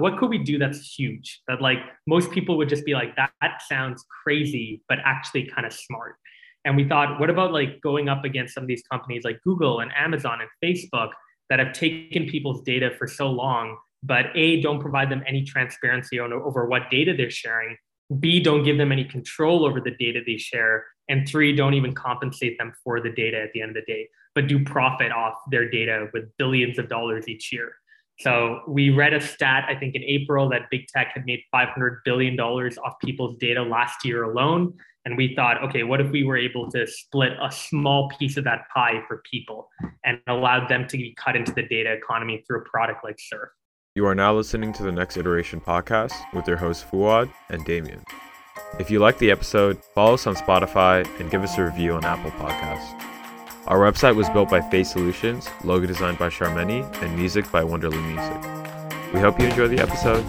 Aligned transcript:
what 0.00 0.18
could 0.18 0.30
we 0.30 0.38
do 0.38 0.58
that's 0.58 0.94
huge 0.98 1.40
that 1.48 1.60
like 1.60 1.78
most 2.06 2.30
people 2.30 2.56
would 2.56 2.68
just 2.68 2.84
be 2.84 2.94
like 2.94 3.16
that, 3.16 3.30
that 3.40 3.62
sounds 3.68 4.04
crazy, 4.22 4.82
but 4.88 4.98
actually 5.04 5.44
kind 5.46 5.66
of 5.66 5.72
smart. 5.72 6.16
And 6.64 6.76
we 6.76 6.88
thought, 6.88 7.20
what 7.20 7.30
about 7.30 7.52
like 7.52 7.80
going 7.80 8.08
up 8.08 8.24
against 8.24 8.54
some 8.54 8.64
of 8.64 8.68
these 8.68 8.82
companies 8.90 9.24
like 9.24 9.40
Google 9.42 9.80
and 9.80 9.90
Amazon 9.96 10.38
and 10.40 10.50
Facebook 10.62 11.10
that 11.50 11.58
have 11.58 11.72
taken 11.72 12.26
people's 12.26 12.62
data 12.62 12.90
for 12.98 13.06
so 13.06 13.30
long, 13.30 13.76
but 14.02 14.26
A, 14.34 14.60
don't 14.60 14.80
provide 14.80 15.10
them 15.10 15.22
any 15.26 15.44
transparency 15.44 16.18
on, 16.18 16.32
over 16.32 16.66
what 16.66 16.90
data 16.90 17.14
they're 17.16 17.30
sharing, 17.30 17.76
B, 18.20 18.40
don't 18.40 18.64
give 18.64 18.78
them 18.78 18.92
any 18.92 19.04
control 19.04 19.66
over 19.66 19.80
the 19.80 19.90
data 19.90 20.20
they 20.24 20.38
share, 20.38 20.86
and 21.08 21.28
three, 21.28 21.54
don't 21.54 21.74
even 21.74 21.94
compensate 21.94 22.58
them 22.58 22.72
for 22.82 23.00
the 23.00 23.10
data 23.10 23.40
at 23.40 23.52
the 23.52 23.62
end 23.62 23.76
of 23.76 23.84
the 23.86 23.92
day, 23.92 24.08
but 24.34 24.46
do 24.46 24.62
profit 24.64 25.12
off 25.12 25.34
their 25.50 25.70
data 25.70 26.08
with 26.12 26.24
billions 26.38 26.78
of 26.78 26.88
dollars 26.88 27.28
each 27.28 27.52
year. 27.52 27.72
So 28.20 28.62
we 28.66 28.90
read 28.90 29.14
a 29.14 29.20
stat, 29.20 29.66
I 29.68 29.76
think 29.76 29.94
in 29.94 30.02
April, 30.02 30.48
that 30.50 30.62
big 30.70 30.88
tech 30.88 31.12
had 31.14 31.24
made 31.24 31.40
$500 31.54 31.98
billion 32.04 32.38
off 32.38 32.94
people's 33.04 33.36
data 33.38 33.62
last 33.62 34.04
year 34.04 34.24
alone. 34.24 34.74
And 35.04 35.16
we 35.16 35.34
thought, 35.34 35.62
okay, 35.64 35.84
what 35.84 36.00
if 36.00 36.10
we 36.10 36.24
were 36.24 36.36
able 36.36 36.70
to 36.72 36.86
split 36.86 37.32
a 37.40 37.50
small 37.50 38.10
piece 38.18 38.36
of 38.36 38.44
that 38.44 38.62
pie 38.74 39.02
for 39.06 39.22
people 39.30 39.68
and 40.04 40.20
allowed 40.26 40.68
them 40.68 40.86
to 40.88 40.96
be 40.96 41.14
cut 41.16 41.36
into 41.36 41.52
the 41.52 41.62
data 41.62 41.92
economy 41.92 42.44
through 42.46 42.60
a 42.60 42.64
product 42.64 43.04
like 43.04 43.16
Surf? 43.18 43.50
You 43.94 44.04
are 44.06 44.14
now 44.14 44.34
listening 44.34 44.72
to 44.74 44.82
the 44.82 44.92
Next 44.92 45.16
Iteration 45.16 45.60
podcast 45.60 46.14
with 46.34 46.46
your 46.46 46.56
hosts 46.56 46.84
Fuad 46.84 47.32
and 47.48 47.64
Damien. 47.64 48.04
If 48.78 48.90
you 48.90 48.98
like 48.98 49.18
the 49.18 49.30
episode, 49.30 49.82
follow 49.94 50.14
us 50.14 50.26
on 50.26 50.34
Spotify 50.34 51.08
and 51.20 51.30
give 51.30 51.42
us 51.42 51.56
a 51.56 51.64
review 51.64 51.94
on 51.94 52.04
Apple 52.04 52.30
Podcasts. 52.32 53.17
Our 53.68 53.80
website 53.80 54.16
was 54.16 54.30
built 54.30 54.48
by 54.48 54.62
Face 54.62 54.92
Solutions, 54.92 55.46
logo 55.62 55.84
designed 55.84 56.18
by 56.18 56.30
Charmeni, 56.30 56.90
and 57.02 57.14
music 57.14 57.52
by 57.52 57.62
Wonderly 57.62 57.98
Music. 57.98 58.42
We 59.12 59.20
hope 59.20 59.38
you 59.38 59.46
enjoy 59.46 59.68
the 59.68 59.78
episode. 59.78 60.24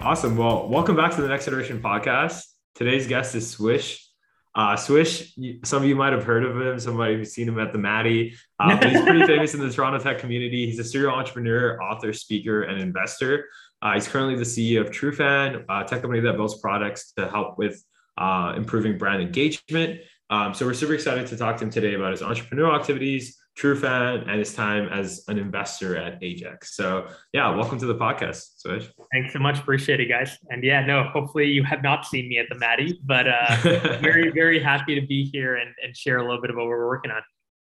Awesome. 0.00 0.36
Well, 0.36 0.68
welcome 0.68 0.94
back 0.94 1.12
to 1.16 1.22
the 1.22 1.26
Next 1.26 1.48
Iteration 1.48 1.82
podcast. 1.82 2.44
Today's 2.76 3.08
guest 3.08 3.34
is 3.34 3.50
Swish. 3.50 4.08
Uh, 4.54 4.76
Swish, 4.76 5.36
some 5.64 5.82
of 5.82 5.88
you 5.88 5.96
might 5.96 6.12
have 6.12 6.22
heard 6.22 6.44
of 6.44 6.56
him. 6.60 6.78
Some 6.78 6.98
might 6.98 7.18
have 7.18 7.26
seen 7.26 7.48
him 7.48 7.58
at 7.58 7.72
the 7.72 7.78
Maddie. 7.80 8.36
Uh, 8.60 8.76
but 8.76 8.92
he's 8.92 9.02
pretty 9.02 9.26
famous 9.26 9.54
in 9.54 9.60
the 9.60 9.72
Toronto 9.72 9.98
tech 9.98 10.20
community. 10.20 10.66
He's 10.66 10.78
a 10.78 10.84
serial 10.84 11.12
entrepreneur, 11.12 11.82
author, 11.82 12.12
speaker, 12.12 12.62
and 12.62 12.80
investor. 12.80 13.46
Uh, 13.82 13.94
he's 13.94 14.06
currently 14.06 14.36
the 14.36 14.42
CEO 14.42 14.82
of 14.82 14.90
Trufan, 14.92 15.64
a 15.68 15.82
tech 15.82 16.02
company 16.02 16.20
that 16.20 16.36
builds 16.36 16.60
products 16.60 17.10
to 17.14 17.28
help 17.28 17.58
with 17.58 17.84
uh, 18.18 18.54
improving 18.56 18.98
brand 18.98 19.22
engagement. 19.22 20.00
Um, 20.30 20.54
so 20.54 20.64
we're 20.64 20.74
super 20.74 20.94
excited 20.94 21.26
to 21.26 21.36
talk 21.36 21.58
to 21.58 21.64
him 21.64 21.70
today 21.70 21.94
about 21.94 22.12
his 22.12 22.22
entrepreneurial 22.22 22.78
activities, 22.78 23.38
Trufan, 23.58 24.22
and 24.28 24.38
his 24.38 24.54
time 24.54 24.88
as 24.88 25.24
an 25.28 25.38
investor 25.38 25.96
at 25.96 26.22
Ajax. 26.22 26.74
So 26.74 27.08
yeah, 27.34 27.54
welcome 27.54 27.78
to 27.80 27.86
the 27.86 27.94
podcast, 27.94 28.58
Swish. 28.58 28.88
Thanks 29.12 29.34
so 29.34 29.38
much. 29.38 29.58
Appreciate 29.58 30.00
it, 30.00 30.06
guys. 30.06 30.38
And 30.48 30.64
yeah, 30.64 30.86
no, 30.86 31.04
hopefully 31.04 31.48
you 31.48 31.64
have 31.64 31.82
not 31.82 32.06
seen 32.06 32.28
me 32.28 32.38
at 32.38 32.46
the 32.48 32.54
Maddie, 32.54 32.98
but 33.04 33.26
uh, 33.28 33.56
very, 34.00 34.30
very 34.30 34.62
happy 34.62 34.98
to 34.98 35.06
be 35.06 35.24
here 35.24 35.56
and, 35.56 35.74
and 35.84 35.94
share 35.94 36.16
a 36.16 36.22
little 36.22 36.40
bit 36.40 36.50
about 36.50 36.60
what 36.60 36.68
we're 36.68 36.88
working 36.88 37.10
on. 37.10 37.22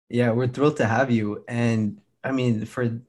Yeah, 0.10 0.32
we're 0.32 0.48
thrilled 0.48 0.78
to 0.78 0.86
have 0.88 1.12
you. 1.12 1.44
And 1.48 2.02
I 2.24 2.32
mean, 2.32 2.66
for 2.66 3.00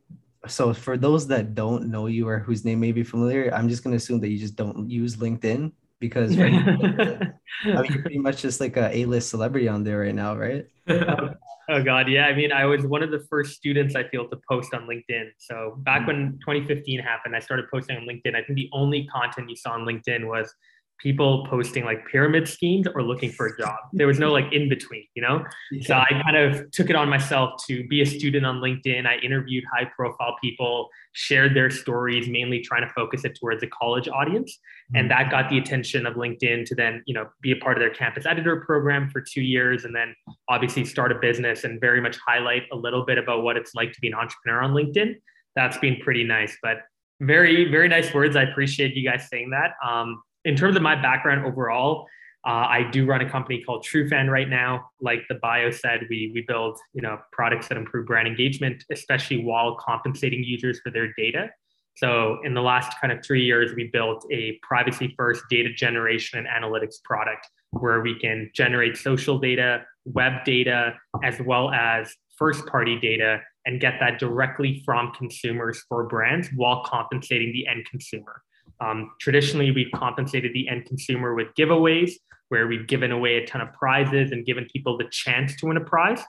so 0.47 0.73
for 0.75 0.97
those 0.97 1.27
that 1.29 1.55
don't 1.55 1.89
know 1.89 2.07
you 2.07 2.29
or 2.29 2.39
whose 2.39 2.65
name 2.65 2.81
may 2.81 2.93
be 2.93 3.03
familiar, 3.03 3.53
I'm 3.55 3.69
just 3.69 3.83
going 3.83 3.93
to 3.93 3.97
assume 3.97 4.21
that 4.21 4.29
you 4.29 4.39
just 4.39 4.57
don't 4.57 4.91
use 4.91 5.17
LinkedIn 5.17 5.73
because 6.01 6.37
right 6.37 6.53
I 6.53 7.29
mean, 7.65 7.93
you're 7.93 8.03
pretty 8.03 8.19
much 8.19 8.43
just 8.43 8.61
like 8.61 8.77
a 8.77 8.95
A-list 8.97 9.31
celebrity 9.31 9.69
on 9.69 9.85
there 9.85 10.01
right 10.01 10.15
now, 10.15 10.37
right? 10.37 10.67
oh 10.89 11.83
God, 11.83 12.09
yeah. 12.09 12.27
I 12.27 12.35
mean, 12.35 12.53
I 12.53 12.65
was 12.65 12.87
one 12.87 13.03
of 13.03 13.11
the 13.11 13.21
first 13.31 13.57
students 13.57 13.95
I 13.95 14.05
feel 14.09 14.29
to 14.29 14.39
post 14.49 14.75
on 14.75 14.87
LinkedIn. 14.87 15.31
So 15.39 15.77
back 15.79 16.03
hmm. 16.03 16.07
when 16.07 16.39
2015 16.41 17.01
happened, 17.01 17.37
I 17.37 17.41
started 17.41 17.67
posting 17.71 17.97
on 17.97 18.05
LinkedIn. 18.05 18.35
I 18.35 18.43
think 18.43 18.57
the 18.57 18.71
only 18.73 19.07
content 19.07 19.51
you 19.51 19.57
saw 19.57 19.73
on 19.73 19.81
LinkedIn 19.81 20.27
was 20.27 20.53
people 20.99 21.47
posting 21.47 21.85
like 21.85 22.07
pyramid 22.07 22.49
schemes 22.49 22.87
or 22.95 23.03
looking 23.03 23.31
for 23.31 23.47
a 23.47 23.57
job. 23.57 23.77
There 23.93 24.07
was 24.07 24.19
no 24.19 24.33
like 24.39 24.53
in 24.53 24.69
between, 24.69 25.05
you 25.15 25.23
know? 25.23 25.45
Yeah. 25.71 25.87
So 25.87 25.95
I 25.95 26.23
kind 26.23 26.37
of 26.37 26.71
took 26.71 26.91
it 26.91 26.97
on 26.97 27.09
myself 27.09 27.65
to 27.69 27.87
be 27.89 28.03
a 28.03 28.07
student 28.07 28.45
on 28.45 28.61
LinkedIn. 28.61 29.07
I 29.07 29.17
interviewed 29.19 29.65
high 29.73 29.91
profile 29.97 30.37
people, 30.41 30.89
shared 31.13 31.55
their 31.55 31.71
stories, 31.71 32.29
mainly 32.29 32.61
trying 32.61 32.87
to 32.87 32.93
focus 32.93 33.25
it 33.25 33.39
towards 33.39 33.63
a 33.63 33.69
college 33.69 34.09
audience. 34.09 34.59
And 34.95 35.09
mm-hmm. 35.11 35.23
that 35.23 35.31
got 35.31 35.49
the 35.49 35.59
attention 35.59 36.07
of 36.07 36.15
LinkedIn 36.15 36.67
to 36.67 36.75
then, 36.75 37.03
you 37.07 37.15
know, 37.15 37.29
be 37.41 37.53
a 37.53 37.57
part 37.57 37.77
of 37.77 37.81
their 37.81 37.91
campus 37.91 38.27
editor 38.27 38.61
program 38.61 39.09
for 39.11 39.21
two 39.21 39.43
years 39.43 39.85
and 39.85 39.95
then 39.95 40.15
obviously 40.49 40.85
start 40.85 41.13
a 41.13 41.17
business 41.17 41.65
and 41.65 41.81
very 41.81 42.01
much 42.01 42.17
highlight 42.27 42.65
a 42.73 42.77
little 42.77 43.05
bit 43.05 43.19
about 43.19 43.43
what 43.43 43.57
it's 43.57 43.75
like 43.75 43.93
to 43.93 44.01
be 44.01 44.09
an 44.09 44.15
entrepreneur 44.15 44.63
on 44.63 44.73
LinkedIn. 44.73 45.15
That's 45.55 45.79
been 45.79 45.97
pretty 45.97 46.25
nice. 46.25 46.57
But 46.63 46.79
very, 47.21 47.71
very 47.71 47.89
nice 47.89 48.15
words. 48.15 48.37
I 48.37 48.43
appreciate 48.43 48.95
you 48.95 49.09
guys 49.09 49.29
saying 49.29 49.51
that. 49.51 49.73
Um, 49.87 50.23
in 50.45 50.57
terms 50.57 50.77
of 50.77 50.83
my 50.83 51.01
background 51.01 51.45
overall, 51.45 52.07
uh, 52.47 52.67
I 52.69 52.89
do 52.91 53.05
run 53.05 53.21
a 53.21 53.29
company 53.29 53.63
called 53.65 53.85
Trufan 53.85 54.31
right 54.31 54.49
now. 54.49 54.91
Like 55.01 55.21
the 55.29 55.35
bio 55.37 55.71
said, 55.71 56.07
we 56.09 56.31
we 56.33 56.45
build 56.47 56.79
you 56.95 57.03
know 57.03 57.19
products 57.33 57.69
that 57.69 57.77
improve 57.77 58.07
brand 58.07 58.29
engagement, 58.29 58.85
especially 58.93 59.45
while 59.45 59.77
compensating 59.77 60.45
users 60.45 60.81
for 60.81 60.91
their 60.91 61.13
data. 61.17 61.51
So 61.97 62.39
in 62.45 62.55
the 62.55 62.63
last 62.63 62.93
kind 63.01 63.13
of 63.13 63.25
three 63.25 63.45
years, 63.45 63.75
we 63.75 63.91
built 63.93 64.25
a 64.31 64.59
privacy 64.63 65.13
first 65.17 65.43
data 65.51 65.73
generation 65.73 66.39
and 66.39 66.47
analytics 66.47 67.03
product 67.05 67.49
where 67.73 68.01
we 68.01 68.17
can 68.21 68.51
generate 68.55 68.97
social 68.97 69.39
data, 69.39 69.85
web 70.05 70.45
data, 70.45 70.95
as 71.25 71.41
well 71.41 71.71
as 71.71 72.15
first 72.37 72.65
party 72.67 72.99
data 73.01 73.41
and 73.67 73.81
get 73.81 73.95
that 73.99 74.21
directly 74.21 74.81
from 74.85 75.13
consumers 75.13 75.83
for 75.89 76.07
brands 76.07 76.49
while 76.55 76.85
compensating 76.85 77.53
the 77.53 77.67
end 77.67 77.85
consumer. 77.91 78.43
Um, 78.81 79.11
traditionally, 79.21 79.71
we've 79.71 79.91
compensated 79.95 80.53
the 80.53 80.69
end 80.69 80.87
consumer 80.87 81.35
with 81.35 81.49
giveaways, 81.59 82.13
where 82.49 82.67
we've 82.67 82.87
given 82.87 83.13
away 83.13 83.37
a 83.37 83.47
ton 83.47 83.61
of 83.61 83.73
prizes 83.73 84.33
and 84.33 84.47
given 84.47 84.67
people 84.73 84.97
the 84.97 85.09
chance 85.11 85.57
to 85.57 85.67
win 85.67 85.77
a 85.77 85.85
prize. 85.85 86.23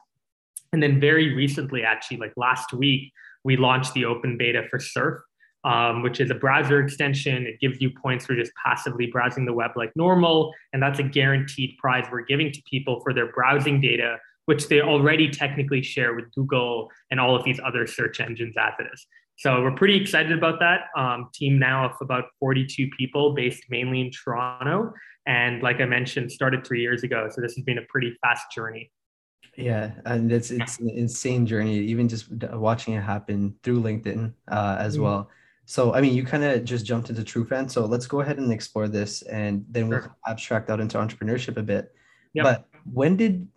And 0.73 0.83
then, 0.83 0.99
very 0.99 1.33
recently, 1.33 1.83
actually, 1.83 2.17
like 2.17 2.33
last 2.37 2.73
week, 2.73 3.11
we 3.43 3.57
launched 3.57 3.93
the 3.93 4.05
open 4.05 4.37
beta 4.37 4.63
for 4.69 4.79
Surf, 4.79 5.21
um, 5.63 6.03
which 6.03 6.19
is 6.19 6.29
a 6.29 6.35
browser 6.35 6.79
extension. 6.79 7.45
It 7.45 7.59
gives 7.59 7.81
you 7.81 7.91
points 8.01 8.25
for 8.25 8.35
just 8.35 8.51
passively 8.63 9.07
browsing 9.07 9.45
the 9.45 9.53
web 9.53 9.71
like 9.75 9.91
normal. 9.95 10.53
And 10.73 10.81
that's 10.81 10.99
a 10.99 11.03
guaranteed 11.03 11.77
prize 11.77 12.05
we're 12.11 12.21
giving 12.25 12.51
to 12.51 12.61
people 12.69 13.01
for 13.01 13.13
their 13.13 13.31
browsing 13.31 13.81
data, 13.81 14.17
which 14.45 14.67
they 14.67 14.81
already 14.81 15.29
technically 15.29 15.81
share 15.81 16.13
with 16.13 16.31
Google 16.33 16.89
and 17.11 17.19
all 17.19 17.35
of 17.35 17.43
these 17.43 17.59
other 17.63 17.87
search 17.87 18.19
engines 18.19 18.55
as 18.57 18.73
it 18.79 18.87
is. 18.93 19.05
So 19.39 19.61
we're 19.61 19.71
pretty 19.71 19.95
excited 19.95 20.37
about 20.37 20.59
that. 20.59 20.87
Um, 20.97 21.29
team 21.33 21.57
now 21.57 21.85
of 21.85 21.95
about 22.01 22.25
42 22.41 22.89
people 22.97 23.33
based 23.33 23.63
mainly 23.69 24.01
in 24.01 24.11
Toronto. 24.11 24.93
And 25.27 25.63
like 25.63 25.79
I 25.79 25.85
mentioned, 25.85 26.29
started 26.29 26.67
three 26.67 26.81
years 26.81 27.03
ago. 27.03 27.29
So 27.31 27.39
this 27.39 27.53
has 27.53 27.63
been 27.63 27.77
a 27.77 27.83
pretty 27.87 28.17
fast 28.21 28.51
journey. 28.53 28.91
Yeah, 29.55 29.91
and 30.05 30.29
it's 30.29 30.51
it's 30.51 30.79
an 30.79 30.89
insane 30.89 31.45
journey. 31.45 31.77
Even 31.79 32.09
just 32.09 32.29
watching 32.31 32.95
it 32.95 33.01
happen 33.01 33.55
through 33.63 33.81
LinkedIn 33.81 34.33
uh, 34.49 34.75
as 34.77 34.95
mm-hmm. 34.95 35.03
well. 35.03 35.29
So 35.65 35.93
I 35.93 36.01
mean, 36.01 36.13
you 36.13 36.25
kind 36.25 36.43
of 36.43 36.65
just 36.65 36.85
jumped 36.85 37.09
into 37.09 37.21
Trufan. 37.21 37.71
So 37.71 37.85
let's 37.85 38.07
go 38.07 38.19
ahead 38.19 38.39
and 38.39 38.51
explore 38.51 38.89
this, 38.89 39.21
and 39.23 39.65
then 39.69 39.87
we'll 39.87 40.03
abstract 40.27 40.69
out 40.69 40.81
into 40.81 40.97
entrepreneurship 40.97 41.55
a 41.55 41.63
bit. 41.63 41.93
Yep. 42.33 42.43
But 42.43 42.65
when 42.91 43.15
did 43.15 43.47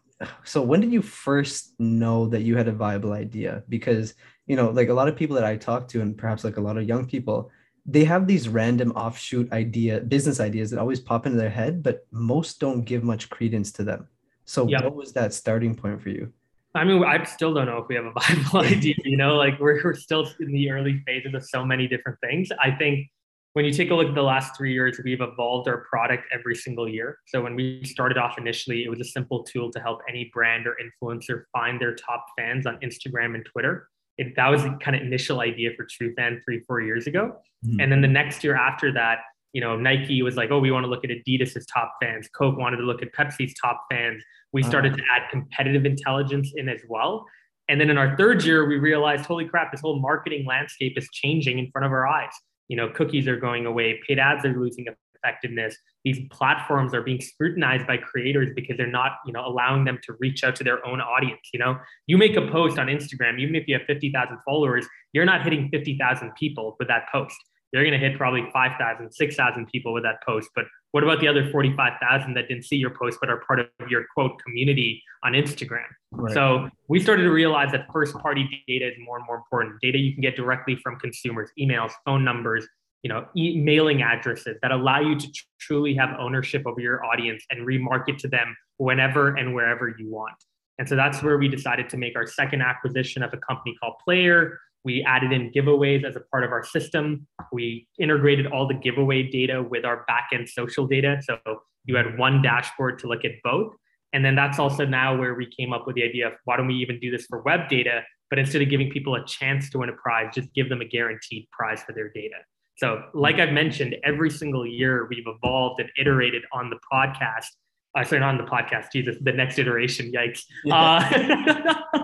so 0.44 0.62
when 0.62 0.80
did 0.80 0.92
you 0.92 1.02
first 1.02 1.74
know 1.78 2.28
that 2.28 2.42
you 2.42 2.56
had 2.56 2.68
a 2.68 2.72
viable 2.72 3.12
idea? 3.12 3.62
Because 3.68 4.14
you 4.52 4.56
know, 4.56 4.68
like 4.68 4.90
a 4.90 4.92
lot 4.92 5.08
of 5.08 5.16
people 5.16 5.34
that 5.36 5.46
I 5.46 5.56
talk 5.56 5.88
to, 5.88 6.02
and 6.02 6.14
perhaps 6.14 6.44
like 6.44 6.58
a 6.58 6.60
lot 6.60 6.76
of 6.76 6.84
young 6.86 7.06
people, 7.06 7.50
they 7.86 8.04
have 8.04 8.26
these 8.26 8.50
random 8.50 8.92
offshoot 8.92 9.50
idea, 9.50 10.00
business 10.00 10.40
ideas 10.40 10.70
that 10.70 10.78
always 10.78 11.00
pop 11.00 11.24
into 11.24 11.38
their 11.38 11.48
head, 11.48 11.82
but 11.82 12.06
most 12.10 12.60
don't 12.60 12.82
give 12.82 13.02
much 13.02 13.30
credence 13.30 13.72
to 13.72 13.82
them. 13.82 14.08
So, 14.44 14.64
what 14.64 14.94
was 14.94 15.14
that 15.14 15.32
starting 15.32 15.74
point 15.74 16.02
for 16.02 16.10
you? 16.10 16.30
I 16.74 16.84
mean, 16.84 17.02
I 17.02 17.24
still 17.24 17.54
don't 17.54 17.64
know 17.64 17.78
if 17.78 17.88
we 17.88 17.94
have 17.94 18.04
a 18.04 18.12
viable 18.20 18.60
idea. 18.76 18.94
You 19.06 19.16
know, 19.16 19.36
like 19.36 19.58
we're, 19.58 19.82
we're 19.82 19.94
still 19.94 20.28
in 20.38 20.52
the 20.52 20.70
early 20.70 21.02
phases 21.06 21.32
of 21.32 21.46
so 21.46 21.64
many 21.64 21.88
different 21.88 22.18
things. 22.20 22.50
I 22.62 22.72
think 22.72 23.08
when 23.54 23.64
you 23.64 23.72
take 23.72 23.90
a 23.90 23.94
look 23.94 24.08
at 24.08 24.14
the 24.14 24.20
last 24.20 24.54
three 24.54 24.74
years, 24.74 25.00
we've 25.02 25.22
evolved 25.22 25.66
our 25.66 25.86
product 25.88 26.24
every 26.30 26.56
single 26.56 26.86
year. 26.86 27.20
So 27.26 27.42
when 27.42 27.54
we 27.54 27.84
started 27.84 28.18
off 28.18 28.36
initially, 28.36 28.84
it 28.84 28.90
was 28.90 29.00
a 29.00 29.04
simple 29.04 29.44
tool 29.44 29.72
to 29.72 29.80
help 29.80 30.00
any 30.10 30.30
brand 30.34 30.66
or 30.66 30.76
influencer 30.76 31.44
find 31.54 31.80
their 31.80 31.94
top 31.94 32.26
fans 32.36 32.66
on 32.66 32.76
Instagram 32.80 33.34
and 33.34 33.46
Twitter 33.46 33.88
it, 34.22 34.36
that 34.36 34.48
was 34.48 34.62
the 34.62 34.76
kind 34.80 34.96
of 34.96 35.02
initial 35.02 35.40
idea 35.40 35.70
for 35.76 35.86
Trufan 35.86 36.42
three, 36.44 36.60
four 36.60 36.80
years 36.80 37.06
ago. 37.06 37.36
Mm-hmm. 37.64 37.80
And 37.80 37.92
then 37.92 38.00
the 38.00 38.08
next 38.08 38.42
year 38.44 38.56
after 38.56 38.92
that, 38.92 39.18
you 39.52 39.60
know, 39.60 39.76
Nike 39.76 40.22
was 40.22 40.36
like, 40.36 40.50
oh, 40.50 40.58
we 40.58 40.70
want 40.70 40.84
to 40.84 40.90
look 40.90 41.04
at 41.04 41.10
Adidas's 41.10 41.66
top 41.66 41.94
fans. 42.00 42.28
Coke 42.28 42.56
wanted 42.56 42.78
to 42.78 42.84
look 42.84 43.02
at 43.02 43.12
Pepsi's 43.12 43.54
top 43.60 43.84
fans. 43.90 44.22
We 44.52 44.62
uh-huh. 44.62 44.70
started 44.70 44.96
to 44.96 45.02
add 45.14 45.30
competitive 45.30 45.84
intelligence 45.84 46.52
in 46.56 46.68
as 46.68 46.80
well. 46.88 47.26
And 47.68 47.80
then 47.80 47.90
in 47.90 47.98
our 47.98 48.16
third 48.16 48.44
year, 48.44 48.66
we 48.66 48.78
realized, 48.78 49.26
holy 49.26 49.46
crap, 49.46 49.72
this 49.72 49.80
whole 49.80 50.00
marketing 50.00 50.46
landscape 50.46 50.96
is 50.96 51.08
changing 51.12 51.58
in 51.58 51.70
front 51.70 51.84
of 51.86 51.92
our 51.92 52.06
eyes. 52.06 52.32
You 52.68 52.76
know, 52.76 52.88
cookies 52.88 53.28
are 53.28 53.36
going 53.36 53.66
away, 53.66 54.00
paid 54.06 54.18
ads 54.18 54.44
are 54.44 54.58
losing 54.58 54.86
effectiveness, 55.22 55.76
these 56.04 56.18
platforms 56.30 56.94
are 56.94 57.02
being 57.02 57.20
scrutinized 57.20 57.86
by 57.86 57.96
creators 57.96 58.50
because 58.54 58.76
they're 58.76 58.86
not, 58.86 59.12
you 59.26 59.32
know, 59.32 59.46
allowing 59.46 59.84
them 59.84 59.98
to 60.04 60.14
reach 60.18 60.44
out 60.44 60.56
to 60.56 60.64
their 60.64 60.84
own 60.86 61.00
audience. 61.00 61.40
You 61.52 61.60
know, 61.60 61.78
you 62.06 62.18
make 62.18 62.36
a 62.36 62.46
post 62.50 62.78
on 62.78 62.88
Instagram, 62.88 63.38
even 63.38 63.54
if 63.54 63.68
you 63.68 63.74
have 63.78 63.86
50,000 63.86 64.38
followers, 64.44 64.86
you're 65.12 65.24
not 65.24 65.42
hitting 65.42 65.68
50,000 65.70 66.32
people 66.34 66.76
with 66.78 66.88
that 66.88 67.04
post. 67.12 67.36
They're 67.72 67.84
going 67.84 67.98
to 67.98 68.06
hit 68.06 68.18
probably 68.18 68.44
5,000, 68.52 69.10
6,000 69.10 69.66
people 69.68 69.94
with 69.94 70.02
that 70.02 70.22
post. 70.26 70.50
But 70.54 70.66
what 70.90 71.02
about 71.02 71.20
the 71.20 71.28
other 71.28 71.50
45,000 71.50 72.34
that 72.34 72.46
didn't 72.46 72.64
see 72.64 72.76
your 72.76 72.90
post 72.90 73.16
but 73.18 73.30
are 73.30 73.40
part 73.46 73.60
of 73.60 73.66
your 73.88 74.04
quote 74.12 74.38
community 74.42 75.02
on 75.24 75.32
Instagram? 75.32 75.86
Right. 76.10 76.34
So 76.34 76.68
we 76.88 77.00
started 77.00 77.22
to 77.22 77.30
realize 77.30 77.72
that 77.72 77.86
first 77.90 78.14
party 78.18 78.62
data 78.68 78.88
is 78.88 78.94
more 79.02 79.16
and 79.16 79.26
more 79.26 79.36
important. 79.36 79.80
Data 79.80 79.96
you 79.96 80.12
can 80.12 80.20
get 80.20 80.36
directly 80.36 80.76
from 80.82 80.98
consumers, 80.98 81.48
emails, 81.58 81.92
phone 82.04 82.22
numbers, 82.24 82.66
you 83.02 83.08
know, 83.08 83.26
e- 83.36 83.60
mailing 83.60 84.02
addresses 84.02 84.56
that 84.62 84.70
allow 84.70 85.00
you 85.00 85.18
to 85.18 85.26
tr- 85.32 85.44
truly 85.60 85.94
have 85.94 86.10
ownership 86.18 86.62
over 86.66 86.80
your 86.80 87.04
audience 87.04 87.44
and 87.50 87.66
remarket 87.66 88.18
to 88.18 88.28
them 88.28 88.56
whenever 88.78 89.36
and 89.36 89.54
wherever 89.54 89.94
you 89.98 90.10
want. 90.10 90.36
And 90.78 90.88
so 90.88 90.96
that's 90.96 91.22
where 91.22 91.38
we 91.38 91.48
decided 91.48 91.88
to 91.90 91.96
make 91.96 92.16
our 92.16 92.26
second 92.26 92.62
acquisition 92.62 93.22
of 93.22 93.32
a 93.32 93.38
company 93.38 93.76
called 93.80 93.94
Player, 94.04 94.58
we 94.84 95.02
added 95.02 95.32
in 95.32 95.52
giveaways 95.52 96.04
as 96.04 96.16
a 96.16 96.20
part 96.20 96.44
of 96.44 96.50
our 96.50 96.64
system. 96.64 97.26
We 97.52 97.86
integrated 97.98 98.46
all 98.46 98.66
the 98.66 98.74
giveaway 98.74 99.30
data 99.30 99.62
with 99.62 99.84
our 99.84 100.04
backend 100.10 100.48
social 100.48 100.86
data. 100.86 101.20
So 101.22 101.38
you 101.84 101.96
had 101.96 102.18
one 102.18 102.42
dashboard 102.42 102.98
to 103.00 103.06
look 103.06 103.24
at 103.24 103.32
both. 103.44 103.74
And 104.12 104.24
then 104.24 104.34
that's 104.34 104.58
also 104.58 104.84
now 104.84 105.16
where 105.16 105.34
we 105.34 105.46
came 105.46 105.72
up 105.72 105.86
with 105.86 105.96
the 105.96 106.02
idea 106.02 106.26
of 106.26 106.34
why 106.44 106.56
don't 106.56 106.66
we 106.66 106.74
even 106.74 106.98
do 107.00 107.10
this 107.10 107.26
for 107.26 107.42
web 107.42 107.68
data? 107.68 108.02
But 108.28 108.38
instead 108.38 108.62
of 108.62 108.68
giving 108.68 108.90
people 108.90 109.14
a 109.14 109.24
chance 109.24 109.70
to 109.70 109.78
win 109.78 109.88
a 109.88 109.92
prize, 109.92 110.34
just 110.34 110.52
give 110.52 110.68
them 110.68 110.80
a 110.80 110.84
guaranteed 110.84 111.48
prize 111.50 111.82
for 111.82 111.92
their 111.92 112.10
data. 112.10 112.36
So, 112.76 113.04
like 113.14 113.36
I've 113.36 113.52
mentioned, 113.52 113.96
every 114.02 114.30
single 114.30 114.66
year 114.66 115.06
we've 115.08 115.26
evolved 115.26 115.80
and 115.80 115.90
iterated 115.96 116.42
on 116.52 116.70
the 116.70 116.78
podcast 116.92 117.48
uh, 117.94 118.04
sorry, 118.04 118.20
not 118.20 118.30
on 118.30 118.38
the 118.38 118.50
podcast. 118.50 118.90
Jesus, 118.90 119.16
the 119.20 119.32
next 119.32 119.58
iteration. 119.58 120.10
Yikes. 120.12 120.44
Yeah. 120.64 120.74
Uh, 120.74 121.74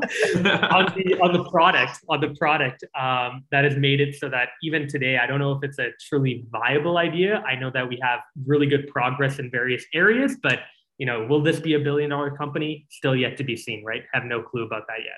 on 0.71 0.93
the 0.95 1.19
on 1.23 1.33
the 1.33 1.49
product, 1.51 2.01
on 2.09 2.21
the 2.21 2.35
product 2.35 2.85
um, 2.99 3.45
that 3.51 3.65
has 3.65 3.77
made 3.77 4.01
it 4.01 4.15
so 4.17 4.29
that 4.29 4.51
even 4.63 4.87
today, 4.87 5.19
I 5.19 5.27
don't 5.27 5.39
know 5.39 5.53
if 5.53 5.63
it's 5.63 5.79
a 5.79 5.91
truly 6.09 6.45
viable 6.51 6.99
idea. 6.99 7.39
I 7.41 7.55
know 7.55 7.71
that 7.71 7.89
we 7.89 7.99
have 8.03 8.21
really 8.47 8.67
good 8.67 8.89
progress 8.89 9.39
in 9.39 9.51
various 9.51 9.85
areas, 9.95 10.37
but 10.43 10.61
you 10.99 11.07
know, 11.07 11.27
will 11.27 11.43
this 11.43 11.61
be 11.61 11.75
a 11.75 11.79
billion 11.79 12.11
dollar 12.11 12.37
company? 12.37 12.87
Still 12.91 13.17
yet 13.17 13.37
to 13.39 13.45
be 13.45 13.57
seen. 13.57 13.83
Right? 13.83 14.03
Have 14.13 14.25
no 14.25 14.43
clue 14.43 14.65
about 14.65 14.83
that 14.89 14.99
yet. 14.99 15.17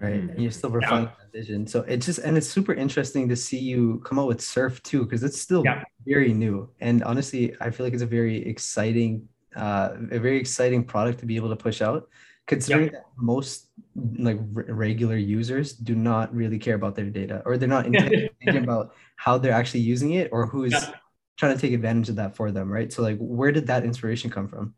Right, 0.00 0.14
and 0.14 0.42
you're 0.42 0.50
still 0.50 0.70
refining 0.70 1.04
yeah. 1.04 1.12
that 1.20 1.32
vision. 1.32 1.66
So 1.66 1.80
it's 1.82 2.06
just 2.06 2.18
and 2.18 2.36
it's 2.36 2.48
super 2.48 2.74
interesting 2.74 3.28
to 3.28 3.36
see 3.36 3.58
you 3.58 4.02
come 4.04 4.18
out 4.18 4.28
with 4.28 4.40
Surf 4.40 4.82
too, 4.82 5.04
because 5.04 5.22
it's 5.22 5.40
still 5.40 5.62
yeah. 5.64 5.82
very 6.06 6.34
new. 6.34 6.68
And 6.80 7.02
honestly, 7.02 7.54
I 7.60 7.70
feel 7.70 7.86
like 7.86 7.94
it's 7.94 8.02
a 8.02 8.06
very 8.06 8.46
exciting 8.46 9.28
uh, 9.56 9.94
a 10.10 10.18
very 10.18 10.38
exciting 10.38 10.84
product 10.84 11.20
to 11.20 11.26
be 11.26 11.36
able 11.36 11.48
to 11.48 11.56
push 11.56 11.80
out 11.80 12.08
considering 12.46 12.86
yep. 12.86 12.92
that 12.92 13.04
most 13.16 13.70
like 14.16 14.38
r- 14.54 14.64
regular 14.68 15.16
users 15.16 15.72
do 15.72 15.94
not 15.94 16.32
really 16.34 16.58
care 16.58 16.74
about 16.74 16.94
their 16.94 17.10
data 17.10 17.42
or 17.44 17.56
they're 17.56 17.68
not 17.68 17.84
thinking 18.40 18.62
about 18.62 18.94
how 19.16 19.36
they're 19.36 19.52
actually 19.52 19.80
using 19.80 20.12
it 20.12 20.28
or 20.32 20.46
who's 20.46 20.72
yep. 20.72 20.94
trying 21.36 21.54
to 21.54 21.60
take 21.60 21.72
advantage 21.72 22.08
of 22.08 22.16
that 22.16 22.36
for 22.36 22.50
them 22.52 22.70
right 22.70 22.92
so 22.92 23.02
like 23.02 23.18
where 23.18 23.50
did 23.50 23.66
that 23.66 23.84
inspiration 23.84 24.30
come 24.30 24.46
from 24.46 24.74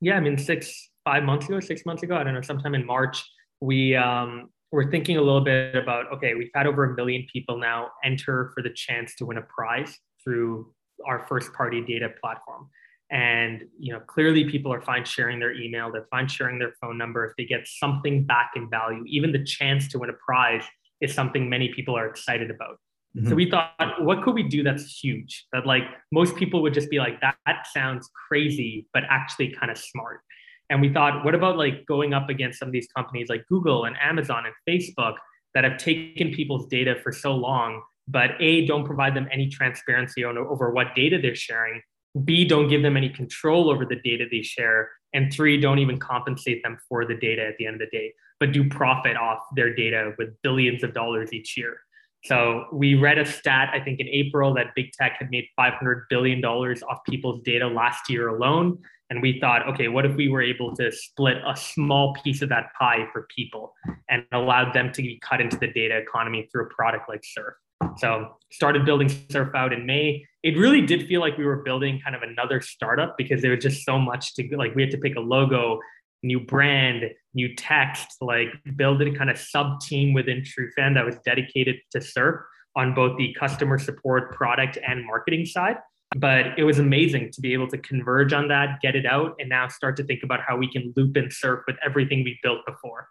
yeah 0.00 0.16
i 0.16 0.20
mean 0.20 0.38
six 0.38 0.90
five 1.04 1.22
months 1.22 1.46
ago 1.46 1.60
six 1.60 1.84
months 1.84 2.02
ago 2.02 2.16
i 2.16 2.24
don't 2.24 2.34
know 2.34 2.40
sometime 2.40 2.74
in 2.74 2.86
march 2.86 3.24
we 3.62 3.94
um 3.94 4.50
we're 4.72 4.90
thinking 4.90 5.16
a 5.16 5.22
little 5.22 5.40
bit 5.40 5.76
about 5.76 6.12
okay 6.12 6.34
we've 6.34 6.50
had 6.54 6.66
over 6.66 6.84
a 6.84 6.96
million 6.96 7.24
people 7.32 7.56
now 7.56 7.88
enter 8.04 8.50
for 8.54 8.62
the 8.62 8.70
chance 8.70 9.14
to 9.14 9.24
win 9.24 9.38
a 9.38 9.42
prize 9.42 9.96
through 10.22 10.72
our 11.06 11.20
first 11.26 11.52
party 11.52 11.80
data 11.80 12.10
platform. 12.20 12.68
And 13.10 13.64
you 13.78 13.92
know 13.92 14.00
clearly 14.00 14.50
people 14.50 14.72
are 14.72 14.82
fine 14.82 15.04
sharing 15.04 15.38
their 15.38 15.52
email 15.52 15.92
they're 15.92 16.08
fine 16.10 16.26
sharing 16.26 16.58
their 16.58 16.74
phone 16.80 16.98
number. 16.98 17.24
If 17.24 17.36
they 17.36 17.44
get 17.44 17.66
something 17.66 18.24
back 18.24 18.52
in 18.56 18.68
value 18.68 19.04
even 19.06 19.30
the 19.30 19.44
chance 19.44 19.86
to 19.88 19.98
win 19.98 20.10
a 20.10 20.14
prize 20.14 20.64
is 21.00 21.14
something 21.14 21.48
many 21.48 21.68
people 21.72 21.96
are 21.96 22.06
excited 22.06 22.50
about. 22.50 22.78
Mm-hmm. 23.16 23.28
so 23.28 23.34
we 23.34 23.50
thought 23.50 24.02
what 24.02 24.22
could 24.22 24.34
we 24.34 24.42
do 24.42 24.62
that's 24.64 24.98
huge? 24.98 25.46
That 25.52 25.66
like 25.66 25.84
most 26.10 26.34
people 26.34 26.62
would 26.62 26.74
just 26.74 26.90
be 26.90 26.98
like 26.98 27.20
that, 27.20 27.36
that 27.46 27.66
sounds 27.72 28.10
crazy 28.28 28.88
but 28.92 29.04
actually 29.08 29.50
kind 29.50 29.70
of 29.70 29.78
smart 29.78 30.22
and 30.70 30.80
we 30.80 30.92
thought 30.92 31.24
what 31.24 31.34
about 31.34 31.56
like 31.56 31.84
going 31.86 32.14
up 32.14 32.28
against 32.28 32.58
some 32.58 32.68
of 32.68 32.72
these 32.72 32.88
companies 32.96 33.28
like 33.28 33.44
google 33.48 33.84
and 33.84 33.96
amazon 34.02 34.44
and 34.46 34.54
facebook 34.68 35.14
that 35.54 35.64
have 35.64 35.76
taken 35.76 36.32
people's 36.32 36.66
data 36.66 36.96
for 37.02 37.12
so 37.12 37.34
long 37.34 37.82
but 38.08 38.30
a 38.40 38.66
don't 38.66 38.84
provide 38.84 39.14
them 39.14 39.28
any 39.30 39.48
transparency 39.48 40.24
on, 40.24 40.36
over 40.36 40.72
what 40.72 40.94
data 40.94 41.18
they're 41.22 41.36
sharing 41.36 41.80
B, 42.24 42.44
don't 42.44 42.68
give 42.68 42.82
them 42.82 42.96
any 42.96 43.08
control 43.08 43.70
over 43.70 43.86
the 43.86 43.96
data 43.96 44.26
they 44.30 44.42
share. 44.42 44.90
And 45.14 45.32
three, 45.32 45.60
don't 45.60 45.78
even 45.78 45.98
compensate 45.98 46.62
them 46.62 46.78
for 46.88 47.04
the 47.04 47.14
data 47.14 47.44
at 47.46 47.56
the 47.58 47.66
end 47.66 47.80
of 47.80 47.88
the 47.90 47.96
day, 47.98 48.12
but 48.40 48.52
do 48.52 48.68
profit 48.68 49.16
off 49.16 49.40
their 49.56 49.74
data 49.74 50.12
with 50.18 50.30
billions 50.42 50.82
of 50.82 50.94
dollars 50.94 51.32
each 51.32 51.56
year. 51.56 51.78
So 52.24 52.66
we 52.72 52.94
read 52.94 53.18
a 53.18 53.26
stat, 53.26 53.70
I 53.72 53.80
think 53.80 53.98
in 53.98 54.08
April, 54.08 54.54
that 54.54 54.74
big 54.76 54.92
tech 54.92 55.16
had 55.18 55.30
made 55.30 55.46
$500 55.58 56.04
billion 56.08 56.42
off 56.44 56.98
people's 57.08 57.42
data 57.42 57.66
last 57.66 58.08
year 58.08 58.28
alone. 58.28 58.78
And 59.12 59.20
we 59.20 59.38
thought, 59.38 59.68
okay, 59.68 59.88
what 59.88 60.06
if 60.06 60.16
we 60.16 60.30
were 60.30 60.40
able 60.40 60.74
to 60.76 60.90
split 60.90 61.36
a 61.46 61.54
small 61.54 62.14
piece 62.24 62.40
of 62.40 62.48
that 62.48 62.68
pie 62.80 63.06
for 63.12 63.26
people 63.36 63.74
and 64.08 64.24
allowed 64.32 64.72
them 64.72 64.90
to 64.90 65.02
be 65.02 65.20
cut 65.22 65.38
into 65.38 65.58
the 65.58 65.66
data 65.66 65.98
economy 65.98 66.48
through 66.50 66.64
a 66.64 66.68
product 66.70 67.10
like 67.10 67.20
Surf? 67.22 67.52
So 67.98 68.38
started 68.50 68.86
building 68.86 69.10
Surf 69.28 69.54
out 69.54 69.74
in 69.74 69.84
May. 69.84 70.24
It 70.42 70.56
really 70.56 70.80
did 70.80 71.06
feel 71.08 71.20
like 71.20 71.36
we 71.36 71.44
were 71.44 71.62
building 71.62 72.00
kind 72.02 72.16
of 72.16 72.22
another 72.22 72.62
startup 72.62 73.18
because 73.18 73.42
there 73.42 73.50
was 73.50 73.62
just 73.62 73.84
so 73.84 73.98
much 73.98 74.34
to 74.36 74.48
like 74.56 74.74
we 74.74 74.80
had 74.80 74.90
to 74.92 74.96
pick 74.96 75.14
a 75.16 75.20
logo, 75.20 75.78
new 76.22 76.40
brand, 76.40 77.10
new 77.34 77.54
text, 77.54 78.16
like 78.22 78.48
build 78.76 79.02
a 79.02 79.12
kind 79.12 79.28
of 79.28 79.36
sub 79.36 79.80
team 79.80 80.14
within 80.14 80.40
Trufan 80.40 80.94
that 80.94 81.04
was 81.04 81.16
dedicated 81.22 81.76
to 81.90 82.00
Surf 82.00 82.40
on 82.76 82.94
both 82.94 83.18
the 83.18 83.36
customer 83.38 83.78
support, 83.78 84.34
product, 84.34 84.78
and 84.88 85.04
marketing 85.04 85.44
side. 85.44 85.76
But 86.16 86.58
it 86.58 86.64
was 86.64 86.78
amazing 86.78 87.30
to 87.32 87.40
be 87.40 87.52
able 87.52 87.68
to 87.68 87.78
converge 87.78 88.32
on 88.32 88.48
that, 88.48 88.80
get 88.80 88.96
it 88.96 89.06
out, 89.06 89.36
and 89.38 89.48
now 89.48 89.68
start 89.68 89.96
to 89.96 90.04
think 90.04 90.22
about 90.22 90.40
how 90.46 90.56
we 90.56 90.70
can 90.70 90.92
loop 90.96 91.16
and 91.16 91.32
Surf 91.32 91.64
with 91.66 91.76
everything 91.84 92.24
we 92.24 92.38
built 92.42 92.60
before. 92.66 93.08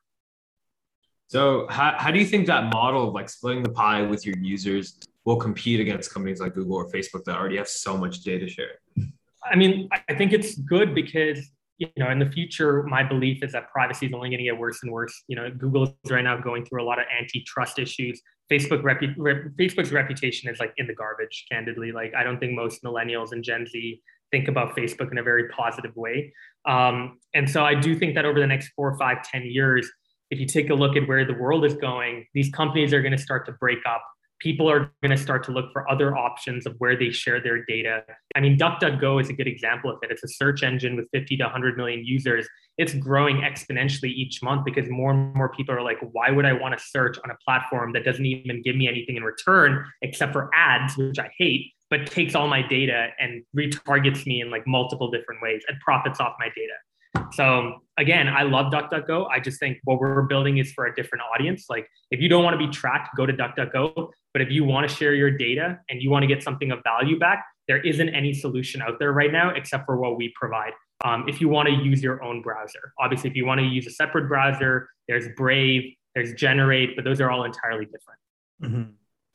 So 1.27 1.65
how, 1.69 1.95
how 1.97 2.11
do 2.11 2.19
you 2.19 2.25
think 2.25 2.47
that 2.47 2.73
model 2.73 3.07
of 3.07 3.13
like 3.13 3.29
splitting 3.29 3.63
the 3.63 3.71
pie 3.71 4.01
with 4.01 4.25
your 4.25 4.37
users 4.37 4.99
will 5.23 5.37
compete 5.37 5.79
against 5.79 6.13
companies 6.13 6.41
like 6.41 6.55
Google 6.55 6.75
or 6.75 6.89
Facebook 6.89 7.23
that 7.23 7.37
already 7.37 7.57
have 7.57 7.69
so 7.69 7.95
much 7.95 8.21
data 8.21 8.47
share? 8.47 8.79
I 9.43 9.55
mean, 9.55 9.89
I 10.09 10.13
think 10.13 10.33
it's 10.33 10.55
good 10.55 10.93
because 10.93 11.49
you 11.81 12.03
know 12.03 12.11
in 12.11 12.19
the 12.19 12.29
future, 12.29 12.83
my 12.83 13.03
belief 13.03 13.43
is 13.43 13.51
that 13.53 13.69
privacy 13.71 14.05
is 14.05 14.13
only 14.13 14.29
going 14.29 14.37
to 14.37 14.43
get 14.43 14.57
worse 14.57 14.79
and 14.83 14.91
worse. 14.91 15.23
You 15.27 15.35
know, 15.35 15.49
Google 15.49 15.83
is 15.83 16.11
right 16.11 16.23
now 16.23 16.39
going 16.39 16.65
through 16.65 16.83
a 16.83 16.85
lot 16.85 16.99
of 16.99 17.05
antitrust 17.19 17.79
issues. 17.79 18.21
Facebook 18.51 18.83
repu- 18.83 19.15
rep- 19.17 19.45
Facebook's 19.59 19.91
reputation 19.91 20.49
is 20.49 20.59
like 20.59 20.73
in 20.77 20.85
the 20.85 20.93
garbage. 20.93 21.45
Candidly, 21.51 21.91
like 21.91 22.13
I 22.15 22.23
don't 22.23 22.39
think 22.39 22.53
most 22.53 22.83
millennials 22.83 23.31
and 23.31 23.43
Gen 23.43 23.65
Z 23.65 24.01
think 24.31 24.47
about 24.47 24.75
Facebook 24.75 25.11
in 25.11 25.17
a 25.17 25.23
very 25.23 25.49
positive 25.49 25.95
way. 25.95 26.33
Um, 26.65 27.19
and 27.33 27.49
so 27.49 27.65
I 27.65 27.75
do 27.75 27.97
think 27.97 28.15
that 28.15 28.25
over 28.25 28.39
the 28.39 28.47
next 28.47 28.69
four, 28.75 28.97
five, 28.97 29.17
ten 29.23 29.43
years, 29.43 29.89
if 30.29 30.39
you 30.39 30.45
take 30.45 30.69
a 30.69 30.73
look 30.73 30.95
at 30.95 31.07
where 31.07 31.25
the 31.25 31.33
world 31.33 31.65
is 31.65 31.73
going, 31.73 32.25
these 32.33 32.49
companies 32.51 32.93
are 32.93 33.01
going 33.01 33.11
to 33.11 33.21
start 33.21 33.45
to 33.47 33.51
break 33.53 33.79
up. 33.87 34.03
People 34.41 34.69
are 34.69 34.91
going 35.03 35.15
to 35.15 35.17
start 35.17 35.43
to 35.43 35.51
look 35.51 35.71
for 35.71 35.89
other 35.89 36.17
options 36.17 36.65
of 36.65 36.73
where 36.79 36.97
they 36.97 37.11
share 37.11 37.39
their 37.39 37.63
data. 37.65 38.03
I 38.35 38.39
mean, 38.39 38.57
DuckDuckGo 38.57 39.21
is 39.21 39.29
a 39.29 39.33
good 39.33 39.47
example 39.47 39.91
of 39.91 39.99
it. 40.01 40.09
It's 40.09 40.23
a 40.23 40.27
search 40.27 40.63
engine 40.63 40.95
with 40.95 41.05
50 41.13 41.37
to 41.37 41.43
100 41.43 41.77
million 41.77 42.03
users. 42.03 42.47
It's 42.79 42.95
growing 42.95 43.37
exponentially 43.37 44.09
each 44.09 44.41
month 44.41 44.65
because 44.65 44.89
more 44.89 45.11
and 45.11 45.35
more 45.35 45.49
people 45.49 45.75
are 45.75 45.83
like, 45.83 45.97
why 46.11 46.31
would 46.31 46.45
I 46.45 46.53
want 46.53 46.75
to 46.77 46.83
search 46.83 47.17
on 47.23 47.29
a 47.29 47.35
platform 47.45 47.93
that 47.93 48.03
doesn't 48.03 48.25
even 48.25 48.63
give 48.63 48.75
me 48.75 48.87
anything 48.87 49.15
in 49.15 49.23
return 49.23 49.85
except 50.01 50.33
for 50.33 50.49
ads, 50.55 50.97
which 50.97 51.19
I 51.19 51.29
hate, 51.37 51.71
but 51.91 52.07
takes 52.07 52.33
all 52.33 52.47
my 52.47 52.63
data 52.67 53.09
and 53.19 53.43
retargets 53.55 54.25
me 54.25 54.41
in 54.41 54.49
like 54.49 54.65
multiple 54.65 55.11
different 55.11 55.41
ways 55.43 55.61
and 55.67 55.79
profits 55.81 56.19
off 56.19 56.33
my 56.39 56.47
data. 56.47 56.73
So 57.33 57.81
again, 57.97 58.27
I 58.27 58.43
love 58.43 58.71
DuckDuckGo. 58.71 59.27
I 59.29 59.39
just 59.39 59.59
think 59.59 59.79
what 59.83 59.99
we're 59.99 60.23
building 60.23 60.57
is 60.57 60.71
for 60.71 60.85
a 60.85 60.95
different 60.95 61.23
audience. 61.33 61.65
Like 61.69 61.87
if 62.09 62.21
you 62.21 62.29
don't 62.29 62.43
want 62.43 62.59
to 62.59 62.65
be 62.65 62.71
tracked, 62.71 63.15
go 63.15 63.25
to 63.25 63.33
DuckDuckGo. 63.33 64.09
But 64.33 64.41
if 64.41 64.49
you 64.49 64.63
want 64.63 64.89
to 64.89 64.95
share 64.95 65.13
your 65.13 65.31
data 65.31 65.79
and 65.89 66.01
you 66.01 66.09
want 66.09 66.23
to 66.23 66.27
get 66.27 66.41
something 66.43 66.71
of 66.71 66.79
value 66.83 67.19
back, 67.19 67.45
there 67.67 67.79
isn't 67.81 68.09
any 68.09 68.33
solution 68.33 68.81
out 68.81 68.99
there 68.99 69.11
right 69.11 69.31
now 69.31 69.51
except 69.51 69.85
for 69.85 69.97
what 69.97 70.17
we 70.17 70.33
provide. 70.39 70.73
Um, 71.03 71.25
if 71.27 71.41
you 71.41 71.49
want 71.49 71.67
to 71.67 71.73
use 71.73 72.03
your 72.03 72.23
own 72.23 72.41
browser, 72.41 72.93
obviously, 72.99 73.29
if 73.29 73.35
you 73.35 73.45
want 73.45 73.59
to 73.59 73.65
use 73.65 73.87
a 73.87 73.91
separate 73.91 74.27
browser, 74.27 74.89
there's 75.07 75.27
Brave, 75.35 75.95
there's 76.15 76.33
Gener8, 76.33 76.95
but 76.95 77.05
those 77.05 77.19
are 77.19 77.31
all 77.31 77.43
entirely 77.43 77.85
different. 77.85 78.19
Mm-hmm. 78.63 78.91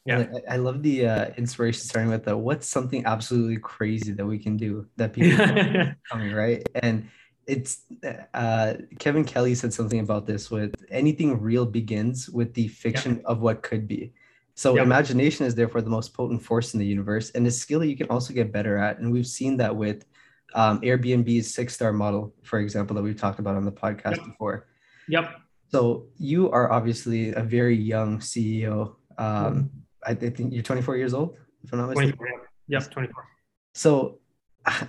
Yeah, 0.06 0.26
I, 0.48 0.54
I 0.54 0.56
love 0.58 0.82
the 0.82 1.06
uh, 1.06 1.30
inspiration 1.36 1.80
starting 1.80 2.10
with 2.10 2.24
the 2.24 2.36
what's 2.36 2.68
something 2.68 3.04
absolutely 3.04 3.56
crazy 3.56 4.12
that 4.12 4.24
we 4.24 4.38
can 4.38 4.56
do 4.56 4.86
that 4.96 5.12
people 5.12 5.36
coming 6.10 6.32
right 6.32 6.62
and 6.76 7.08
it's 7.46 7.82
uh, 8.34 8.74
Kevin 8.98 9.24
Kelly 9.24 9.54
said 9.54 9.72
something 9.72 10.00
about 10.00 10.26
this 10.26 10.50
with 10.50 10.74
anything 10.90 11.40
real 11.40 11.64
begins 11.64 12.28
with 12.28 12.52
the 12.54 12.68
fiction 12.68 13.16
yeah. 13.16 13.22
of 13.26 13.40
what 13.40 13.62
could 13.62 13.86
be. 13.86 14.12
So 14.54 14.78
imagination 14.78 15.44
is 15.44 15.54
therefore 15.54 15.82
the 15.82 15.90
most 15.90 16.14
potent 16.14 16.42
force 16.42 16.72
in 16.72 16.80
the 16.80 16.86
universe, 16.86 17.30
and 17.30 17.46
a 17.46 17.50
skill 17.50 17.80
that 17.80 17.88
you 17.88 17.96
can 17.96 18.08
also 18.08 18.32
get 18.32 18.52
better 18.52 18.78
at. 18.78 18.98
And 18.98 19.12
we've 19.12 19.26
seen 19.26 19.58
that 19.58 19.76
with 19.76 20.06
um, 20.54 20.80
Airbnb's 20.80 21.54
six 21.54 21.74
star 21.74 21.92
model, 21.92 22.34
for 22.42 22.58
example, 22.58 22.96
that 22.96 23.02
we've 23.02 23.20
talked 23.20 23.38
about 23.38 23.56
on 23.56 23.66
the 23.66 23.72
podcast 23.72 24.16
Yep. 24.16 24.24
before. 24.24 24.66
Yep. 25.08 25.30
So 25.70 26.06
you 26.16 26.50
are 26.50 26.72
obviously 26.72 27.34
a 27.34 27.42
very 27.42 27.76
young 27.76 28.18
CEO. 28.18 28.96
Mm-hmm. 29.18 29.24
Um, 29.24 29.70
I, 30.06 30.12
I 30.12 30.14
think 30.14 30.54
you're 30.54 30.62
24 30.62 30.96
years 30.96 31.12
old, 31.12 31.36
if 31.62 31.72
I'm 31.72 31.80
not 31.80 31.90
mistaken. 31.90 32.16
24. 32.16 32.28
Yep. 32.68 32.82
Yep. 32.82 32.90
24. 32.90 33.28
So 33.74 34.18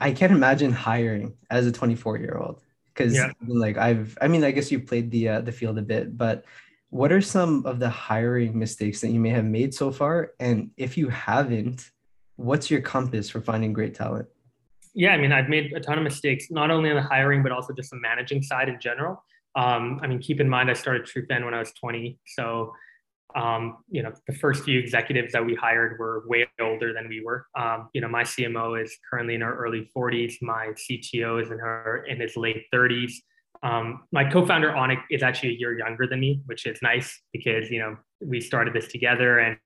I 0.02 0.12
can't 0.12 0.32
imagine 0.32 0.72
hiring 0.72 1.36
as 1.50 1.68
a 1.68 1.72
24 1.72 2.18
year 2.18 2.38
old 2.38 2.62
because 2.94 3.14
Yeah. 3.16 3.32
like 3.48 3.78
I've 3.78 4.18
I 4.22 4.28
mean 4.28 4.44
I 4.44 4.52
guess 4.52 4.72
you 4.72 4.80
played 4.80 5.12
the 5.12 5.30
uh, 5.30 5.42
the 5.42 5.52
field 5.52 5.78
a 5.78 5.82
bit, 5.84 6.18
but 6.18 6.46
what 6.90 7.12
are 7.12 7.22
some 7.22 7.66
of 7.66 7.80
the 7.80 7.90
hiring 7.90 8.58
mistakes 8.58 9.02
that 9.02 9.10
you 9.10 9.20
may 9.20 9.30
have 9.30 9.46
made 9.46 9.74
so 9.74 9.92
far? 9.92 10.32
And 10.40 10.72
if 10.78 10.98
you 10.98 11.10
haven't, 11.10 11.92
what's 12.38 12.72
your 12.72 12.82
compass 12.82 13.30
for 13.30 13.42
finding 13.42 13.74
great 13.74 13.94
talent? 13.94 14.28
Yeah, 14.94 15.14
I 15.14 15.18
mean, 15.18 15.32
I've 15.32 15.50
made 15.50 15.74
a 15.74 15.80
ton 15.80 15.98
of 15.98 16.04
mistakes, 16.04 16.50
not 16.50 16.72
only 16.72 16.90
on 16.90 16.96
the 16.96 17.02
hiring, 17.02 17.44
but 17.44 17.52
also 17.52 17.74
just 17.74 17.92
the 17.92 17.98
managing 17.98 18.42
side 18.42 18.70
in 18.70 18.80
general. 18.80 19.22
Um, 19.56 20.00
I 20.02 20.08
mean, 20.08 20.20
keep 20.20 20.40
in 20.40 20.48
mind, 20.50 20.72
I 20.72 20.74
started 20.74 21.04
Trufan 21.06 21.44
when 21.44 21.54
I 21.54 21.60
was 21.60 21.74
20. 21.74 22.18
So, 22.26 22.74
um, 23.36 23.78
you 23.90 24.02
know, 24.02 24.14
the 24.26 24.34
first 24.34 24.64
few 24.64 24.80
executives 24.80 25.34
that 25.34 25.46
we 25.46 25.54
hired 25.54 26.00
were 26.00 26.24
way 26.28 26.48
older 26.62 26.94
than 26.94 27.10
we 27.10 27.22
were. 27.24 27.46
Um, 27.56 27.90
you 27.94 28.02
know, 28.02 28.08
my 28.08 28.24
CMO 28.24 28.82
is 28.82 28.98
currently 29.10 29.36
in 29.36 29.42
her 29.42 29.56
early 29.56 29.90
40s. 29.96 30.36
My 30.42 30.74
CTO 30.76 31.42
is 31.42 31.52
in 31.52 31.60
her 31.60 32.06
in 32.08 32.20
his 32.20 32.38
late 32.38 32.66
30s. 32.74 33.12
Um, 33.64 34.04
my 34.12 34.24
co-founder 34.24 34.70
Onik 34.70 35.02
is 35.10 35.24
actually 35.24 35.50
a 35.50 35.58
year 35.58 35.78
younger 35.78 36.08
than 36.08 36.20
me, 36.20 36.42
which 36.46 36.66
is 36.66 36.80
nice 36.82 37.20
because 37.34 37.70
you 37.70 37.80
know 37.80 37.98
we 38.22 38.40
started 38.40 38.74
this 38.74 38.88
together, 38.88 39.40
and 39.40 39.58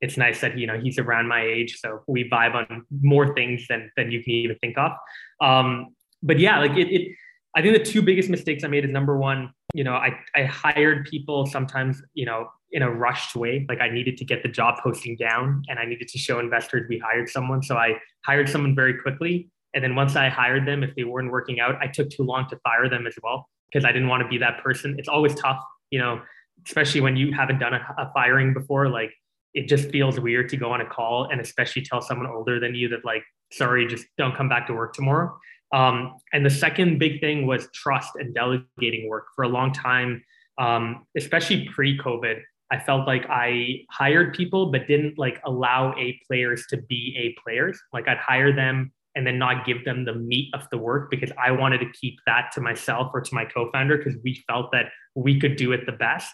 it's 0.00 0.16
nice 0.16 0.40
that 0.40 0.58
you 0.58 0.66
know 0.66 0.78
he's 0.78 0.98
around 0.98 1.28
my 1.28 1.42
age, 1.42 1.78
so 1.78 2.02
we 2.06 2.28
vibe 2.28 2.54
on 2.54 2.84
more 3.00 3.34
things 3.34 3.66
than 3.68 3.90
than 3.96 4.10
you 4.10 4.22
can 4.22 4.32
even 4.32 4.56
think 4.58 4.76
of. 4.76 4.92
Um, 5.40 5.94
but 6.22 6.38
yeah, 6.38 6.58
like 6.58 6.72
it, 6.72 6.88
it, 6.92 7.12
I 7.54 7.62
think 7.62 7.78
the 7.78 7.84
two 7.84 8.02
biggest 8.02 8.28
mistakes 8.28 8.64
I 8.64 8.68
made 8.68 8.84
is 8.84 8.90
number 8.90 9.16
one, 9.16 9.52
you 9.74 9.84
know, 9.84 9.94
I 9.94 10.18
I 10.34 10.44
hired 10.44 11.06
people 11.06 11.46
sometimes, 11.46 12.02
you 12.14 12.26
know, 12.26 12.48
in 12.72 12.82
a 12.82 12.90
rushed 12.90 13.36
way. 13.36 13.64
Like 13.68 13.80
I 13.80 13.88
needed 13.88 14.16
to 14.18 14.24
get 14.24 14.42
the 14.42 14.48
job 14.48 14.78
posting 14.82 15.16
down, 15.16 15.62
and 15.68 15.78
I 15.78 15.84
needed 15.84 16.08
to 16.08 16.18
show 16.18 16.38
investors 16.38 16.86
we 16.88 16.98
hired 16.98 17.28
someone, 17.28 17.62
so 17.62 17.76
I 17.76 18.00
hired 18.24 18.48
someone 18.48 18.74
very 18.74 18.98
quickly. 18.98 19.50
And 19.74 19.84
then 19.84 19.94
once 19.94 20.16
I 20.16 20.28
hired 20.28 20.66
them, 20.66 20.82
if 20.82 20.94
they 20.94 21.04
weren't 21.04 21.30
working 21.30 21.60
out, 21.60 21.76
I 21.80 21.86
took 21.86 22.08
too 22.08 22.22
long 22.22 22.48
to 22.48 22.58
fire 22.64 22.88
them 22.88 23.06
as 23.06 23.14
well 23.22 23.48
because 23.70 23.84
I 23.84 23.92
didn't 23.92 24.08
want 24.08 24.22
to 24.22 24.28
be 24.28 24.38
that 24.38 24.62
person. 24.62 24.96
It's 24.98 25.08
always 25.08 25.34
tough, 25.34 25.62
you 25.90 25.98
know, 25.98 26.22
especially 26.66 27.02
when 27.02 27.16
you 27.16 27.32
haven't 27.32 27.58
done 27.58 27.74
a, 27.74 27.94
a, 27.98 28.10
firing 28.14 28.54
before. 28.54 28.88
Like 28.88 29.12
it 29.52 29.68
just 29.68 29.90
feels 29.90 30.18
weird 30.18 30.48
to 30.50 30.56
go 30.56 30.72
on 30.72 30.80
a 30.80 30.86
call 30.86 31.28
and 31.30 31.42
especially 31.42 31.82
tell 31.82 32.00
someone 32.00 32.26
older 32.26 32.58
than 32.58 32.74
you 32.74 32.88
that 32.88 33.04
like, 33.04 33.22
sorry, 33.52 33.86
just 33.86 34.06
don't 34.16 34.34
come 34.34 34.48
back 34.48 34.66
to 34.68 34.72
work 34.72 34.94
tomorrow. 34.94 35.36
Um, 35.74 36.14
and 36.32 36.46
the 36.46 36.50
second 36.50 36.98
big 36.98 37.20
thing 37.20 37.46
was 37.46 37.68
trust 37.74 38.12
and 38.16 38.34
delegating 38.34 39.08
work. 39.08 39.26
For 39.34 39.44
a 39.44 39.48
long 39.48 39.72
time, 39.72 40.24
um, 40.58 41.06
especially 41.16 41.68
pre-COVID, 41.74 42.40
I 42.70 42.78
felt 42.78 43.06
like 43.06 43.26
I 43.28 43.84
hired 43.90 44.34
people 44.34 44.72
but 44.72 44.86
didn't 44.86 45.18
like 45.18 45.40
allow 45.44 45.94
A 45.98 46.20
players 46.26 46.66
to 46.70 46.76
be 46.76 47.14
A 47.18 47.40
players. 47.42 47.80
Like 47.92 48.08
I'd 48.08 48.18
hire 48.18 48.52
them 48.54 48.92
and 49.14 49.26
then 49.26 49.38
not 49.38 49.64
give 49.64 49.84
them 49.84 50.04
the 50.04 50.14
meat 50.14 50.50
of 50.54 50.68
the 50.70 50.78
work 50.78 51.10
because 51.10 51.32
I 51.42 51.50
wanted 51.50 51.78
to 51.78 51.86
keep 51.98 52.18
that 52.26 52.50
to 52.54 52.60
myself 52.60 53.10
or 53.14 53.20
to 53.20 53.34
my 53.34 53.44
co-founder 53.44 53.96
because 53.96 54.14
we 54.22 54.44
felt 54.46 54.70
that 54.72 54.86
we 55.14 55.40
could 55.40 55.56
do 55.56 55.72
it 55.72 55.86
the 55.86 55.92
best. 55.92 56.30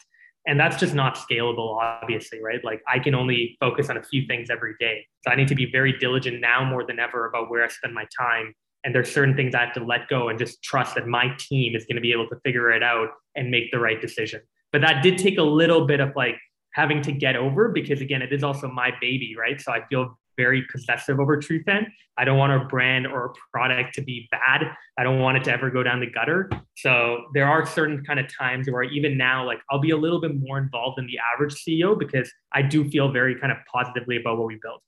And 0.46 0.58
that's 0.58 0.76
just 0.76 0.94
not 0.94 1.16
scalable, 1.16 1.78
obviously, 1.80 2.42
right? 2.42 2.64
Like 2.64 2.82
I 2.92 2.98
can 2.98 3.14
only 3.14 3.56
focus 3.60 3.88
on 3.88 3.96
a 3.96 4.02
few 4.02 4.26
things 4.26 4.50
every 4.50 4.74
day. 4.80 5.06
So 5.22 5.30
I 5.30 5.36
need 5.36 5.46
to 5.48 5.54
be 5.54 5.70
very 5.70 5.96
diligent 5.96 6.40
now 6.40 6.64
more 6.64 6.84
than 6.84 6.98
ever 6.98 7.26
about 7.26 7.48
where 7.48 7.64
I 7.64 7.68
spend 7.68 7.94
my 7.94 8.06
time. 8.18 8.52
And 8.82 8.92
there's 8.92 9.12
certain 9.12 9.36
things 9.36 9.54
I 9.54 9.64
have 9.64 9.74
to 9.74 9.84
let 9.84 10.08
go 10.08 10.28
and 10.28 10.36
just 10.36 10.60
trust 10.64 10.96
that 10.96 11.06
my 11.06 11.28
team 11.38 11.76
is 11.76 11.84
going 11.84 11.94
to 11.94 12.00
be 12.02 12.10
able 12.10 12.28
to 12.30 12.36
figure 12.44 12.72
it 12.72 12.82
out 12.82 13.10
and 13.36 13.48
make 13.48 13.70
the 13.70 13.78
right 13.78 14.00
decision. 14.00 14.40
But 14.72 14.80
that 14.80 15.02
did 15.02 15.18
take 15.18 15.38
a 15.38 15.42
little 15.42 15.86
bit 15.86 16.00
of 16.00 16.12
like 16.16 16.36
having 16.72 17.02
to 17.02 17.12
get 17.12 17.36
over 17.36 17.68
because 17.68 18.00
again, 18.00 18.22
it 18.22 18.32
is 18.32 18.42
also 18.42 18.68
my 18.68 18.90
baby, 19.00 19.36
right? 19.38 19.60
So 19.60 19.72
I 19.72 19.84
feel 19.86 20.18
very 20.36 20.64
possessive 20.72 21.20
over 21.20 21.36
Trufan. 21.36 21.86
I 22.16 22.24
don't 22.24 22.38
want 22.38 22.52
a 22.52 22.66
brand 22.66 23.06
or 23.06 23.26
a 23.26 23.32
product 23.52 23.94
to 23.94 24.02
be 24.02 24.28
bad. 24.30 24.62
I 24.98 25.02
don't 25.02 25.18
want 25.20 25.38
it 25.38 25.44
to 25.44 25.52
ever 25.52 25.70
go 25.70 25.82
down 25.82 26.00
the 26.00 26.06
gutter. 26.06 26.50
So 26.76 27.24
there 27.34 27.46
are 27.46 27.64
certain 27.66 28.04
kind 28.04 28.18
of 28.18 28.26
times 28.32 28.68
where 28.70 28.82
even 28.82 29.16
now, 29.16 29.44
like 29.44 29.60
I'll 29.70 29.80
be 29.80 29.90
a 29.90 29.96
little 29.96 30.20
bit 30.20 30.32
more 30.34 30.58
involved 30.58 30.98
than 30.98 31.06
the 31.06 31.18
average 31.34 31.54
CEO 31.54 31.98
because 31.98 32.30
I 32.52 32.62
do 32.62 32.88
feel 32.88 33.12
very 33.12 33.38
kind 33.38 33.52
of 33.52 33.58
positively 33.72 34.16
about 34.16 34.38
what 34.38 34.46
we 34.46 34.58
built. 34.62 34.82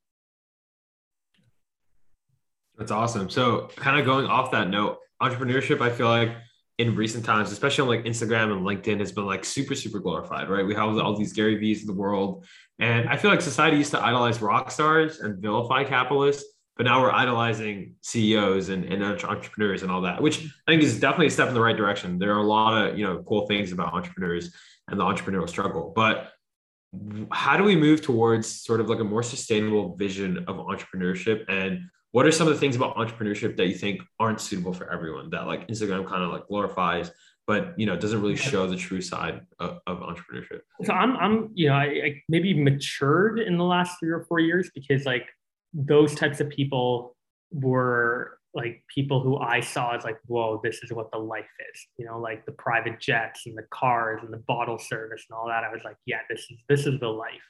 That's 2.77 2.91
awesome. 2.91 3.31
So 3.31 3.69
kind 3.77 3.99
of 3.99 4.05
going 4.05 4.27
off 4.27 4.51
that 4.51 4.69
note, 4.69 4.99
entrepreneurship, 5.23 5.81
I 5.81 5.91
feel 5.91 6.09
like 6.09 6.31
in 6.79 6.97
recent 6.97 7.25
times, 7.25 7.53
especially 7.53 7.83
on 7.83 7.89
like 7.89 8.05
Instagram 8.05 8.53
and 8.53 8.67
LinkedIn, 8.67 8.99
has 8.99 9.13
been 9.13 9.27
like 9.27 9.45
super, 9.45 9.75
super 9.75 10.01
glorified, 10.01 10.49
right? 10.49 10.67
We 10.67 10.75
have 10.75 10.99
all 10.99 11.17
these 11.17 11.33
Gary 11.33 11.57
V's 11.57 11.83
in 11.83 11.87
the 11.87 11.93
world. 11.93 12.45
And 12.81 13.09
I 13.09 13.17
feel 13.17 13.31
like 13.31 13.41
society 13.41 13.77
used 13.77 13.93
to 13.93 14.05
idolize 14.05 14.43
rock 14.43 14.71
stars 14.71 15.21
and 15.21 15.41
vilify 15.41 15.85
capitalists, 15.85 16.45
but 16.77 16.85
now 16.85 17.01
we're 17.01 17.13
idolizing 17.13 17.95
CEOs 18.01 18.71
and, 18.71 18.85
and 18.85 19.05
entrepreneurs 19.05 19.83
and 19.83 19.93
all 19.93 20.01
that, 20.03 20.21
which 20.21 20.45
I 20.67 20.73
think 20.73 20.83
is 20.83 20.99
definitely 20.99 21.29
a 21.29 21.31
step 21.31 21.49
in 21.49 21.55
the 21.55 21.61
right 21.61 21.77
direction. 21.77 22.19
There 22.19 22.35
are 22.35 22.41
a 22.41 22.47
lot 22.47 22.87
of, 22.87 22.99
you 22.99 23.07
know, 23.07 23.23
cool 23.23 23.47
things 23.47 23.71
about 23.71 23.95
entrepreneurs 23.95 24.53
and 24.89 24.99
the 24.99 25.05
entrepreneurial 25.05 25.49
struggle. 25.49 25.93
But 25.95 26.33
how 27.31 27.57
do 27.57 27.63
we 27.63 27.77
move 27.77 28.03
towards 28.03 28.49
sort 28.49 28.81
of 28.81 28.89
like 28.89 29.01
a 29.01 29.05
more 29.05 29.23
sustainable 29.23 29.97
vision 29.97 30.39
of 30.49 30.57
entrepreneurship 30.57 31.45
and 31.49 31.81
what 32.15 32.27
are 32.27 32.31
some 32.31 32.47
of 32.47 32.55
the 32.55 32.61
things 32.61 32.77
about 32.77 32.95
entrepreneurship 32.95 33.57
that 33.57 33.67
you 33.67 33.75
think 33.75 34.01
aren't 34.21 34.41
suitable 34.41 34.73
for 34.73 34.89
everyone 34.89 35.29
that 35.31 35.49
like 35.49 35.67
instagram 35.67 36.07
kind 36.07 36.23
of 36.23 36.31
like 36.31 36.47
glorifies 36.47 37.11
but 37.45 37.75
you 37.77 37.87
know 37.87 37.97
doesn't 37.97 38.23
really 38.23 38.37
show 38.37 38.69
the 38.69 38.77
true 38.77 39.01
side 39.01 39.41
of, 39.59 39.81
of 39.89 39.99
entrepreneurship? 39.99 40.61
So 40.85 40.93
i'm 40.93 41.17
i'm 41.17 41.51
you 41.55 41.69
know 41.69 41.75
I, 41.75 41.85
I, 41.85 42.23
maybe 42.29 42.55
matured 42.55 43.41
in 43.41 43.57
the 43.57 43.65
last 43.65 43.99
three 43.99 44.11
or 44.11 44.25
four 44.29 44.39
years 44.39 44.71
because 44.75 45.05
like 45.05 45.27
those 45.73 46.15
types 46.15 46.41
of 46.41 46.49
people 46.51 47.17
were 47.51 48.39
like 48.55 48.85
people 48.95 49.21
who 49.21 49.37
i 49.39 49.59
saw 49.59 49.97
as 49.97 50.05
like 50.05 50.19
whoa 50.27 50.61
this 50.63 50.85
is 50.85 50.93
what 50.93 51.11
the 51.11 51.19
life 51.19 51.51
is 51.73 51.87
you 51.99 52.07
know 52.07 52.21
like 52.21 52.47
the 52.47 52.53
private 52.53 53.01
jets 53.01 53.47
and 53.47 53.59
the 53.59 53.67
cars 53.71 54.21
and 54.23 54.33
the 54.33 54.43
bottle 54.47 54.79
service 54.79 55.25
and 55.29 55.37
all 55.37 55.49
that. 55.49 55.65
I 55.65 55.73
was 55.73 55.83
like 55.85 55.97
yeah 56.07 56.19
this 56.31 56.43
is 56.49 56.59
this 56.69 56.87
is 56.87 57.01
the 57.01 57.09
life 57.09 57.43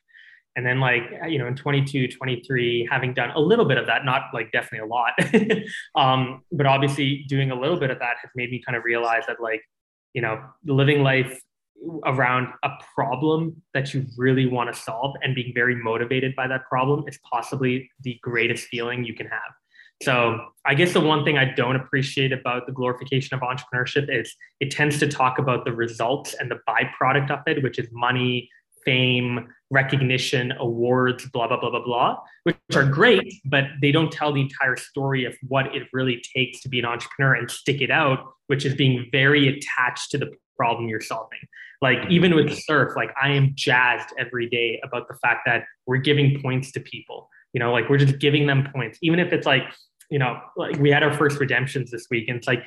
and 0.56 0.64
then 0.64 0.80
like 0.80 1.02
you 1.28 1.38
know 1.38 1.46
in 1.46 1.54
22 1.54 2.08
23 2.08 2.88
having 2.90 3.14
done 3.14 3.30
a 3.30 3.40
little 3.40 3.64
bit 3.64 3.78
of 3.78 3.86
that 3.86 4.04
not 4.04 4.22
like 4.32 4.50
definitely 4.52 4.78
a 4.78 4.86
lot 4.86 5.12
um, 5.94 6.42
but 6.52 6.66
obviously 6.66 7.24
doing 7.28 7.50
a 7.50 7.58
little 7.58 7.78
bit 7.78 7.90
of 7.90 7.98
that 7.98 8.16
has 8.20 8.30
made 8.34 8.50
me 8.50 8.62
kind 8.64 8.76
of 8.76 8.84
realize 8.84 9.24
that 9.26 9.40
like 9.40 9.62
you 10.12 10.22
know 10.22 10.42
living 10.64 11.02
life 11.02 11.40
around 12.06 12.48
a 12.62 12.70
problem 12.94 13.60
that 13.74 13.92
you 13.92 14.06
really 14.16 14.46
want 14.46 14.72
to 14.72 14.80
solve 14.80 15.14
and 15.22 15.34
being 15.34 15.52
very 15.54 15.74
motivated 15.74 16.34
by 16.34 16.46
that 16.46 16.64
problem 16.66 17.04
is 17.06 17.18
possibly 17.30 17.90
the 18.02 18.18
greatest 18.22 18.68
feeling 18.68 19.04
you 19.04 19.12
can 19.12 19.26
have. 19.26 19.52
So 20.02 20.48
i 20.64 20.74
guess 20.74 20.92
the 20.92 21.00
one 21.00 21.24
thing 21.24 21.38
i 21.38 21.44
don't 21.44 21.76
appreciate 21.76 22.32
about 22.32 22.66
the 22.66 22.72
glorification 22.72 23.34
of 23.34 23.40
entrepreneurship 23.42 24.06
is 24.08 24.34
it 24.60 24.70
tends 24.70 24.98
to 24.98 25.06
talk 25.06 25.38
about 25.38 25.64
the 25.64 25.72
results 25.72 26.34
and 26.34 26.50
the 26.50 26.58
byproduct 26.68 27.30
of 27.30 27.40
it 27.46 27.62
which 27.62 27.78
is 27.78 27.86
money 27.92 28.50
fame, 28.84 29.48
recognition, 29.70 30.52
awards, 30.58 31.28
blah, 31.30 31.48
blah, 31.48 31.58
blah, 31.58 31.70
blah, 31.70 31.84
blah, 31.84 32.16
which 32.44 32.56
are 32.74 32.84
great, 32.84 33.34
but 33.44 33.64
they 33.80 33.90
don't 33.90 34.12
tell 34.12 34.32
the 34.32 34.40
entire 34.40 34.76
story 34.76 35.24
of 35.24 35.34
what 35.48 35.74
it 35.74 35.82
really 35.92 36.22
takes 36.34 36.60
to 36.62 36.68
be 36.68 36.78
an 36.78 36.84
entrepreneur 36.84 37.34
and 37.34 37.50
stick 37.50 37.80
it 37.80 37.90
out, 37.90 38.20
which 38.46 38.64
is 38.64 38.74
being 38.74 39.08
very 39.10 39.48
attached 39.48 40.10
to 40.10 40.18
the 40.18 40.30
problem 40.56 40.88
you're 40.88 41.00
solving. 41.00 41.40
Like 41.82 41.98
mm-hmm. 41.98 42.12
even 42.12 42.34
with 42.34 42.56
surf, 42.56 42.94
like 42.96 43.10
I 43.20 43.30
am 43.30 43.52
jazzed 43.54 44.08
every 44.18 44.48
day 44.48 44.80
about 44.84 45.08
the 45.08 45.14
fact 45.14 45.40
that 45.46 45.64
we're 45.86 45.98
giving 45.98 46.40
points 46.40 46.72
to 46.72 46.80
people. 46.80 47.28
You 47.52 47.60
know, 47.60 47.72
like 47.72 47.88
we're 47.88 47.98
just 47.98 48.18
giving 48.18 48.46
them 48.46 48.68
points, 48.74 48.98
even 49.02 49.20
if 49.20 49.32
it's 49.32 49.46
like, 49.46 49.62
you 50.10 50.18
know, 50.18 50.40
like 50.56 50.76
we 50.78 50.90
had 50.90 51.02
our 51.02 51.12
first 51.12 51.38
redemptions 51.38 51.90
this 51.90 52.06
week, 52.10 52.28
and 52.28 52.36
it's 52.36 52.46
like 52.46 52.64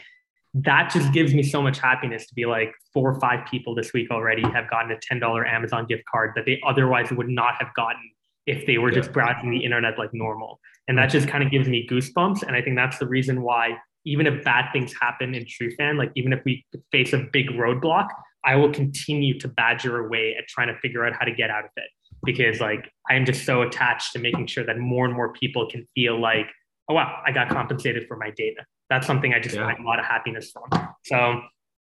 that 0.63 0.89
just 0.91 1.11
gives 1.11 1.33
me 1.33 1.43
so 1.43 1.61
much 1.61 1.79
happiness 1.79 2.25
to 2.27 2.33
be 2.33 2.45
like 2.45 2.73
four 2.93 3.11
or 3.11 3.19
five 3.19 3.45
people 3.49 3.75
this 3.75 3.93
week 3.93 4.09
already 4.09 4.41
have 4.41 4.69
gotten 4.69 4.91
a 4.91 5.13
$10 5.13 5.47
Amazon 5.47 5.85
gift 5.85 6.03
card 6.09 6.31
that 6.35 6.45
they 6.45 6.59
otherwise 6.65 7.11
would 7.11 7.27
not 7.27 7.55
have 7.59 7.73
gotten 7.75 8.01
if 8.45 8.65
they 8.65 8.77
were 8.77 8.89
yeah. 8.89 8.95
just 8.95 9.11
browsing 9.11 9.51
the 9.51 9.63
internet 9.63 9.99
like 9.99 10.09
normal. 10.13 10.59
And 10.87 10.97
that 10.97 11.09
mm-hmm. 11.09 11.11
just 11.11 11.27
kind 11.27 11.43
of 11.43 11.51
gives 11.51 11.67
me 11.67 11.87
goosebumps. 11.89 12.43
And 12.43 12.55
I 12.55 12.61
think 12.61 12.75
that's 12.75 12.97
the 12.97 13.07
reason 13.07 13.41
why, 13.41 13.77
even 14.05 14.25
if 14.25 14.43
bad 14.43 14.71
things 14.71 14.93
happen 14.99 15.35
in 15.35 15.45
Trufan, 15.45 15.97
like 15.97 16.11
even 16.15 16.31
if 16.31 16.41
we 16.45 16.65
face 16.91 17.13
a 17.13 17.27
big 17.31 17.49
roadblock, 17.49 18.07
I 18.45 18.55
will 18.55 18.71
continue 18.71 19.37
to 19.39 19.49
badger 19.49 20.05
away 20.05 20.35
at 20.37 20.47
trying 20.47 20.67
to 20.69 20.79
figure 20.79 21.05
out 21.05 21.13
how 21.13 21.25
to 21.25 21.31
get 21.31 21.49
out 21.49 21.65
of 21.65 21.71
it. 21.75 21.89
Because 22.23 22.61
like 22.61 22.89
I'm 23.09 23.25
just 23.25 23.45
so 23.45 23.63
attached 23.63 24.13
to 24.13 24.19
making 24.19 24.47
sure 24.47 24.65
that 24.65 24.77
more 24.77 25.05
and 25.05 25.13
more 25.13 25.33
people 25.33 25.69
can 25.69 25.85
feel 25.93 26.19
like, 26.19 26.47
oh 26.89 26.93
wow, 26.93 27.21
I 27.25 27.31
got 27.31 27.49
compensated 27.49 28.07
for 28.07 28.15
my 28.15 28.31
data 28.31 28.63
that's 28.89 29.07
something 29.07 29.33
I 29.33 29.39
just 29.39 29.55
yeah. 29.55 29.65
find 29.65 29.79
a 29.79 29.83
lot 29.83 29.99
of 29.99 30.05
happiness 30.05 30.51
from. 30.51 30.63
So 31.03 31.41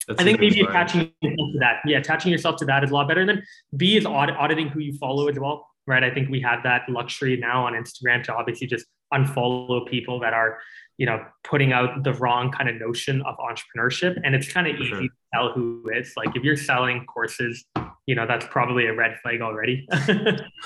that's 0.08 0.22
I 0.22 0.24
think 0.24 0.39
maybe 0.39 0.62
attaching 0.62 1.12
yourself 1.22 1.51
to 1.53 1.60
that. 1.60 1.81
Yeah, 1.86 1.98
attaching 2.00 2.31
yourself 2.31 2.55
to 2.58 2.65
that 2.65 2.84
is 2.84 2.89
a 2.89 2.93
lot 2.93 3.08
better. 3.08 3.22
And 3.22 3.29
then 3.29 3.43
B 3.77 3.96
is 3.96 4.05
audit, 4.05 4.36
auditing 4.36 4.67
who 4.67 4.79
you 4.79 4.98
follow 4.98 5.27
as 5.27 5.38
well. 5.39 5.67
right? 5.86 6.03
I 6.03 6.12
think 6.12 6.29
we 6.29 6.41
have 6.41 6.63
that 6.63 6.84
luxury 6.89 7.38
now 7.38 7.65
on 7.65 7.74
Instagram 7.74 8.24
to 8.24 8.34
obviously 8.34 8.67
just 8.67 8.86
unfollow 9.13 9.88
people 9.88 10.19
that 10.19 10.34
are, 10.34 10.60
you 10.98 11.05
know, 11.05 11.24
putting 11.43 11.74
out 11.74 12.03
the 12.03 12.13
wrong 12.13 12.51
kind 12.51 12.69
of 12.69 12.75
notion 12.75 13.22
of 13.22 13.36
entrepreneurship. 13.38 14.19
And 14.24 14.36
it's 14.36 14.51
kind 14.51 14.67
of 14.67 14.75
easy 14.75 14.91
to 14.91 15.10
tell 15.34 15.51
who 15.51 15.84
is. 15.93 16.13
Like 16.17 16.36
if 16.36 16.43
you're 16.43 16.58
selling 16.58 17.05
courses, 17.05 17.65
you 18.05 18.15
know, 18.15 18.25
that's 18.27 18.46
probably 18.48 18.88
a 18.88 18.93
red 18.96 19.17
flag 19.22 19.41
already. 19.41 19.88
um, 19.91 20.01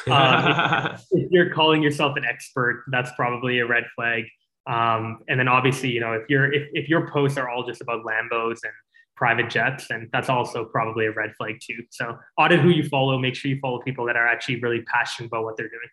if, 0.07 1.01
if 1.11 1.31
you're 1.31 1.53
calling 1.53 1.83
yourself 1.83 2.15
an 2.15 2.23
expert, 2.23 2.85
that's 2.91 3.11
probably 3.17 3.59
a 3.59 3.65
red 3.65 3.83
flag. 3.95 4.23
Um, 4.65 5.19
and 5.27 5.39
then 5.39 5.47
obviously, 5.47 5.89
you 5.89 5.99
know, 5.99 6.13
if 6.13 6.23
you're 6.29 6.51
if, 6.51 6.69
if 6.73 6.89
your 6.89 7.09
posts 7.09 7.37
are 7.37 7.49
all 7.49 7.65
just 7.65 7.81
about 7.81 8.03
Lambos 8.03 8.59
and 8.63 8.73
private 9.15 9.49
jets, 9.49 9.89
and 9.89 10.09
that's 10.11 10.29
also 10.29 10.65
probably 10.65 11.05
a 11.05 11.11
red 11.11 11.33
flag 11.37 11.59
too. 11.61 11.83
So 11.89 12.17
audit 12.37 12.59
who 12.59 12.69
you 12.69 12.87
follow. 12.87 13.17
Make 13.17 13.35
sure 13.35 13.51
you 13.51 13.59
follow 13.59 13.79
people 13.79 14.05
that 14.05 14.15
are 14.15 14.27
actually 14.27 14.61
really 14.61 14.81
passionate 14.83 15.27
about 15.27 15.43
what 15.43 15.57
they're 15.57 15.69
doing. 15.69 15.89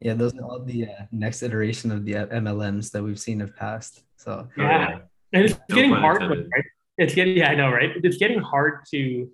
Yeah, 0.00 0.14
those 0.14 0.34
are 0.34 0.42
all 0.42 0.62
the 0.64 0.86
uh, 0.86 1.04
next 1.12 1.42
iteration 1.42 1.92
of 1.92 2.04
the 2.04 2.14
MLMs 2.14 2.90
that 2.90 3.02
we've 3.02 3.20
seen 3.20 3.40
have 3.40 3.54
passed. 3.56 4.02
So 4.16 4.48
yeah, 4.56 4.98
and 5.32 5.44
it's 5.44 5.54
no 5.68 5.76
getting 5.76 5.92
hard. 5.92 6.28
With, 6.28 6.48
right? 6.52 6.64
It's 6.98 7.14
getting 7.14 7.36
yeah, 7.36 7.50
I 7.50 7.54
know, 7.54 7.70
right? 7.70 7.90
It's 8.02 8.18
getting 8.18 8.40
hard 8.40 8.84
to 8.90 9.30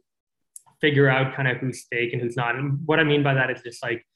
figure 0.81 1.09
out 1.09 1.35
kind 1.35 1.49
of 1.49 1.57
who's 1.57 1.87
fake 1.91 2.13
and 2.13 2.23
who's 2.23 2.37
not. 2.37 2.55
And 2.55 2.81
what 2.87 3.01
I 3.01 3.05
mean 3.05 3.23
by 3.23 3.35
that 3.35 3.51
is 3.51 3.63
just 3.63 3.83
like 3.83 4.07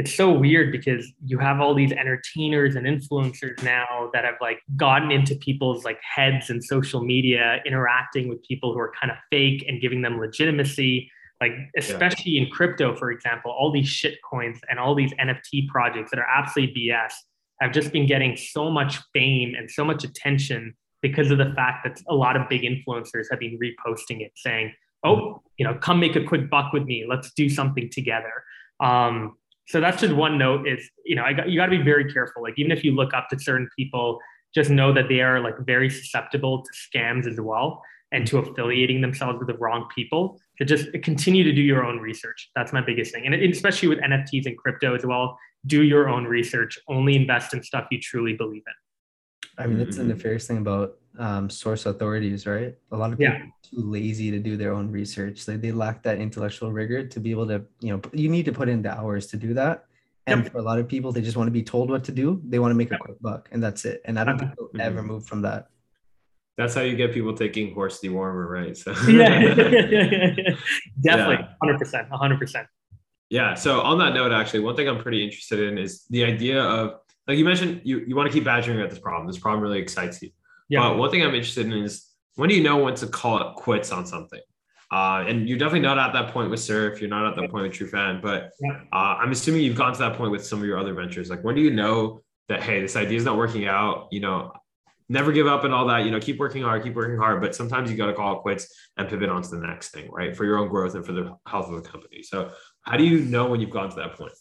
it's 0.00 0.14
so 0.14 0.32
weird 0.32 0.72
because 0.72 1.12
you 1.26 1.36
have 1.36 1.60
all 1.60 1.74
these 1.74 1.92
entertainers 1.92 2.74
and 2.74 2.86
influencers 2.86 3.62
now 3.62 4.08
that 4.14 4.24
have 4.24 4.36
like 4.40 4.58
gotten 4.74 5.10
into 5.10 5.34
people's 5.36 5.84
like 5.84 6.00
heads 6.02 6.48
and 6.48 6.64
social 6.64 7.04
media 7.04 7.58
interacting 7.66 8.26
with 8.26 8.42
people 8.42 8.72
who 8.72 8.78
are 8.78 8.94
kind 8.98 9.10
of 9.10 9.18
fake 9.30 9.62
and 9.68 9.82
giving 9.82 10.00
them 10.00 10.18
legitimacy. 10.18 11.10
Like 11.38 11.52
especially 11.76 12.32
yeah. 12.32 12.44
in 12.44 12.50
crypto 12.50 12.96
for 12.96 13.10
example 13.10 13.50
all 13.50 13.70
these 13.70 13.88
shit 13.88 14.18
coins 14.22 14.58
and 14.68 14.78
all 14.78 14.94
these 14.94 15.12
nft 15.14 15.68
projects 15.68 16.10
that 16.10 16.20
are 16.20 16.26
absolutely 16.26 16.74
bs 16.74 17.12
have 17.62 17.72
just 17.72 17.92
been 17.92 18.06
getting 18.06 18.36
so 18.36 18.70
much 18.70 18.98
fame 19.14 19.54
and 19.56 19.70
so 19.70 19.82
much 19.82 20.04
attention 20.04 20.74
because 21.00 21.30
of 21.30 21.38
the 21.38 21.50
fact 21.56 21.84
that 21.84 21.98
a 22.08 22.14
lot 22.14 22.36
of 22.36 22.46
big 22.50 22.62
influencers 22.62 23.24
have 23.30 23.40
been 23.40 23.58
reposting 23.58 24.20
it 24.20 24.32
saying 24.36 24.70
oh 25.02 25.42
you 25.56 25.64
know 25.64 25.72
come 25.74 25.98
make 25.98 26.14
a 26.16 26.24
quick 26.24 26.50
buck 26.50 26.74
with 26.74 26.84
me. 26.84 27.06
Let's 27.08 27.32
do 27.32 27.48
something 27.48 27.88
together. 27.90 28.32
Um, 28.80 29.36
so 29.70 29.80
that's 29.80 30.00
just 30.00 30.14
one 30.14 30.36
note 30.36 30.66
is 30.66 30.90
you 31.04 31.14
know 31.14 31.22
I 31.22 31.32
got, 31.32 31.48
you 31.48 31.58
got 31.58 31.66
to 31.66 31.78
be 31.78 31.82
very 31.82 32.12
careful. 32.12 32.42
Like 32.42 32.54
even 32.56 32.72
if 32.72 32.82
you 32.82 32.92
look 32.94 33.14
up 33.14 33.28
to 33.30 33.38
certain 33.38 33.68
people 33.78 34.18
just 34.52 34.68
know 34.68 34.92
that 34.92 35.08
they 35.08 35.20
are 35.20 35.40
like 35.40 35.56
very 35.60 35.88
susceptible 35.88 36.64
to 36.64 36.70
scams 36.72 37.26
as 37.26 37.40
well 37.40 37.80
and 38.10 38.26
to 38.26 38.38
affiliating 38.38 39.00
themselves 39.00 39.38
with 39.38 39.46
the 39.46 39.56
wrong 39.58 39.86
people. 39.94 40.40
To 40.58 40.64
just 40.64 40.92
continue 41.02 41.44
to 41.44 41.52
do 41.52 41.62
your 41.62 41.84
own 41.86 42.00
research. 42.00 42.50
That's 42.54 42.72
my 42.72 42.82
biggest 42.82 43.14
thing. 43.14 43.24
And 43.26 43.34
especially 43.34 43.88
with 43.88 43.98
nfts 44.00 44.44
and 44.44 44.58
crypto 44.58 44.94
as 44.94 45.06
well 45.06 45.38
do 45.66 45.82
your 45.82 46.08
own 46.08 46.24
research. 46.24 46.78
Only 46.88 47.16
invest 47.16 47.54
in 47.54 47.62
stuff 47.62 47.86
you 47.90 48.00
truly 48.00 48.32
believe 48.34 48.62
in. 48.66 49.62
I 49.62 49.66
mean, 49.66 49.78
that's 49.78 49.96
the 49.96 50.02
mm-hmm. 50.02 50.10
nefarious 50.10 50.46
thing 50.46 50.58
about 50.58 50.96
um, 51.20 51.50
source 51.50 51.86
authorities, 51.86 52.46
right? 52.46 52.74
A 52.92 52.96
lot 52.96 53.12
of 53.12 53.18
people 53.18 53.34
yeah. 53.34 53.42
are 53.42 53.52
too 53.62 53.82
lazy 53.88 54.30
to 54.30 54.38
do 54.38 54.56
their 54.56 54.72
own 54.72 54.90
research. 54.90 55.44
They, 55.44 55.56
they 55.56 55.70
lack 55.70 56.02
that 56.02 56.18
intellectual 56.18 56.72
rigor 56.72 57.06
to 57.06 57.20
be 57.20 57.30
able 57.30 57.46
to, 57.48 57.62
you 57.80 57.92
know, 57.92 58.00
you 58.12 58.28
need 58.28 58.46
to 58.46 58.52
put 58.52 58.68
in 58.68 58.82
the 58.82 58.90
hours 58.90 59.26
to 59.28 59.36
do 59.36 59.54
that. 59.54 59.84
And 60.26 60.42
yep. 60.42 60.52
for 60.52 60.58
a 60.58 60.62
lot 60.62 60.78
of 60.78 60.88
people, 60.88 61.12
they 61.12 61.20
just 61.20 61.36
want 61.36 61.48
to 61.48 61.52
be 61.52 61.62
told 61.62 61.90
what 61.90 62.04
to 62.04 62.12
do. 62.12 62.40
They 62.48 62.58
want 62.58 62.70
to 62.70 62.74
make 62.74 62.90
yep. 62.90 63.00
a 63.00 63.04
quick 63.04 63.20
buck, 63.20 63.48
and 63.52 63.62
that's 63.62 63.84
it. 63.84 64.00
And 64.04 64.18
I 64.18 64.24
don't 64.24 64.38
think 64.38 64.54
they'll 64.56 64.68
mm-hmm. 64.68 64.80
ever 64.80 65.02
move 65.02 65.26
from 65.26 65.42
that. 65.42 65.68
That's 66.56 66.74
how 66.74 66.82
you 66.82 66.94
get 66.96 67.12
people 67.12 67.34
taking 67.34 67.74
horse 67.74 68.00
dewormer, 68.00 68.48
right? 68.48 68.76
So 68.76 68.92
yeah, 69.08 69.54
definitely, 71.00 71.48
hundred 71.62 71.78
percent, 71.78 72.08
hundred 72.10 72.38
percent. 72.38 72.66
Yeah. 73.30 73.54
So 73.54 73.80
on 73.80 73.98
that 73.98 74.14
note, 74.14 74.32
actually, 74.32 74.60
one 74.60 74.76
thing 74.76 74.88
I'm 74.88 74.98
pretty 74.98 75.24
interested 75.24 75.60
in 75.60 75.78
is 75.78 76.04
the 76.10 76.24
idea 76.24 76.62
of 76.62 77.00
like 77.26 77.38
you 77.38 77.44
mentioned, 77.44 77.80
you, 77.84 78.00
you 78.00 78.16
want 78.16 78.28
to 78.28 78.32
keep 78.32 78.44
badgering 78.44 78.78
about 78.78 78.90
this 78.90 78.98
problem. 78.98 79.26
This 79.26 79.38
problem 79.38 79.62
really 79.62 79.78
excites 79.78 80.20
you. 80.20 80.30
Yeah. 80.70 80.88
But 80.88 80.96
one 80.96 81.10
thing 81.10 81.22
I'm 81.22 81.34
interested 81.34 81.66
in 81.66 81.72
is 81.72 82.06
when 82.36 82.48
do 82.48 82.54
you 82.54 82.62
know 82.62 82.78
when 82.78 82.94
to 82.94 83.06
call 83.06 83.38
it 83.42 83.56
quits 83.56 83.92
on 83.92 84.06
something? 84.06 84.40
Uh, 84.90 85.24
and 85.26 85.48
you're 85.48 85.58
definitely 85.58 85.80
not 85.80 85.98
at 85.98 86.12
that 86.14 86.32
point 86.32 86.50
with 86.50 86.60
Surf. 86.60 87.00
You're 87.00 87.10
not 87.10 87.26
at 87.26 87.36
that 87.36 87.50
point 87.50 87.68
with 87.68 87.72
Trufan. 87.72 88.22
But 88.22 88.50
uh, 88.62 89.18
I'm 89.20 89.30
assuming 89.30 89.62
you've 89.62 89.76
gone 89.76 89.92
to 89.92 89.98
that 89.98 90.16
point 90.16 90.30
with 90.30 90.44
some 90.44 90.60
of 90.60 90.64
your 90.64 90.78
other 90.78 90.94
ventures. 90.94 91.28
Like 91.28 91.44
when 91.44 91.54
do 91.54 91.60
you 91.60 91.70
know 91.70 92.22
that 92.48 92.62
hey, 92.62 92.80
this 92.80 92.96
idea 92.96 93.18
is 93.18 93.24
not 93.24 93.36
working 93.36 93.66
out? 93.66 94.08
You 94.10 94.20
know, 94.20 94.52
never 95.08 95.32
give 95.32 95.46
up 95.46 95.64
and 95.64 95.74
all 95.74 95.86
that. 95.88 96.04
You 96.04 96.10
know, 96.10 96.18
keep 96.18 96.38
working 96.38 96.62
hard, 96.62 96.82
keep 96.82 96.94
working 96.94 97.18
hard. 97.18 97.40
But 97.40 97.54
sometimes 97.54 97.90
you 97.90 97.96
got 97.96 98.06
to 98.06 98.14
call 98.14 98.38
it 98.38 98.40
quits 98.40 98.72
and 98.96 99.08
pivot 99.08 99.28
on 99.28 99.42
to 99.42 99.50
the 99.50 99.58
next 99.58 99.90
thing, 99.90 100.08
right? 100.10 100.34
For 100.34 100.44
your 100.44 100.58
own 100.58 100.68
growth 100.68 100.94
and 100.94 101.04
for 101.04 101.12
the 101.12 101.36
health 101.46 101.68
of 101.68 101.82
the 101.82 101.88
company. 101.88 102.22
So 102.22 102.50
how 102.82 102.96
do 102.96 103.04
you 103.04 103.20
know 103.20 103.48
when 103.48 103.60
you've 103.60 103.70
gone 103.70 103.90
to 103.90 103.96
that 103.96 104.14
point? 104.14 104.32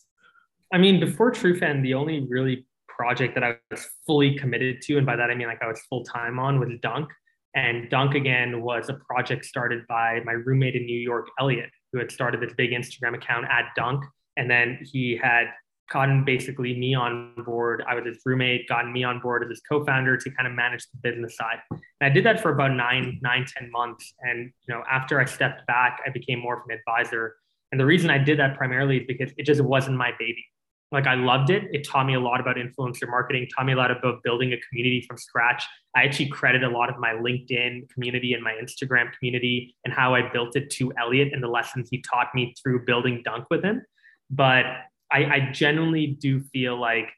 I 0.72 0.78
mean, 0.78 1.00
before 1.00 1.32
Trufan, 1.32 1.82
the 1.82 1.96
only 1.96 2.26
really 2.30 2.68
project 3.00 3.34
that 3.36 3.44
I 3.44 3.56
was 3.72 3.88
fully 4.06 4.38
committed 4.38 4.82
to, 4.84 4.98
and 4.98 5.06
by 5.06 5.16
that 5.16 5.32
I 5.32 5.36
mean 5.36 5.48
like 5.48 5.64
I 5.64 5.68
was 5.68 5.80
full 5.90 6.04
time 6.04 6.38
on, 6.38 6.60
was 6.60 6.70
Dunk. 6.82 7.10
And 7.56 7.90
Dunk 7.90 8.14
again 8.14 8.62
was 8.62 8.90
a 8.90 8.94
project 8.94 9.46
started 9.46 9.88
by 9.88 10.20
my 10.26 10.34
roommate 10.34 10.76
in 10.76 10.86
New 10.86 11.00
York, 11.00 11.30
Elliot, 11.40 11.70
who 11.92 12.00
had 12.00 12.12
started 12.12 12.42
this 12.42 12.54
big 12.56 12.72
Instagram 12.72 13.16
account 13.16 13.46
at 13.50 13.70
Dunk. 13.76 14.04
And 14.38 14.52
then 14.52 14.80
he 14.92 15.20
had 15.22 15.46
gotten 15.92 16.24
basically 16.24 16.78
me 16.78 16.94
on 16.94 17.34
board. 17.44 17.84
I 17.88 17.96
was 17.96 18.06
his 18.06 18.20
roommate, 18.24 18.68
gotten 18.68 18.94
me 18.94 19.04
on 19.04 19.20
board 19.20 19.44
as 19.44 19.50
his 19.50 19.62
co-founder 19.68 20.18
to 20.18 20.32
kind 20.32 20.48
of 20.48 20.54
manage 20.54 20.86
the 20.92 21.10
business 21.10 21.36
side. 21.36 21.58
And 21.72 21.80
I 22.02 22.10
did 22.10 22.24
that 22.26 22.40
for 22.40 22.52
about 22.52 22.74
nine, 22.74 23.20
nine, 23.24 23.46
ten 23.48 23.72
months. 23.72 24.14
And 24.20 24.52
you 24.68 24.76
know, 24.76 24.84
after 24.90 25.20
I 25.20 25.26
stepped 25.26 25.66
back, 25.66 26.02
I 26.06 26.12
became 26.12 26.40
more 26.40 26.58
of 26.58 26.64
an 26.70 26.78
advisor. 26.78 27.36
And 27.72 27.82
the 27.82 27.86
reason 27.86 28.12
I 28.12 28.20
did 28.20 28.38
that 28.40 28.58
primarily 28.58 28.98
is 28.98 29.08
because 29.08 29.32
it 29.38 29.46
just 29.46 29.62
wasn't 29.62 29.98
my 29.98 30.12
baby 30.20 30.46
like 30.92 31.06
I 31.06 31.16
loved 31.16 31.50
it. 31.50 31.64
It 31.72 31.88
taught 31.88 32.06
me 32.06 32.16
a 32.16 32.20
lot 32.20 32.40
about 32.40 32.56
influencer 32.56 33.08
marketing, 33.08 33.48
taught 33.56 33.66
me 33.66 33.74
a 33.74 33.76
lot 33.76 33.92
about 33.92 34.24
building 34.24 34.54
a 34.54 34.58
community 34.70 35.06
from 35.08 35.18
scratch. 35.18 35.64
I 35.96 36.04
actually 36.04 36.30
credit 36.30 36.64
a 36.64 36.70
lot 36.70 36.90
of 36.90 36.98
my 36.98 37.12
LinkedIn 37.12 37.90
community 37.90 38.34
and 38.34 38.44
my 38.44 38.54
Instagram 38.54 39.12
community 39.14 39.76
and 39.86 39.94
how 39.94 40.16
I 40.16 40.32
built 40.32 40.56
it 40.56 40.70
to 40.72 40.92
Elliot 41.00 41.30
and 41.32 41.44
the 41.44 41.48
lessons 41.48 41.90
he 41.92 42.02
taught 42.02 42.28
me 42.34 42.56
through 42.62 42.86
building 42.86 43.22
Dunk 43.24 43.46
with 43.52 43.64
him. 43.64 43.84
But 44.32 44.66
I, 45.12 45.26
I 45.26 45.50
genuinely 45.52 46.08
do 46.08 46.42
feel 46.42 46.80
like, 46.80 47.10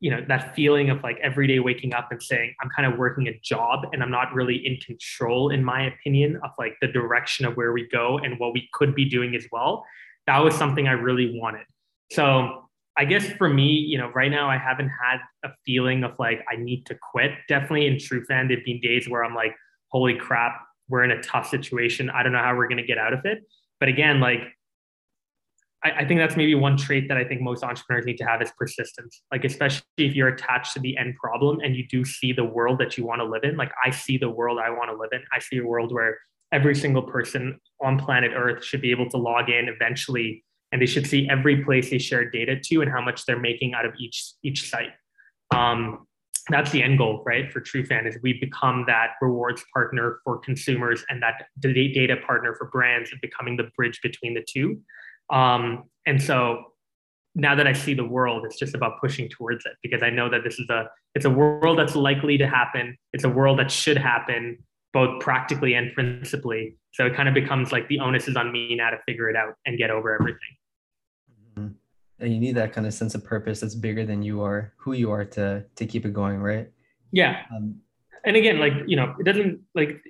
you 0.00 0.10
know, 0.10 0.24
that 0.28 0.54
feeling 0.54 0.90
of 0.90 1.02
like 1.02 1.18
every 1.22 1.46
day 1.46 1.60
waking 1.60 1.94
up 1.94 2.08
and 2.10 2.20
saying, 2.20 2.54
I'm 2.60 2.68
kind 2.74 2.92
of 2.92 2.98
working 2.98 3.28
a 3.28 3.38
job 3.42 3.86
and 3.92 4.02
I'm 4.02 4.10
not 4.10 4.34
really 4.34 4.66
in 4.66 4.78
control, 4.84 5.50
in 5.50 5.64
my 5.64 5.86
opinion, 5.86 6.40
of 6.44 6.50
like 6.58 6.74
the 6.80 6.88
direction 6.88 7.46
of 7.46 7.54
where 7.56 7.72
we 7.72 7.88
go 7.88 8.18
and 8.18 8.38
what 8.38 8.52
we 8.52 8.68
could 8.72 8.94
be 8.94 9.04
doing 9.08 9.34
as 9.36 9.46
well. 9.52 9.84
That 10.26 10.38
was 10.40 10.54
something 10.56 10.88
I 10.88 10.92
really 10.92 11.38
wanted. 11.38 11.66
So 12.12 12.65
I 12.98 13.04
guess 13.04 13.26
for 13.32 13.48
me, 13.48 13.66
you 13.66 13.98
know, 13.98 14.10
right 14.14 14.30
now 14.30 14.48
I 14.48 14.56
haven't 14.56 14.88
had 14.88 15.18
a 15.44 15.50
feeling 15.66 16.02
of 16.02 16.12
like 16.18 16.44
I 16.50 16.56
need 16.56 16.86
to 16.86 16.96
quit. 17.12 17.32
Definitely 17.48 17.86
in 17.86 17.96
Trufan, 17.96 18.48
there've 18.48 18.64
been 18.64 18.80
days 18.80 19.08
where 19.08 19.22
I'm 19.22 19.34
like, 19.34 19.54
holy 19.88 20.16
crap, 20.16 20.60
we're 20.88 21.04
in 21.04 21.10
a 21.10 21.22
tough 21.22 21.48
situation. 21.48 22.08
I 22.10 22.22
don't 22.22 22.32
know 22.32 22.42
how 22.42 22.56
we're 22.56 22.68
going 22.68 22.78
to 22.78 22.86
get 22.86 22.98
out 22.98 23.12
of 23.12 23.20
it. 23.24 23.40
But 23.80 23.90
again, 23.90 24.20
like, 24.20 24.40
I, 25.84 25.90
I 25.90 26.04
think 26.06 26.20
that's 26.20 26.36
maybe 26.36 26.54
one 26.54 26.78
trait 26.78 27.08
that 27.08 27.18
I 27.18 27.24
think 27.24 27.42
most 27.42 27.62
entrepreneurs 27.62 28.06
need 28.06 28.16
to 28.18 28.24
have 28.24 28.40
is 28.40 28.50
persistence. 28.56 29.22
Like, 29.30 29.44
especially 29.44 29.84
if 29.98 30.14
you're 30.14 30.28
attached 30.28 30.72
to 30.74 30.80
the 30.80 30.96
end 30.96 31.16
problem 31.16 31.58
and 31.62 31.76
you 31.76 31.86
do 31.88 32.04
see 32.04 32.32
the 32.32 32.44
world 32.44 32.78
that 32.78 32.96
you 32.96 33.04
want 33.04 33.20
to 33.20 33.26
live 33.26 33.44
in. 33.44 33.56
Like, 33.56 33.72
I 33.84 33.90
see 33.90 34.16
the 34.16 34.30
world 34.30 34.58
I 34.58 34.70
want 34.70 34.90
to 34.90 34.96
live 34.96 35.10
in. 35.12 35.20
I 35.34 35.38
see 35.38 35.58
a 35.58 35.66
world 35.66 35.92
where 35.92 36.16
every 36.52 36.74
single 36.74 37.02
person 37.02 37.58
on 37.82 37.98
planet 37.98 38.32
Earth 38.34 38.64
should 38.64 38.80
be 38.80 38.90
able 38.90 39.10
to 39.10 39.18
log 39.18 39.50
in 39.50 39.68
eventually 39.68 40.44
and 40.76 40.82
they 40.82 40.86
should 40.86 41.06
see 41.06 41.26
every 41.30 41.64
place 41.64 41.88
they 41.88 41.96
share 41.96 42.30
data 42.30 42.54
to 42.54 42.82
and 42.82 42.90
how 42.90 43.00
much 43.00 43.24
they're 43.24 43.40
making 43.40 43.72
out 43.72 43.86
of 43.86 43.94
each 43.98 44.34
each 44.42 44.68
site. 44.68 44.92
Um, 45.50 46.06
that's 46.50 46.70
the 46.70 46.82
end 46.82 46.98
goal, 46.98 47.22
right? 47.24 47.50
For 47.50 47.62
Trufan 47.62 48.06
is 48.06 48.18
we 48.22 48.34
become 48.34 48.84
that 48.86 49.12
rewards 49.22 49.64
partner 49.72 50.18
for 50.22 50.36
consumers 50.36 51.02
and 51.08 51.22
that 51.22 51.46
data 51.58 52.16
partner 52.26 52.54
for 52.54 52.66
brands 52.66 53.10
and 53.10 53.18
becoming 53.22 53.56
the 53.56 53.70
bridge 53.74 54.00
between 54.02 54.34
the 54.34 54.44
two. 54.46 54.78
Um, 55.30 55.84
and 56.04 56.22
so 56.22 56.64
now 57.34 57.54
that 57.54 57.66
I 57.66 57.72
see 57.72 57.94
the 57.94 58.04
world, 58.04 58.44
it's 58.44 58.58
just 58.58 58.74
about 58.74 59.00
pushing 59.00 59.30
towards 59.30 59.64
it 59.64 59.72
because 59.82 60.02
I 60.02 60.10
know 60.10 60.28
that 60.28 60.44
this 60.44 60.58
is 60.58 60.68
a 60.68 60.90
it's 61.14 61.24
a 61.24 61.30
world 61.30 61.78
that's 61.78 61.96
likely 61.96 62.36
to 62.36 62.46
happen. 62.46 62.98
It's 63.14 63.24
a 63.24 63.30
world 63.30 63.58
that 63.60 63.70
should 63.70 63.96
happen 63.96 64.58
both 64.92 65.20
practically 65.20 65.72
and 65.72 65.94
principally. 65.94 66.76
So 66.92 67.06
it 67.06 67.16
kind 67.16 67.28
of 67.30 67.34
becomes 67.34 67.72
like 67.72 67.88
the 67.88 67.98
onus 68.00 68.28
is 68.28 68.36
on 68.36 68.52
me 68.52 68.74
now 68.76 68.90
to 68.90 68.98
figure 69.06 69.30
it 69.30 69.36
out 69.36 69.54
and 69.64 69.78
get 69.78 69.90
over 69.90 70.14
everything. 70.14 70.56
And 72.18 72.32
you 72.32 72.40
need 72.40 72.54
that 72.56 72.72
kind 72.72 72.86
of 72.86 72.94
sense 72.94 73.14
of 73.14 73.24
purpose 73.24 73.60
that's 73.60 73.74
bigger 73.74 74.06
than 74.06 74.22
you 74.22 74.42
are, 74.42 74.72
who 74.76 74.92
you 74.92 75.10
are 75.10 75.24
to 75.24 75.64
to 75.76 75.86
keep 75.86 76.06
it 76.06 76.12
going, 76.12 76.38
right? 76.40 76.70
Yeah. 77.12 77.42
Um, 77.54 77.80
and 78.24 78.36
again, 78.36 78.58
like 78.58 78.72
you 78.86 78.96
know, 78.96 79.14
it 79.18 79.24
doesn't 79.24 79.60
like 79.74 80.02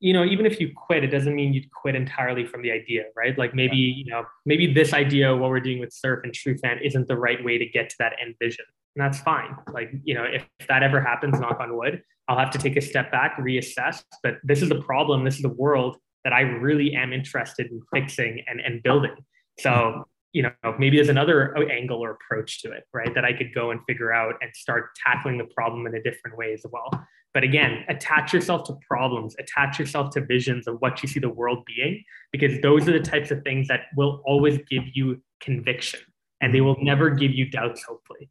you 0.00 0.12
know, 0.12 0.24
even 0.24 0.44
if 0.44 0.60
you 0.60 0.70
quit, 0.74 1.02
it 1.02 1.06
doesn't 1.06 1.34
mean 1.34 1.54
you'd 1.54 1.70
quit 1.72 1.94
entirely 1.94 2.44
from 2.44 2.60
the 2.60 2.70
idea, 2.70 3.04
right? 3.16 3.36
Like 3.38 3.54
maybe 3.54 3.76
you 3.76 4.04
know, 4.10 4.24
maybe 4.44 4.72
this 4.72 4.92
idea, 4.92 5.34
what 5.34 5.48
we're 5.48 5.60
doing 5.60 5.80
with 5.80 5.92
Surf 5.92 6.20
and 6.24 6.32
Trufan 6.32 6.84
isn't 6.84 7.08
the 7.08 7.16
right 7.16 7.42
way 7.42 7.56
to 7.56 7.66
get 7.66 7.88
to 7.90 7.96
that 8.00 8.12
end 8.20 8.34
vision, 8.40 8.66
and 8.94 9.04
that's 9.04 9.20
fine. 9.20 9.56
Like 9.72 9.90
you 10.04 10.14
know, 10.14 10.24
if, 10.24 10.46
if 10.60 10.66
that 10.68 10.82
ever 10.82 11.00
happens, 11.00 11.40
knock 11.40 11.58
on 11.60 11.76
wood, 11.76 12.02
I'll 12.28 12.38
have 12.38 12.50
to 12.50 12.58
take 12.58 12.76
a 12.76 12.80
step 12.82 13.10
back, 13.10 13.38
reassess. 13.38 14.04
But 14.22 14.34
this 14.44 14.62
is 14.62 14.68
the 14.68 14.80
problem. 14.82 15.24
This 15.24 15.36
is 15.36 15.42
the 15.42 15.48
world 15.48 15.96
that 16.24 16.32
I 16.32 16.40
really 16.40 16.94
am 16.94 17.12
interested 17.12 17.70
in 17.70 17.80
fixing 17.92 18.42
and, 18.46 18.60
and 18.60 18.82
building. 18.82 19.14
So, 19.60 20.04
you 20.34 20.42
know, 20.42 20.50
maybe 20.78 20.96
there's 20.96 21.08
another 21.08 21.56
angle 21.70 22.04
or 22.04 22.10
approach 22.10 22.60
to 22.60 22.72
it, 22.72 22.82
right? 22.92 23.14
That 23.14 23.24
I 23.24 23.32
could 23.32 23.54
go 23.54 23.70
and 23.70 23.80
figure 23.88 24.12
out 24.12 24.34
and 24.42 24.50
start 24.54 24.90
tackling 24.96 25.38
the 25.38 25.44
problem 25.44 25.86
in 25.86 25.94
a 25.94 26.02
different 26.02 26.36
way 26.36 26.52
as 26.52 26.66
well. 26.70 26.90
But 27.32 27.44
again, 27.44 27.84
attach 27.88 28.32
yourself 28.32 28.66
to 28.66 28.76
problems, 28.86 29.36
attach 29.38 29.78
yourself 29.78 30.12
to 30.14 30.24
visions 30.24 30.66
of 30.66 30.76
what 30.80 31.02
you 31.02 31.08
see 31.08 31.20
the 31.20 31.28
world 31.28 31.64
being, 31.64 32.02
because 32.32 32.60
those 32.60 32.88
are 32.88 32.92
the 32.92 33.00
types 33.00 33.30
of 33.30 33.42
things 33.42 33.68
that 33.68 33.82
will 33.96 34.22
always 34.26 34.58
give 34.68 34.82
you 34.92 35.22
conviction 35.40 36.00
and 36.40 36.52
they 36.52 36.60
will 36.60 36.76
never 36.82 37.10
give 37.10 37.32
you 37.32 37.48
doubts, 37.48 37.84
hopefully. 37.84 38.28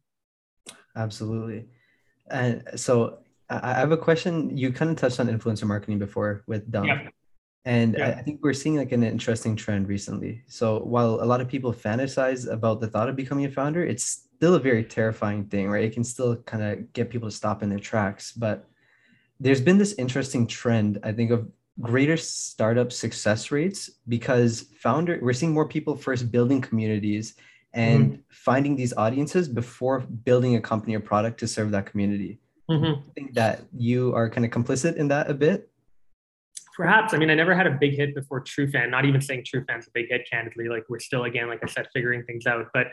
Absolutely. 0.94 1.66
And 2.30 2.62
so 2.76 3.18
I 3.48 3.74
have 3.74 3.92
a 3.92 3.96
question. 3.96 4.54
You 4.56 4.72
kind 4.72 4.90
of 4.90 4.98
touched 4.98 5.20
on 5.20 5.28
influencer 5.28 5.64
marketing 5.64 5.98
before 5.98 6.44
with 6.46 6.70
Dunk. 6.70 6.86
Yeah. 6.86 7.08
And 7.64 7.96
yeah. 7.98 8.14
I 8.18 8.22
think 8.22 8.40
we're 8.42 8.52
seeing 8.52 8.76
like 8.76 8.92
an 8.92 9.02
interesting 9.02 9.56
trend 9.56 9.88
recently. 9.88 10.42
So 10.46 10.80
while 10.80 11.22
a 11.22 11.24
lot 11.24 11.40
of 11.40 11.48
people 11.48 11.72
fantasize 11.72 12.50
about 12.50 12.80
the 12.80 12.88
thought 12.88 13.08
of 13.08 13.16
becoming 13.16 13.46
a 13.46 13.50
founder, 13.50 13.84
it's 13.84 14.04
still 14.04 14.54
a 14.54 14.60
very 14.60 14.84
terrifying 14.84 15.46
thing, 15.46 15.70
right? 15.70 15.84
It 15.84 15.94
can 15.94 16.04
still 16.04 16.36
kind 16.36 16.62
of 16.62 16.92
get 16.92 17.08
people 17.08 17.28
to 17.28 17.34
stop 17.34 17.62
in 17.62 17.70
their 17.70 17.78
tracks. 17.78 18.32
But 18.32 18.68
there's 19.40 19.62
been 19.62 19.78
this 19.78 19.94
interesting 19.94 20.46
trend, 20.46 20.98
I 21.02 21.12
think, 21.12 21.30
of 21.30 21.48
greater 21.80 22.16
startup 22.16 22.92
success 22.92 23.50
rates 23.50 23.90
because 24.06 24.66
founder 24.78 25.18
we're 25.20 25.32
seeing 25.32 25.52
more 25.52 25.66
people 25.66 25.96
first 25.96 26.30
building 26.30 26.60
communities 26.60 27.34
and 27.72 28.12
mm-hmm. 28.12 28.20
finding 28.30 28.76
these 28.76 28.92
audiences 28.96 29.48
before 29.48 30.00
building 30.00 30.54
a 30.54 30.60
company 30.60 30.94
or 30.94 31.00
product 31.00 31.40
to 31.40 31.48
serve 31.48 31.72
that 31.72 31.86
community. 31.86 32.38
Mm-hmm. 32.70 33.00
I 33.00 33.12
think 33.14 33.34
that 33.34 33.62
you 33.76 34.14
are 34.14 34.30
kind 34.30 34.44
of 34.44 34.50
complicit 34.52 34.96
in 34.96 35.08
that 35.08 35.28
a 35.28 35.34
bit. 35.34 35.70
Perhaps. 36.76 37.14
I 37.14 37.18
mean, 37.18 37.30
I 37.30 37.34
never 37.34 37.54
had 37.54 37.66
a 37.66 37.70
big 37.70 37.94
hit 37.94 38.14
before 38.14 38.42
Trufan, 38.42 38.90
Not 38.90 39.04
even 39.04 39.20
saying 39.20 39.44
Trufan's 39.44 39.86
a 39.86 39.90
big 39.94 40.06
hit, 40.08 40.28
candidly. 40.30 40.68
Like 40.68 40.84
we're 40.88 40.98
still, 40.98 41.24
again, 41.24 41.48
like 41.48 41.60
I 41.62 41.68
said, 41.68 41.86
figuring 41.94 42.24
things 42.24 42.46
out. 42.46 42.66
But 42.74 42.88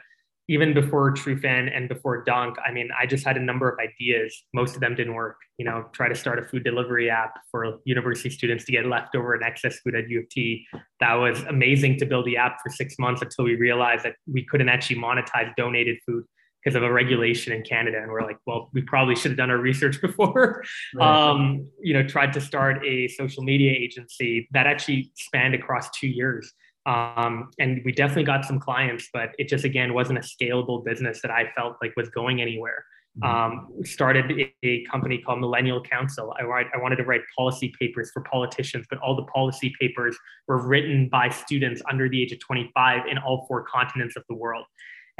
even 0.48 0.74
before 0.74 1.14
Trufan 1.14 1.76
and 1.76 1.88
before 1.88 2.24
Dunk, 2.24 2.58
I 2.66 2.72
mean, 2.72 2.90
I 3.00 3.06
just 3.06 3.26
had 3.26 3.38
a 3.38 3.40
number 3.40 3.70
of 3.70 3.80
ideas. 3.80 4.44
Most 4.54 4.76
of 4.76 4.82
them 4.82 4.96
didn't 4.96 5.14
work. 5.14 5.38
You 5.58 5.66
know, 5.66 5.86
try 5.94 6.10
to 6.10 6.16
start 6.16 6.40
a 6.40 6.44
food 6.44 6.64
delivery 6.64 7.10
app 7.10 7.40
for 7.50 7.80
university 7.86 8.30
students 8.30 8.66
to 8.66 8.72
get 8.72 8.86
leftover 8.86 9.34
and 9.34 9.44
excess 9.44 9.80
food 9.80 9.96
at 9.96 10.10
U 10.10 10.20
of 10.20 10.30
T. 10.30 10.68
That 11.00 11.14
was 11.16 11.42
amazing 11.44 11.98
to 12.00 12.06
build 12.06 12.26
the 12.26 12.38
app 12.38 12.58
for 12.62 12.70
six 12.70 13.00
months 13.00 13.22
until 13.22 13.46
we 13.46 13.56
realized 13.56 14.04
that 14.04 14.16
we 14.32 14.46
couldn't 14.46 14.70
actually 14.70 14.98
monetize 14.98 15.56
donated 15.56 15.98
food 16.06 16.26
because 16.64 16.76
of 16.76 16.84
a 16.84 16.92
regulation 16.92 17.54
in 17.54 17.64
Canada. 17.64 17.98
And 18.02 18.12
we're 18.12 18.22
like, 18.22 18.38
well, 18.46 18.70
we 18.74 18.82
probably 18.82 19.16
should 19.16 19.32
have 19.32 19.38
done 19.38 19.50
our 19.50 19.58
research 19.58 20.02
before. 20.02 20.64
Right. 20.96 21.30
Um, 21.30 21.68
you 21.82 21.94
know, 21.94 22.04
tried 22.04 22.34
to 22.34 22.42
start 22.42 22.86
a 22.86 23.08
social 23.10 23.44
media 23.44 23.72
agency 23.72 24.48
that 24.52 24.68
actually 24.68 25.12
spanned 25.16 25.56
across 25.56 25.90
two 25.92 26.08
years. 26.08 26.54
Um, 26.86 27.52
and 27.60 27.82
we 27.86 27.92
definitely 27.92 28.24
got 28.24 28.46
some 28.46 28.60
clients, 28.60 29.10
but 29.14 29.36
it 29.38 29.48
just 29.48 29.66
again 29.66 29.94
wasn't 29.94 30.18
a 30.18 30.22
scalable 30.22 30.84
business 30.84 31.22
that 31.22 31.30
I 31.30 31.52
felt 31.56 31.78
like 31.82 31.94
was 31.96 32.10
going 32.10 32.42
anywhere. 32.42 32.86
Mm-hmm. 33.22 33.54
Um, 33.54 33.84
started 33.84 34.32
a, 34.32 34.54
a, 34.66 34.86
company 34.86 35.18
called 35.18 35.42
Millennial 35.42 35.82
Council. 35.82 36.34
I, 36.40 36.44
I 36.44 36.78
wanted 36.78 36.96
to 36.96 37.04
write 37.04 37.20
policy 37.38 37.74
papers 37.78 38.10
for 38.12 38.22
politicians, 38.22 38.86
but 38.90 39.00
all 39.00 39.18
the 39.18 39.26
policy 39.26 39.74
papers 39.82 40.18
were 40.48 40.66
written 40.66 41.10
by 41.10 41.28
students 41.28 41.82
under 41.90 42.08
the 42.08 42.22
age 42.22 42.32
of 42.32 42.40
25 42.40 43.08
in 43.08 43.18
all 43.18 43.46
four 43.50 43.66
continents 43.66 44.16
of 44.16 44.24
the 44.30 44.36
world. 44.36 44.66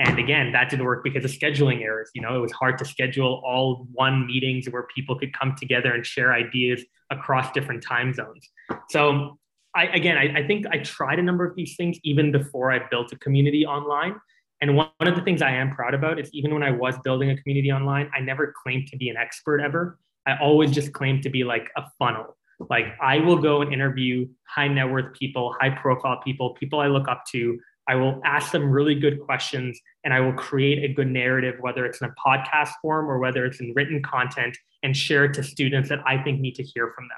And 0.04 0.18
again, 0.18 0.52
that 0.54 0.70
didn't 0.72 0.86
work 0.86 1.04
because 1.04 1.24
of 1.24 1.30
scheduling 1.30 1.84
errors. 1.84 2.10
You 2.16 2.24
know, 2.24 2.36
it 2.36 2.40
was 2.40 2.52
hard 2.52 2.80
to 2.80 2.86
schedule 2.86 3.40
all 3.46 3.88
one 3.92 4.26
meetings 4.26 4.68
where 4.68 4.88
people 4.96 5.18
could 5.18 5.32
come 5.38 5.56
together 5.56 5.94
and 5.94 6.04
share 6.04 6.34
ideas 6.34 6.82
across 7.12 7.52
different 7.52 7.84
time 7.84 8.12
zones. 8.12 8.50
So 8.90 9.38
I, 9.76 9.86
again, 9.88 10.18
I, 10.18 10.40
I 10.40 10.48
think 10.48 10.66
I 10.72 10.80
tried 10.80 11.20
a 11.20 11.22
number 11.22 11.46
of 11.46 11.56
these 11.56 11.76
things 11.76 12.00
even 12.04 12.32
before 12.32 12.72
I 12.72 12.80
built 12.90 13.14
a 13.14 13.18
community 13.20 13.64
online. 13.64 14.16
And 14.60 14.76
one, 14.76 14.90
one 14.98 15.08
of 15.08 15.16
the 15.16 15.22
things 15.22 15.44
I 15.44 15.52
am 15.52 15.76
proud 15.76 15.94
about 15.94 16.20
is 16.20 16.32
even 16.34 16.52
when 16.52 16.64
I 16.64 16.72
was 16.72 16.96
building 17.04 17.30
a 17.30 17.38
community 17.38 17.72
online, 17.72 18.10
I 18.16 18.22
never 18.22 18.54
claimed 18.64 18.88
to 18.88 18.98
be 18.98 19.10
an 19.10 19.18
expert 19.18 19.62
ever. 19.62 20.00
I 20.26 20.38
always 20.42 20.72
just 20.72 20.94
claimed 20.94 21.22
to 21.24 21.30
be 21.30 21.44
like 21.44 21.70
a 21.78 21.84
funnel. 22.00 22.38
Like 22.70 22.86
I 23.00 23.20
will 23.20 23.38
go 23.38 23.62
and 23.62 23.72
interview 23.72 24.28
high 24.48 24.68
net 24.68 24.90
worth 24.90 25.14
people, 25.14 25.56
high 25.60 25.70
profile 25.70 26.22
people, 26.24 26.56
people 26.56 26.80
I 26.80 26.88
look 26.88 27.08
up 27.08 27.24
to. 27.32 27.60
I 27.88 27.96
will 27.96 28.22
ask 28.24 28.52
them 28.52 28.70
really 28.70 28.96
good 28.96 29.20
questions 29.22 29.80
and 30.04 30.14
I 30.14 30.20
will 30.20 30.34
create 30.34 30.84
a 30.84 30.94
good 30.94 31.08
narrative, 31.08 31.56
whether 31.60 31.86
it's 31.86 32.02
in 32.02 32.10
a 32.10 32.14
podcast 32.26 32.72
form 32.82 33.10
or 33.10 33.20
whether 33.20 33.46
it's 33.46 33.60
in 33.60 33.74
written 33.76 34.02
content, 34.04 34.58
and 34.84 34.96
share 34.96 35.26
it 35.26 35.34
to 35.36 35.44
students 35.44 35.90
that 35.90 36.00
I 36.06 36.18
think 36.22 36.40
need 36.40 36.56
to 36.56 36.64
hear 36.64 36.92
from 36.96 37.06
them 37.06 37.18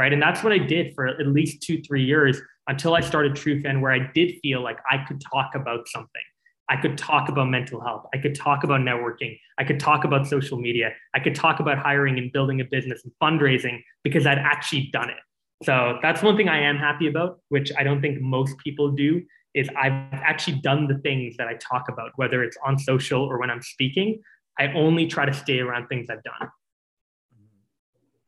right? 0.00 0.14
And 0.14 0.22
that's 0.22 0.42
what 0.42 0.50
I 0.50 0.58
did 0.58 0.94
for 0.94 1.06
at 1.06 1.26
least 1.26 1.62
two, 1.62 1.82
three 1.82 2.02
years 2.02 2.40
until 2.68 2.94
I 2.94 3.00
started 3.00 3.34
Trufan, 3.34 3.82
where 3.82 3.92
I 3.92 4.10
did 4.14 4.38
feel 4.40 4.62
like 4.62 4.78
I 4.90 5.04
could 5.06 5.20
talk 5.20 5.54
about 5.54 5.86
something. 5.88 6.22
I 6.70 6.76
could 6.76 6.96
talk 6.96 7.28
about 7.28 7.50
mental 7.50 7.82
health. 7.82 8.06
I 8.14 8.18
could 8.18 8.34
talk 8.34 8.64
about 8.64 8.80
networking. 8.80 9.38
I 9.58 9.64
could 9.64 9.78
talk 9.78 10.04
about 10.04 10.26
social 10.26 10.56
media. 10.56 10.92
I 11.14 11.20
could 11.20 11.34
talk 11.34 11.60
about 11.60 11.76
hiring 11.76 12.16
and 12.16 12.32
building 12.32 12.62
a 12.62 12.64
business 12.64 13.02
and 13.04 13.12
fundraising 13.20 13.82
because 14.02 14.24
I'd 14.24 14.38
actually 14.38 14.88
done 14.90 15.10
it. 15.10 15.16
So 15.62 15.98
that's 16.02 16.22
one 16.22 16.36
thing 16.36 16.48
I 16.48 16.60
am 16.60 16.76
happy 16.76 17.06
about, 17.08 17.40
which 17.48 17.70
I 17.78 17.82
don't 17.82 18.00
think 18.00 18.20
most 18.20 18.56
people 18.58 18.90
do, 18.92 19.22
is 19.54 19.68
I've 19.76 19.92
actually 20.12 20.60
done 20.60 20.86
the 20.86 20.98
things 20.98 21.36
that 21.36 21.48
I 21.48 21.54
talk 21.54 21.88
about, 21.88 22.12
whether 22.16 22.42
it's 22.42 22.56
on 22.64 22.78
social 22.78 23.22
or 23.22 23.38
when 23.38 23.50
I'm 23.50 23.62
speaking. 23.62 24.22
I 24.58 24.72
only 24.72 25.06
try 25.06 25.26
to 25.26 25.34
stay 25.34 25.58
around 25.60 25.88
things 25.88 26.08
I've 26.08 26.22
done. 26.22 26.48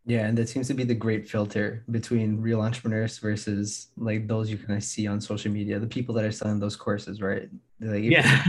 Yeah, 0.05 0.27
and 0.27 0.37
that 0.37 0.49
seems 0.49 0.67
to 0.67 0.75
be 0.75 0.83
the 0.83 0.97
great 0.97 1.29
filter 1.29 1.85
between 1.91 2.41
real 2.41 2.61
entrepreneurs 2.61 3.19
versus 3.19 3.89
like 3.97 4.27
those 4.27 4.51
you 4.51 4.59
kind 4.59 4.77
of 4.77 4.83
see 4.83 5.07
on 5.07 5.21
social 5.21 5.53
media, 5.53 5.79
the 5.79 5.87
people 5.87 6.15
that 6.17 6.25
are 6.25 6.33
selling 6.33 6.59
those 6.59 6.75
courses, 6.75 7.23
right? 7.23 7.49
Like, 7.81 8.03
yeah. 8.03 8.45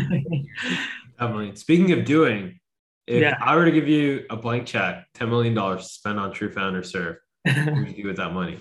Definitely. 1.20 1.56
Speaking 1.56 1.92
of 1.92 2.06
doing, 2.06 2.60
if 3.06 3.22
yeah. 3.22 3.38
I 3.40 3.56
were 3.56 3.66
to 3.66 3.72
give 3.72 3.88
you 3.88 4.26
a 4.32 4.36
blank 4.36 4.66
check, 4.66 5.06
$10 5.14 5.30
million 5.30 5.54
to 5.54 5.84
spend 5.84 6.20
on 6.20 6.32
Trufan 6.32 6.74
or 6.74 6.82
Surf, 6.82 7.18
what 7.66 7.76
would 7.76 7.90
you 7.90 8.04
do 8.04 8.08
with 8.08 8.18
that 8.18 8.34
money? 8.34 8.60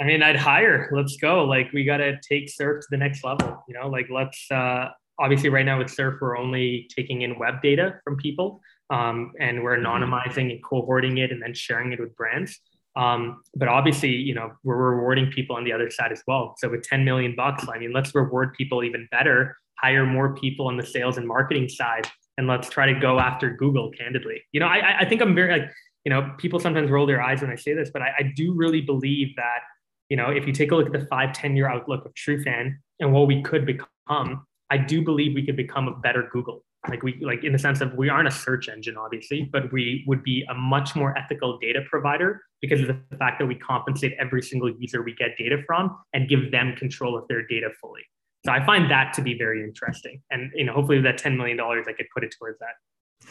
I 0.00 0.04
mean, 0.04 0.22
I'd 0.22 0.36
hire. 0.36 0.88
Let's 0.92 1.16
go. 1.16 1.44
Like, 1.44 1.72
we 1.72 1.84
got 1.84 1.96
to 1.96 2.18
take 2.20 2.48
Surf 2.48 2.82
to 2.82 2.86
the 2.90 2.96
next 2.96 3.24
level. 3.24 3.64
You 3.68 3.74
know, 3.74 3.88
like, 3.88 4.08
let's, 4.10 4.46
uh, 4.50 4.90
obviously, 5.18 5.48
right 5.48 5.66
now 5.66 5.78
with 5.78 5.90
Surf, 5.90 6.18
we're 6.20 6.38
only 6.38 6.88
taking 6.94 7.22
in 7.22 7.38
web 7.38 7.60
data 7.62 8.00
from 8.04 8.16
people 8.16 8.60
um, 8.90 9.32
and 9.40 9.62
we're 9.62 9.76
mm-hmm. 9.76 9.86
anonymizing 9.86 10.50
and 10.50 10.62
cohorting 10.62 11.18
it 11.18 11.32
and 11.32 11.42
then 11.42 11.54
sharing 11.54 11.92
it 11.92 12.00
with 12.00 12.16
brands. 12.16 12.60
Um, 12.96 13.42
but 13.54 13.68
obviously, 13.68 14.10
you 14.10 14.34
know, 14.34 14.52
we're 14.64 14.76
rewarding 14.76 15.30
people 15.30 15.56
on 15.56 15.64
the 15.64 15.72
other 15.72 15.90
side 15.90 16.10
as 16.10 16.22
well. 16.26 16.54
So 16.58 16.68
with 16.68 16.82
10 16.82 17.04
million 17.04 17.34
bucks, 17.36 17.64
I 17.72 17.78
mean, 17.78 17.92
let's 17.92 18.14
reward 18.14 18.54
people 18.54 18.82
even 18.82 19.06
better, 19.10 19.56
hire 19.78 20.04
more 20.04 20.34
people 20.34 20.66
on 20.66 20.76
the 20.76 20.84
sales 20.84 21.16
and 21.16 21.26
marketing 21.26 21.68
side, 21.68 22.08
and 22.38 22.48
let's 22.48 22.68
try 22.68 22.92
to 22.92 22.98
go 22.98 23.20
after 23.20 23.50
Google 23.50 23.90
candidly. 23.92 24.42
You 24.52 24.60
know, 24.60 24.66
I, 24.66 25.00
I 25.00 25.04
think 25.04 25.22
I'm 25.22 25.34
very 25.34 25.60
like, 25.60 25.70
you 26.04 26.10
know, 26.10 26.32
people 26.38 26.58
sometimes 26.58 26.90
roll 26.90 27.06
their 27.06 27.22
eyes 27.22 27.42
when 27.42 27.50
I 27.50 27.56
say 27.56 27.74
this, 27.74 27.90
but 27.90 28.02
I, 28.02 28.12
I 28.18 28.32
do 28.34 28.54
really 28.54 28.80
believe 28.80 29.34
that, 29.36 29.60
you 30.08 30.16
know, 30.16 30.30
if 30.30 30.46
you 30.46 30.52
take 30.52 30.70
a 30.72 30.76
look 30.76 30.86
at 30.86 30.92
the 30.92 31.06
five, 31.06 31.32
10 31.32 31.56
year 31.56 31.68
outlook 31.68 32.04
of 32.04 32.14
Trufan 32.14 32.74
and 33.00 33.12
what 33.12 33.26
we 33.26 33.42
could 33.42 33.66
become, 33.66 34.46
I 34.70 34.78
do 34.78 35.02
believe 35.02 35.34
we 35.34 35.44
could 35.44 35.56
become 35.56 35.88
a 35.88 35.96
better 35.96 36.28
Google. 36.32 36.64
Like 36.88 37.02
we 37.02 37.18
like 37.20 37.42
in 37.42 37.52
the 37.52 37.58
sense 37.58 37.80
of 37.80 37.92
we 37.94 38.08
aren't 38.08 38.28
a 38.28 38.30
search 38.30 38.68
engine 38.68 38.96
obviously 38.96 39.42
but 39.52 39.70
we 39.72 40.04
would 40.06 40.22
be 40.22 40.44
a 40.48 40.54
much 40.54 40.94
more 40.94 41.16
ethical 41.18 41.58
data 41.58 41.80
provider 41.90 42.40
because 42.60 42.80
of 42.80 42.86
the 42.86 43.16
fact 43.16 43.40
that 43.40 43.46
we 43.46 43.56
compensate 43.56 44.14
every 44.18 44.42
single 44.42 44.70
user 44.78 45.02
we 45.02 45.12
get 45.14 45.36
data 45.36 45.58
from 45.66 45.98
and 46.12 46.28
give 46.28 46.52
them 46.52 46.76
control 46.76 47.18
of 47.18 47.26
their 47.28 47.44
data 47.48 47.68
fully. 47.80 48.02
So 48.46 48.52
i 48.52 48.64
find 48.64 48.88
that 48.92 49.12
to 49.14 49.22
be 49.22 49.36
very 49.36 49.64
interesting. 49.64 50.22
And 50.30 50.52
you 50.54 50.64
know 50.64 50.72
hopefully 50.72 51.00
that 51.00 51.18
10 51.18 51.36
million 51.36 51.56
dollars 51.56 51.86
i 51.88 51.92
could 51.92 52.06
put 52.14 52.22
it 52.22 52.32
towards 52.38 52.58
that. 52.60 53.28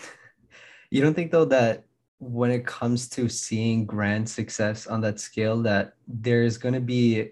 You 0.91 1.01
don't 1.01 1.13
think 1.13 1.31
though 1.31 1.45
that 1.45 1.85
when 2.19 2.51
it 2.51 2.65
comes 2.65 3.07
to 3.09 3.29
seeing 3.29 3.85
grand 3.85 4.27
success 4.29 4.87
on 4.87 5.01
that 5.01 5.19
scale 5.19 5.61
that 5.61 5.93
there's 6.07 6.57
going 6.57 6.73
to 6.73 6.81
be 6.81 7.31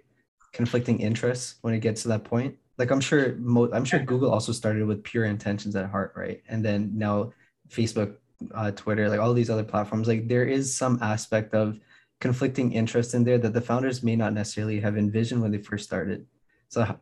conflicting 0.54 1.00
interests 1.00 1.56
when 1.62 1.74
it 1.74 1.80
gets 1.80 2.04
to 2.04 2.08
that 2.08 2.24
point. 2.24 2.56
Like 2.78 2.92
i'm 2.92 3.00
sure 3.00 3.36
mo- 3.38 3.72
i'm 3.72 3.86
sure 3.86 4.00
google 4.00 4.30
also 4.30 4.52
started 4.52 4.86
with 4.86 5.04
pure 5.04 5.26
intentions 5.26 5.76
at 5.76 5.90
heart 5.90 6.14
right? 6.16 6.42
And 6.50 6.64
then 6.64 6.92
now 6.94 7.32
facebook 7.70 8.18
uh, 8.54 8.72
twitter 8.72 9.08
like 9.08 9.20
all 9.20 9.34
these 9.34 9.50
other 9.50 9.64
platforms 9.64 10.10
like 10.10 10.28
there 10.28 10.44
is 10.44 10.76
some 10.76 11.00
aspect 11.02 11.54
of 11.54 11.80
conflicting 12.20 12.74
interest 12.74 13.14
in 13.14 13.24
there 13.24 13.38
that 13.38 13.54
the 13.54 13.62
founders 13.62 14.04
may 14.04 14.16
not 14.16 14.34
necessarily 14.34 14.80
have 14.80 14.98
envisioned 14.98 15.42
when 15.42 15.52
they 15.52 15.58
first 15.58 15.86
started. 15.86 16.26
So 16.70 17.00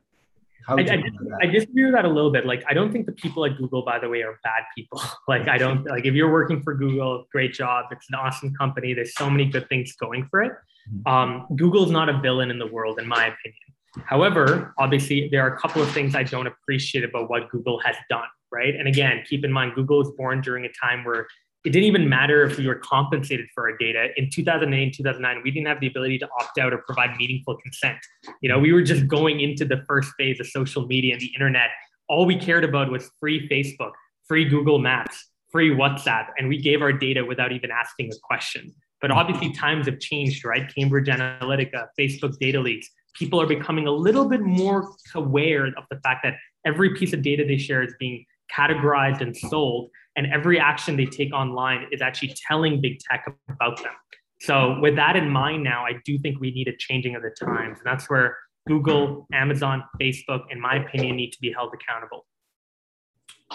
how, 0.65 0.77
I, 0.77 0.81
I, 0.81 1.03
I 1.41 1.45
disagree 1.47 1.85
with 1.85 1.93
that 1.93 2.05
a 2.05 2.09
little 2.09 2.31
bit. 2.31 2.45
Like, 2.45 2.63
I 2.67 2.73
don't 2.73 2.91
think 2.91 3.05
the 3.05 3.11
people 3.11 3.45
at 3.45 3.57
Google, 3.57 3.83
by 3.83 3.99
the 3.99 4.09
way, 4.09 4.21
are 4.23 4.39
bad 4.43 4.63
people. 4.75 5.01
like, 5.27 5.47
I 5.47 5.57
don't 5.57 5.85
like 5.85 6.05
if 6.05 6.13
you're 6.13 6.31
working 6.31 6.61
for 6.61 6.73
Google, 6.73 7.25
great 7.31 7.53
job. 7.53 7.85
It's 7.91 8.07
an 8.09 8.15
awesome 8.15 8.53
company. 8.53 8.93
There's 8.93 9.15
so 9.15 9.29
many 9.29 9.45
good 9.45 9.67
things 9.69 9.95
going 9.95 10.27
for 10.29 10.41
it. 10.41 10.53
Mm-hmm. 10.91 11.07
Um, 11.07 11.47
Google's 11.55 11.91
not 11.91 12.09
a 12.09 12.19
villain 12.19 12.51
in 12.51 12.59
the 12.59 12.67
world, 12.67 12.99
in 12.99 13.07
my 13.07 13.25
opinion. 13.25 13.63
However, 14.05 14.73
obviously, 14.77 15.29
there 15.29 15.41
are 15.41 15.53
a 15.53 15.59
couple 15.59 15.81
of 15.81 15.89
things 15.91 16.15
I 16.15 16.23
don't 16.23 16.47
appreciate 16.47 17.03
about 17.03 17.29
what 17.29 17.49
Google 17.49 17.79
has 17.81 17.95
done, 18.09 18.27
right? 18.51 18.73
And 18.73 18.87
again, 18.87 19.23
keep 19.29 19.45
in 19.45 19.51
mind, 19.51 19.75
Google 19.75 19.99
was 19.99 20.11
born 20.17 20.41
during 20.41 20.65
a 20.65 20.69
time 20.69 21.03
where 21.03 21.27
it 21.65 21.69
didn't 21.69 21.85
even 21.85 22.09
matter 22.09 22.43
if 22.43 22.57
we 22.57 22.67
were 22.67 22.75
compensated 22.75 23.47
for 23.55 23.69
our 23.69 23.77
data. 23.77 24.09
In 24.17 24.29
2008, 24.29 24.93
2009, 24.93 25.41
we 25.43 25.51
didn't 25.51 25.67
have 25.67 25.79
the 25.79 25.87
ability 25.87 26.19
to 26.19 26.27
opt 26.39 26.57
out 26.57 26.73
or 26.73 26.79
provide 26.79 27.15
meaningful 27.17 27.55
consent. 27.57 27.97
You 28.41 28.49
know, 28.49 28.59
we 28.59 28.73
were 28.73 28.81
just 28.81 29.07
going 29.07 29.39
into 29.39 29.63
the 29.63 29.83
first 29.87 30.11
phase 30.17 30.39
of 30.39 30.47
social 30.47 30.85
media 30.85 31.13
and 31.13 31.21
the 31.21 31.31
internet 31.33 31.69
all 32.09 32.25
we 32.25 32.35
cared 32.35 32.63
about 32.63 32.91
was 32.91 33.09
free 33.19 33.47
Facebook, 33.49 33.91
free 34.27 34.45
Google 34.45 34.79
Maps, 34.79 35.29
free 35.51 35.71
WhatsApp, 35.71 36.27
and 36.37 36.47
we 36.47 36.61
gave 36.61 36.81
our 36.81 36.93
data 36.93 37.23
without 37.23 37.51
even 37.51 37.71
asking 37.71 38.11
a 38.11 38.15
question. 38.23 38.73
But 39.01 39.11
obviously, 39.11 39.51
times 39.51 39.85
have 39.87 39.99
changed, 39.99 40.45
right? 40.45 40.71
Cambridge 40.73 41.07
Analytica, 41.07 41.87
Facebook 41.99 42.37
data 42.39 42.59
leaks. 42.59 42.87
People 43.15 43.41
are 43.41 43.47
becoming 43.47 43.87
a 43.87 43.91
little 43.91 44.27
bit 44.27 44.41
more 44.41 44.91
aware 45.13 45.67
of 45.67 45.83
the 45.89 45.99
fact 46.03 46.21
that 46.23 46.35
every 46.65 46.95
piece 46.95 47.13
of 47.13 47.21
data 47.21 47.43
they 47.45 47.57
share 47.57 47.83
is 47.83 47.93
being 47.99 48.25
categorized 48.51 49.21
and 49.21 49.35
sold, 49.35 49.89
and 50.15 50.27
every 50.27 50.59
action 50.59 50.95
they 50.97 51.05
take 51.05 51.33
online 51.33 51.87
is 51.91 52.01
actually 52.01 52.35
telling 52.47 52.81
big 52.81 52.99
tech 52.99 53.25
about 53.49 53.77
them. 53.81 53.93
So, 54.41 54.77
with 54.81 54.95
that 54.97 55.15
in 55.15 55.29
mind, 55.29 55.63
now 55.63 55.85
I 55.85 55.93
do 56.05 56.17
think 56.19 56.39
we 56.39 56.51
need 56.51 56.67
a 56.67 56.75
changing 56.77 57.15
of 57.15 57.21
the 57.21 57.29
times, 57.29 57.79
and 57.79 57.85
that's 57.85 58.09
where 58.09 58.37
Google, 58.67 59.27
Amazon, 59.33 59.83
Facebook, 60.01 60.43
in 60.49 60.59
my 60.59 60.75
opinion, 60.75 61.15
need 61.15 61.31
to 61.31 61.41
be 61.41 61.51
held 61.51 61.73
accountable. 61.73 62.25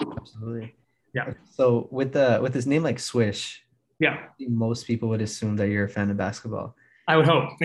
Absolutely. 0.00 0.74
Yeah. 1.14 1.32
So 1.50 1.88
with 1.90 2.12
the 2.12 2.38
with 2.42 2.52
this 2.52 2.66
name 2.66 2.82
like 2.82 2.98
Swish, 2.98 3.62
yeah, 3.98 4.26
most 4.40 4.86
people 4.86 5.08
would 5.08 5.22
assume 5.22 5.56
that 5.56 5.68
you're 5.68 5.84
a 5.84 5.88
fan 5.88 6.10
of 6.10 6.16
basketball. 6.16 6.76
I 7.08 7.16
would 7.16 7.26
hope. 7.26 7.50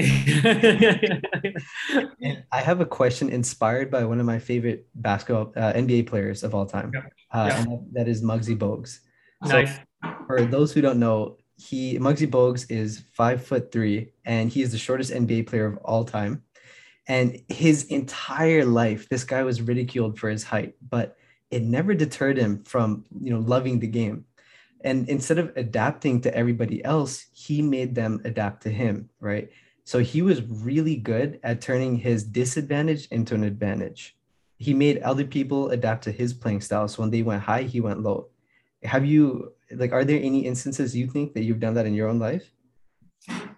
and 2.22 2.44
I 2.52 2.62
have 2.62 2.80
a 2.82 2.86
question 2.86 3.30
inspired 3.30 3.92
by 3.92 4.04
one 4.06 4.20
of 4.20 4.26
my 4.26 4.40
favorite 4.40 4.88
basketball 4.96 5.52
uh, 5.56 5.74
NBA 5.74 6.08
players 6.08 6.44
of 6.44 6.56
all 6.56 6.66
time. 6.66 6.92
Yeah. 6.94 7.02
Uh, 7.32 7.48
Yeah. 7.50 7.58
and 7.62 7.72
that- 7.72 7.88
that 7.94 8.08
is 8.08 8.24
Muggsy 8.24 8.58
Bogues. 8.58 9.00
So 9.46 9.52
nice. 9.62 9.78
for 10.28 10.46
those 10.46 10.72
who 10.74 10.82
don't 10.82 11.00
know, 11.00 11.38
he 11.58 12.00
Muggsy 12.00 12.28
Bogues 12.30 12.66
is 12.72 13.04
five 13.14 13.44
foot 13.46 13.72
three, 13.72 14.14
and 14.26 14.50
he 14.50 14.62
is 14.62 14.72
the 14.72 14.78
shortest 14.78 15.12
NBA 15.12 15.44
player 15.48 15.66
of 15.66 15.78
all 15.84 16.06
time. 16.06 16.44
And 17.08 17.42
his 17.50 17.84
entire 17.86 18.64
life, 18.66 19.10
this 19.10 19.26
guy 19.26 19.44
was 19.44 19.62
ridiculed 19.62 20.18
for 20.18 20.30
his 20.30 20.44
height, 20.44 20.76
but 20.90 21.18
it 21.52 21.62
never 21.64 21.94
deterred 21.94 22.38
him 22.38 22.64
from 22.64 23.06
you 23.20 23.32
know 23.34 23.40
loving 23.40 23.80
the 23.80 23.88
game. 23.88 24.26
And 24.84 25.08
instead 25.08 25.40
of 25.40 25.52
adapting 25.56 26.22
to 26.22 26.36
everybody 26.36 26.84
else, 26.84 27.28
he 27.32 27.62
made 27.62 27.96
them 27.96 28.22
adapt 28.26 28.64
to 28.64 28.70
him, 28.70 29.10
right? 29.20 29.50
So 29.86 30.00
he 30.00 30.22
was 30.22 30.42
really 30.44 30.96
good 30.96 31.40
at 31.44 31.62
turning 31.62 31.98
his 31.98 32.24
disadvantage 32.24 33.08
into 33.08 33.36
an 33.36 33.44
advantage. 33.44 34.18
He 34.58 34.74
made 34.74 35.00
other 35.00 35.26
people 35.26 35.70
adapt 35.72 36.04
to 36.06 36.12
his 36.12 36.34
playing 36.34 36.62
style. 36.62 36.88
So 36.88 37.02
when 37.02 37.12
they 37.12 37.22
went 37.22 37.44
high, 37.44 37.64
he 37.64 37.82
went 37.82 38.02
low. 38.02 38.30
Have 38.84 39.06
you 39.06 39.54
like 39.72 39.92
are 39.92 40.06
there 40.06 40.20
any 40.22 40.46
instances 40.46 40.96
you 40.96 41.08
think 41.08 41.34
that 41.34 41.44
you've 41.44 41.60
done 41.60 41.74
that 41.76 41.86
in 41.86 41.94
your 41.94 42.10
own 42.10 42.20
life? 42.20 42.52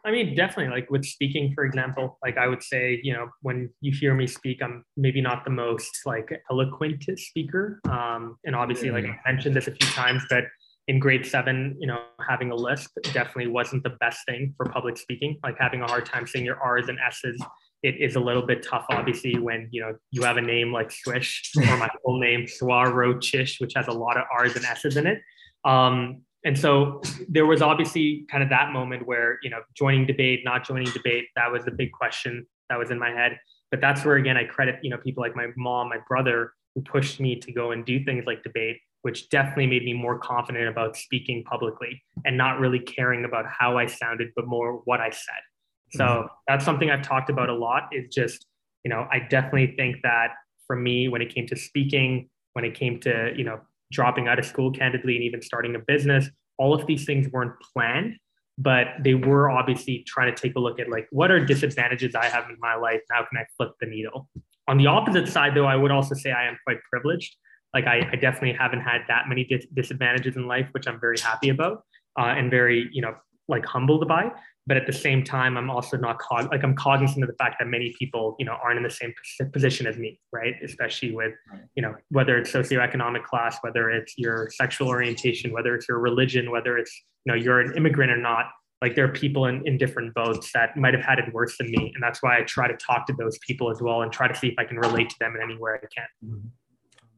I 0.05 0.11
mean, 0.11 0.35
definitely. 0.35 0.71
Like 0.71 0.89
with 0.91 1.03
speaking, 1.03 1.51
for 1.55 1.65
example, 1.65 2.19
like 2.23 2.38
I 2.38 2.47
would 2.47 2.61
say, 2.61 2.99
you 3.03 3.13
know, 3.13 3.29
when 3.41 3.71
you 3.81 3.91
hear 3.91 4.13
me 4.13 4.27
speak, 4.27 4.61
I'm 4.61 4.85
maybe 4.95 5.21
not 5.21 5.43
the 5.43 5.49
most 5.49 6.01
like 6.05 6.31
eloquent 6.51 7.03
speaker. 7.17 7.79
Um, 7.89 8.38
and 8.45 8.55
obviously, 8.55 8.91
like 8.91 9.05
I 9.05 9.19
mentioned 9.25 9.55
this 9.55 9.67
a 9.67 9.71
few 9.71 9.89
times, 9.89 10.23
but 10.29 10.43
in 10.88 11.00
grade 11.00 11.26
seven, 11.26 11.76
you 11.80 11.88
know, 11.88 12.00
having 12.28 12.52
a 12.52 12.56
lisp 12.56 12.91
definitely 13.13 13.48
wasn't 13.48 13.84
the 13.84 13.91
best 14.00 14.19
thing 14.28 14.54
for 14.56 14.67
public 14.67 14.98
speaking. 14.98 15.38
Like 15.43 15.56
having 15.60 15.82
a 15.82 15.88
hard 15.88 16.06
time 16.06 16.28
saying 16.28 16.45
your 16.45 16.60
R's 16.60 16.89
and 16.89 17.00
S's, 17.08 17.41
it 17.82 17.95
is 18.00 18.15
a 18.15 18.19
little 18.19 18.45
bit 18.45 18.63
tough, 18.63 18.86
obviously, 18.89 19.38
when 19.38 19.67
you 19.71 19.82
know 19.82 19.95
you 20.12 20.24
have 20.24 20.38
a 20.38 20.41
name 20.41 20.71
like 20.71 20.91
Swish 20.91 21.52
or 21.58 21.78
my 21.78 21.89
full 22.04 22.19
name 22.19 22.45
Swarochish, 22.45 23.60
which 23.60 23.74
has 23.76 23.88
a 23.88 23.91
lot 23.91 24.17
of 24.17 24.24
R's 24.32 24.56
and 24.56 24.65
S's 24.65 24.98
in 24.98 25.08
it. 25.08 25.21
Um, 25.63 26.21
and 26.45 26.58
so 26.58 27.02
there 27.28 27.48
was 27.48 27.63
obviously 27.63 28.26
kind 28.30 28.43
of 28.43 28.50
that 28.50 28.71
moment 28.71 29.06
where 29.06 29.39
you 29.41 29.50
know 29.50 29.62
joining 29.74 30.06
debate 30.06 30.41
not 30.45 30.65
joining 30.65 30.89
debate 30.91 31.26
that 31.36 31.52
was 31.52 31.65
the 31.65 31.71
big 31.71 31.91
question 31.91 32.45
that 32.69 32.80
was 32.80 32.91
in 32.91 33.00
my 33.00 33.10
head 33.10 33.38
but 33.71 33.82
that's 33.82 34.06
where 34.06 34.15
again 34.15 34.38
i 34.38 34.43
credit 34.43 34.76
you 34.82 34.89
know 34.89 34.98
people 34.98 35.21
like 35.21 35.36
my 35.36 35.48
mom 35.58 35.89
my 35.89 35.98
brother 36.08 36.54
who 36.76 36.82
pushed 36.82 37.19
me 37.19 37.36
to 37.36 37.52
go 37.52 37.71
and 37.71 37.86
do 37.86 38.04
things 38.06 38.26
like 38.26 38.43
debate 38.43 38.78
which 39.05 39.29
definitely 39.29 39.67
made 39.67 39.85
me 39.85 39.93
more 39.93 40.17
confident 40.17 40.67
about 40.67 40.97
speaking 40.97 41.43
publicly 41.43 42.03
and 42.25 42.35
not 42.35 42.59
really 42.59 42.79
caring 42.79 43.23
about 43.23 43.45
how 43.47 43.77
i 43.77 43.85
sounded 43.85 44.29
but 44.35 44.47
more 44.47 44.81
what 44.85 44.99
i 44.99 45.11
said. 45.11 45.43
So 45.91 46.05
Mhm. 46.05 46.27
that's 46.47 46.65
something 46.65 46.89
i've 46.89 47.03
talked 47.03 47.29
about 47.29 47.49
a 47.49 47.53
lot 47.67 47.83
is 47.91 48.09
just 48.09 48.47
you 48.83 48.89
know 48.89 49.07
i 49.15 49.19
definitely 49.19 49.75
think 49.79 50.01
that 50.01 50.29
for 50.65 50.75
me 50.75 51.07
when 51.07 51.21
it 51.21 51.29
came 51.35 51.45
to 51.53 51.55
speaking 51.55 52.29
when 52.53 52.65
it 52.65 52.73
came 52.73 52.99
to 53.01 53.31
you 53.37 53.43
know 53.43 53.57
dropping 53.91 54.27
out 54.27 54.39
of 54.39 54.45
school 54.53 54.71
candidly 54.71 55.13
and 55.17 55.23
even 55.23 55.39
starting 55.49 55.75
a 55.75 55.79
business 55.93 56.23
all 56.57 56.73
of 56.73 56.87
these 56.87 57.05
things 57.05 57.27
weren't 57.33 57.55
planned 57.73 58.13
but 58.57 58.85
they 59.05 59.13
were 59.13 59.51
obviously 59.51 60.03
trying 60.07 60.33
to 60.33 60.41
take 60.43 60.55
a 60.55 60.59
look 60.65 60.79
at 60.79 60.89
like 60.89 61.07
what 61.11 61.29
are 61.29 61.39
disadvantages 61.53 62.15
i 62.15 62.25
have 62.25 62.45
in 62.49 62.57
my 62.59 62.73
life? 62.87 63.01
How 63.11 63.23
can 63.29 63.37
i 63.37 63.45
flip 63.55 63.71
the 63.81 63.85
needle? 63.95 64.19
On 64.67 64.77
the 64.81 64.87
opposite 64.87 65.27
side 65.27 65.53
though 65.55 65.67
i 65.67 65.75
would 65.75 65.91
also 65.91 66.15
say 66.15 66.31
i 66.31 66.45
am 66.47 66.57
quite 66.65 66.79
privileged 66.91 67.35
like 67.75 67.85
i, 67.85 67.97
I 68.11 68.15
definitely 68.15 68.53
haven't 68.53 68.81
had 68.81 69.01
that 69.07 69.25
many 69.27 69.43
dis- 69.43 69.67
disadvantages 69.73 70.35
in 70.35 70.47
life 70.47 70.67
which 70.71 70.88
i'm 70.88 70.99
very 70.99 71.19
happy 71.19 71.49
about 71.49 71.83
uh, 72.17 72.33
and 72.38 72.49
very 72.49 72.89
you 72.91 73.01
know 73.01 73.13
like 73.47 73.65
humbled 73.65 74.07
by. 74.07 74.31
But 74.67 74.77
at 74.77 74.88
the 74.88 74.93
same 74.93 75.23
time 75.23 75.57
i'm 75.57 75.69
also 75.69 75.95
not 75.95 76.17
cog- 76.17 76.51
like 76.51 76.63
i'm 76.63 76.75
cognizant 76.75 77.23
of 77.23 77.29
the 77.29 77.35
fact 77.35 77.57
that 77.59 77.67
many 77.67 77.93
people 77.99 78.35
you 78.39 78.45
know 78.45 78.57
aren't 78.63 78.77
in 78.77 78.83
the 78.83 78.89
same 78.89 79.13
pos- 79.13 79.49
position 79.51 79.85
as 79.85 79.95
me 79.97 80.19
right? 80.33 80.55
Especially 80.63 81.11
with 81.13 81.33
you 81.75 81.83
know 81.83 81.93
whether 82.09 82.35
it's 82.35 82.51
socioeconomic 82.51 83.23
class 83.23 83.57
whether 83.61 83.91
it's 83.91 84.17
your 84.17 84.49
sexual 84.49 84.88
orientation 84.88 85.53
whether 85.53 85.75
it's 85.75 85.88
your 85.88 85.99
religion 85.99 86.49
whether 86.49 86.79
it's 86.79 86.91
you 87.25 87.31
know 87.31 87.38
you're 87.38 87.59
an 87.59 87.77
immigrant 87.77 88.11
or 88.11 88.17
not 88.17 88.45
like 88.81 88.95
there 88.95 89.05
are 89.05 89.13
people 89.13 89.45
in, 89.45 89.65
in 89.67 89.77
different 89.77 90.13
boats 90.15 90.51
that 90.53 90.75
might 90.75 90.93
have 90.93 91.03
had 91.03 91.17
it 91.17 91.31
worse 91.33 91.57
than 91.57 91.71
me. 91.71 91.91
And 91.93 92.01
that's 92.01 92.23
why 92.23 92.39
i 92.39 92.41
try 92.41 92.67
to 92.67 92.75
talk 92.77 93.05
to 93.05 93.13
those 93.13 93.38
people 93.47 93.69
as 93.69 93.83
well 93.83 94.01
and 94.01 94.11
try 94.11 94.27
to 94.27 94.33
see 94.33 94.47
if 94.47 94.55
i 94.57 94.65
can 94.65 94.77
relate 94.77 95.11
to 95.11 95.15
them 95.19 95.35
in 95.35 95.43
any 95.43 95.59
way 95.59 95.73
i 95.75 95.85
can 95.93 96.07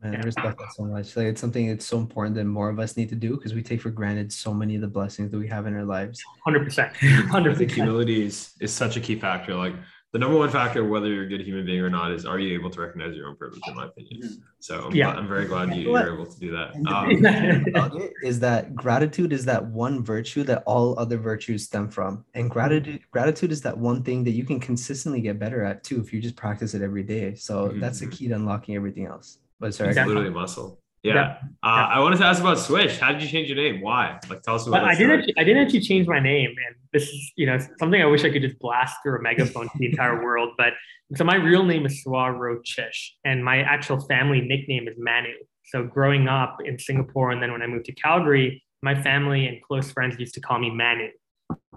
Man, 0.03 0.15
I 0.15 0.19
respect 0.19 0.59
that 0.59 0.73
so 0.73 0.83
much. 0.83 1.15
Like 1.15 1.25
it's 1.27 1.41
something 1.41 1.67
that's 1.67 1.85
so 1.85 1.97
important 1.97 2.35
that 2.35 2.45
more 2.45 2.69
of 2.69 2.79
us 2.79 2.97
need 2.97 3.09
to 3.09 3.15
do 3.15 3.35
because 3.35 3.53
we 3.53 3.63
take 3.63 3.81
for 3.81 3.89
granted 3.89 4.31
so 4.31 4.53
many 4.53 4.75
of 4.75 4.81
the 4.81 4.87
blessings 4.87 5.31
that 5.31 5.39
we 5.39 5.47
have 5.47 5.65
in 5.65 5.75
our 5.75 5.85
lives. 5.85 6.21
100% 6.47 6.93
100% 6.93 7.57
think 7.57 7.71
humility 7.71 8.23
is, 8.25 8.51
is 8.61 8.71
such 8.71 8.95
a 8.95 8.99
key 8.99 9.19
factor. 9.19 9.55
Like 9.55 9.73
the 10.13 10.19
number 10.19 10.37
one 10.37 10.49
factor, 10.51 10.87
whether 10.87 11.07
you're 11.07 11.23
a 11.23 11.27
good 11.27 11.41
human 11.41 11.65
being 11.65 11.81
or 11.81 11.89
not, 11.89 12.11
is 12.11 12.25
are 12.27 12.37
you 12.37 12.53
able 12.53 12.69
to 12.69 12.79
recognize 12.79 13.15
your 13.15 13.27
own 13.27 13.35
privilege, 13.37 13.61
in 13.67 13.75
my 13.75 13.85
opinion. 13.87 14.43
So 14.59 14.81
I'm, 14.85 14.95
Yeah. 14.95 15.05
glad- 15.11 15.17
I'm 15.17 15.27
very 15.27 15.45
glad 15.47 15.75
you, 15.75 15.89
What? 15.89 16.05
you're 16.05 16.13
able 16.13 16.31
to 16.31 16.39
do 16.39 16.51
that. 16.51 16.75
Um, 16.87 17.09
big 17.09 17.21
thing 17.23 17.65
about 17.75 17.95
it 17.99 18.13
is 18.23 18.39
that 18.41 18.75
gratitude 18.75 19.33
is 19.33 19.45
that 19.45 19.65
one 19.65 20.03
virtue 20.03 20.43
that 20.43 20.61
all 20.67 20.97
other 20.99 21.17
virtues 21.17 21.65
stem 21.65 21.89
from. 21.89 22.23
And 22.35 22.51
gratitude 22.51 23.01
gratitude 23.11 23.51
is 23.51 23.61
that 23.63 23.75
one 23.75 24.03
thing 24.03 24.23
that 24.25 24.31
you 24.31 24.43
can 24.45 24.59
consistently 24.59 25.21
get 25.21 25.39
better 25.39 25.63
at 25.63 25.83
too 25.83 25.99
if 25.99 26.13
you 26.13 26.21
just 26.21 26.35
practice 26.35 26.75
it 26.75 26.83
every 26.83 27.03
day. 27.03 27.33
So 27.33 27.69
Mhm. 27.69 27.79
that's 27.81 27.99
the 27.99 28.07
key 28.07 28.27
to 28.27 28.35
unlocking 28.35 28.75
everything 28.75 29.07
else. 29.07 29.39
But 29.59 29.73
sorry, 29.73 29.89
it's 29.89 29.97
Exactly. 29.97 30.15
literally 30.15 30.33
muscle. 30.33 30.81
Yeah. 31.03 31.13
Yeah. 31.13 31.37
Uh, 31.63 31.87
I 31.95 31.99
wanted 31.99 32.17
to 32.17 32.25
ask 32.25 32.41
about 32.41 32.59
Swish. 32.59 32.97
How 32.99 33.11
did 33.11 33.21
you 33.21 33.29
change 33.29 33.47
your 33.47 33.57
name? 33.57 33.81
Why? 33.81 34.19
Like, 34.29 34.41
tell 34.41 34.55
us 34.55 34.67
about 34.67 34.81
But 34.81 34.89
I 34.89 34.95
didn't. 34.95 35.19
Actually, 35.19 35.33
I 35.37 35.43
didn't 35.43 35.63
actually 35.63 35.81
change 35.81 36.07
my 36.07 36.19
name, 36.19 36.49
and 36.49 36.75
this 36.91 37.03
is, 37.03 37.31
you 37.35 37.45
know, 37.45 37.57
something 37.79 38.01
I 38.01 38.05
wish 38.05 38.25
I 38.25 38.29
could 38.29 38.41
just 38.41 38.59
blast 38.59 38.97
through 39.03 39.19
a 39.19 39.21
megaphone 39.21 39.65
to 39.69 39.77
the 39.77 39.85
entire 39.85 40.21
world. 40.23 40.49
But 40.57 40.73
so 41.15 41.23
my 41.23 41.35
real 41.35 41.63
name 41.63 41.85
is 41.85 42.03
Swarochish, 42.03 43.09
and 43.23 43.43
my 43.45 43.61
actual 43.61 43.99
family 44.01 44.41
nickname 44.41 44.87
is 44.87 44.95
Manu. 44.97 45.33
So 45.65 45.83
growing 45.83 46.27
up 46.27 46.57
in 46.65 46.77
Singapore, 46.79 47.31
and 47.31 47.41
then 47.41 47.51
when 47.51 47.61
I 47.61 47.67
moved 47.67 47.85
to 47.85 47.93
Calgary, 47.93 48.63
my 48.81 48.99
family 49.01 49.47
and 49.47 49.61
close 49.61 49.91
friends 49.91 50.19
used 50.19 50.33
to 50.35 50.41
call 50.41 50.59
me 50.59 50.71
Manu. 50.71 51.09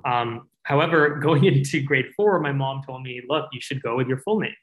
Um, 0.05 0.49
however, 0.65 1.17
going 1.23 1.45
into 1.45 1.83
grade 1.83 2.07
four, 2.17 2.41
my 2.41 2.53
mom 2.53 2.83
told 2.87 3.03
me, 3.03 3.21
"Look, 3.29 3.47
you 3.53 3.61
should 3.61 3.83
go 3.83 3.97
with 3.97 4.09
your 4.09 4.19
full 4.19 4.41
name." 4.41 4.55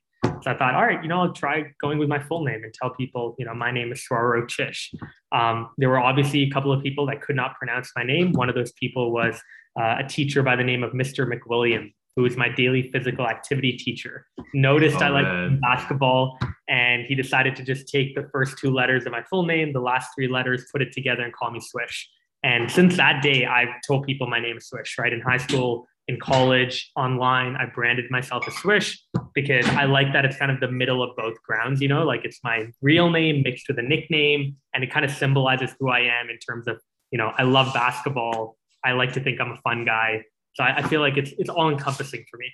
So 0.44 0.52
I 0.52 0.58
thought, 0.58 0.76
all 0.76 0.86
right, 0.86 1.02
you 1.02 1.10
know, 1.10 1.22
I'll 1.22 1.34
try 1.34 1.74
going 1.82 1.98
with 1.98 2.10
my 2.10 2.20
full 2.20 2.44
name 2.44 2.64
and 2.64 2.74
tell 2.74 2.90
people, 2.92 3.36
you 3.40 3.46
know, 3.46 3.54
my 3.54 3.72
name 3.72 3.92
is 3.92 4.06
Swaro 4.10 4.44
Chish. 4.48 4.94
Um, 5.32 5.70
there 5.78 5.90
were 5.90 6.00
obviously 6.00 6.44
a 6.44 6.50
couple 6.50 6.72
of 6.72 6.82
people 6.84 7.06
that 7.08 7.22
could 7.22 7.36
not 7.36 7.56
pronounce 7.56 7.92
my 7.96 8.04
name. 8.04 8.32
One 8.34 8.50
of 8.50 8.56
those 8.56 8.72
people 8.74 9.12
was 9.12 9.42
uh, 9.80 9.96
a 10.00 10.08
teacher 10.08 10.44
by 10.44 10.56
the 10.56 10.64
name 10.64 10.84
of 10.84 10.94
Mr. 10.94 11.28
McWilliam, 11.32 11.94
who 12.16 12.24
was 12.24 12.36
my 12.38 12.50
daily 12.50 12.90
physical 12.92 13.28
activity 13.28 13.74
teacher. 13.74 14.26
Noticed 14.54 14.98
Oh, 15.02 15.06
I 15.06 15.10
liked 15.10 15.28
man. 15.28 15.60
basketball, 15.60 16.38
and 16.68 17.06
he 17.06 17.16
decided 17.16 17.56
to 17.58 17.64
just 17.64 17.88
take 17.88 18.16
the 18.16 18.28
first 18.32 18.58
two 18.58 18.72
letters 18.72 19.06
of 19.06 19.12
my 19.12 19.24
full 19.30 19.46
name, 19.46 19.74
the 19.74 19.80
last 19.80 20.10
three 20.16 20.28
letters, 20.28 20.66
put 20.72 20.82
it 20.82 20.92
together, 20.92 21.24
and 21.24 21.34
call 21.34 21.52
me 21.52 21.60
Swish. 21.60 22.10
And 22.44 22.72
since 22.72 22.98
that 22.98 23.22
day, 23.22 23.46
I've 23.46 23.70
told 23.88 24.06
people 24.06 24.28
my 24.28 24.40
name 24.40 24.58
is 24.58 24.68
Swish, 24.68 24.96
right? 25.00 25.12
In 25.12 25.22
high 25.22 25.38
school, 25.38 25.88
in 26.08 26.20
college, 26.20 26.90
online, 26.96 27.56
I 27.58 27.66
branded 27.66 28.10
myself 28.10 28.48
as 28.48 28.54
Swish 28.56 29.04
because 29.36 29.68
I 29.68 29.84
like 29.86 30.14
that 30.14 30.24
it's 30.24 30.38
kind 30.38 30.52
of 30.52 30.60
the 30.62 30.72
middle 30.72 31.04
of 31.04 31.16
both 31.18 31.42
grounds, 31.44 31.82
you 31.82 31.88
know, 31.90 32.06
like 32.06 32.24
it's 32.24 32.40
my 32.44 32.68
real 32.82 33.10
name 33.10 33.44
mixed 33.44 33.68
with 33.68 33.78
a 33.78 33.82
nickname, 33.82 34.56
and 34.74 34.84
it 34.84 34.92
kind 34.92 35.04
of 35.04 35.12
symbolizes 35.12 35.72
who 35.80 35.90
I 35.90 36.00
am 36.00 36.30
in 36.30 36.38
terms 36.40 36.68
of, 36.68 36.80
you 37.12 37.18
know, 37.18 37.34
I 37.38 37.44
love 37.44 37.74
basketball. 37.74 38.58
I 38.86 38.94
like 38.94 39.14
to 39.14 39.20
think 39.20 39.42
I'm 39.42 39.52
a 39.52 39.58
fun 39.58 39.84
guy. 39.84 40.24
So 40.54 40.64
I, 40.64 40.78
I 40.78 40.82
feel 40.84 41.02
like 41.02 41.18
it's 41.18 41.34
it's 41.38 41.50
all 41.50 41.70
encompassing 41.70 42.24
for 42.32 42.38
me. 42.38 42.52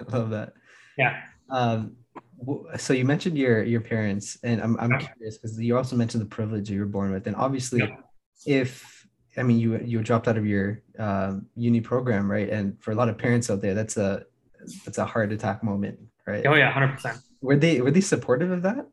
I 0.12 0.16
love 0.16 0.30
that. 0.30 0.54
Yeah. 0.98 1.20
Um, 1.48 1.96
so 2.76 2.92
you 2.92 3.04
mentioned 3.04 3.38
your 3.38 3.62
your 3.62 3.80
parents, 3.80 4.36
and 4.42 4.60
I'm 4.60 4.76
I'm 4.80 4.90
Yeah. 4.90 4.98
curious 5.14 5.38
because 5.38 5.58
you 5.60 5.76
also 5.76 5.94
mentioned 5.94 6.22
the 6.22 6.26
privilege 6.28 6.68
you 6.70 6.80
were 6.80 6.86
born 6.86 7.12
with, 7.12 7.26
and 7.28 7.36
obviously, 7.36 7.80
Yeah. 7.80 7.96
if 8.46 8.95
I 9.36 9.42
mean 9.42 9.58
you 9.58 9.78
you 9.78 10.02
dropped 10.02 10.28
out 10.28 10.38
of 10.38 10.46
your 10.46 10.82
um, 10.98 11.46
uni 11.56 11.80
program, 11.80 12.30
right? 12.30 12.48
And 12.48 12.80
for 12.82 12.92
a 12.92 12.94
lot 12.94 13.08
of 13.08 13.18
parents 13.18 13.50
out 13.50 13.60
there, 13.60 13.74
that's 13.74 13.96
a 13.96 14.24
that's 14.84 14.98
a 14.98 15.04
heart 15.04 15.32
attack 15.32 15.62
moment, 15.62 15.98
right? 16.26 16.46
Oh 16.46 16.54
yeah, 16.54 16.70
hundred 16.70 16.94
percent. 16.94 17.18
Were 17.40 17.56
they 17.56 17.80
were 17.80 17.90
they 17.90 18.00
supportive 18.00 18.50
of 18.50 18.62
that? 18.62 18.86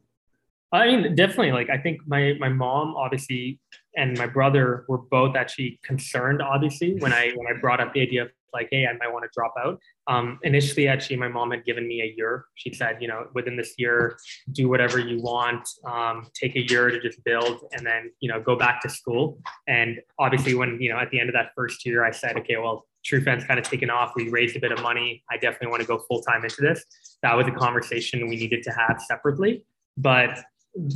I 0.74 0.88
mean, 0.88 1.16
definitely. 1.16 1.52
Like, 1.52 1.70
I 1.70 1.78
think 1.78 2.02
my 2.08 2.34
my 2.40 2.50
mom 2.50 2.96
obviously 2.96 3.60
and 3.96 4.18
my 4.18 4.26
brother 4.26 4.86
were 4.88 4.98
both 4.98 5.36
actually 5.36 5.80
concerned. 5.84 6.42
Obviously, 6.42 6.96
when 6.96 7.14
I 7.14 7.32
when 7.36 7.48
I 7.48 7.60
brought 7.60 7.80
up 7.80 7.94
the 7.94 8.02
idea 8.02 8.24
of 8.24 8.32
like, 8.54 8.70
hey, 8.72 8.86
I 8.88 8.94
might 8.94 9.12
want 9.12 9.24
to 9.24 9.30
drop 9.34 9.54
out. 9.64 9.80
Um, 10.08 10.40
initially, 10.44 10.88
actually, 10.88 11.18
my 11.18 11.28
mom 11.28 11.52
had 11.52 11.66
given 11.66 11.88
me 11.88 12.02
a 12.02 12.14
year. 12.16 12.46
She 12.56 12.74
said, 12.74 12.98
you 13.02 13.08
know, 13.08 13.28
within 13.34 13.58
this 13.58 13.74
year, 13.78 14.18
do 14.52 14.70
whatever 14.70 15.00
you 15.00 15.22
want. 15.22 15.68
Um, 15.86 16.28
take 16.34 16.56
a 16.56 16.62
year 16.70 16.90
to 16.90 17.00
just 17.00 17.24
build, 17.24 17.62
and 17.72 17.86
then 17.86 18.12
you 18.20 18.30
know, 18.32 18.42
go 18.42 18.56
back 18.56 18.82
to 18.82 18.90
school. 18.90 19.40
And 19.68 20.00
obviously, 20.20 20.56
when 20.56 20.80
you 20.82 20.92
know, 20.92 21.00
at 21.00 21.10
the 21.12 21.20
end 21.20 21.30
of 21.30 21.34
that 21.34 21.52
first 21.56 21.86
year, 21.86 22.04
I 22.04 22.12
said, 22.12 22.38
okay, 22.38 22.58
well, 22.58 22.86
Trufan's 23.06 23.46
kind 23.46 23.60
of 23.60 23.66
taken 23.66 23.90
off. 23.90 24.14
We 24.16 24.30
raised 24.30 24.56
a 24.56 24.60
bit 24.60 24.72
of 24.72 24.82
money. 24.82 25.24
I 25.30 25.38
definitely 25.38 25.68
want 25.68 25.82
to 25.82 25.88
go 25.88 26.00
full 26.00 26.22
time 26.22 26.44
into 26.44 26.62
this. 26.62 26.84
That 27.22 27.36
was 27.36 27.48
a 27.48 27.52
conversation 27.52 28.28
we 28.28 28.36
needed 28.36 28.64
to 28.64 28.72
have 28.72 29.02
separately. 29.08 29.64
But 29.98 30.40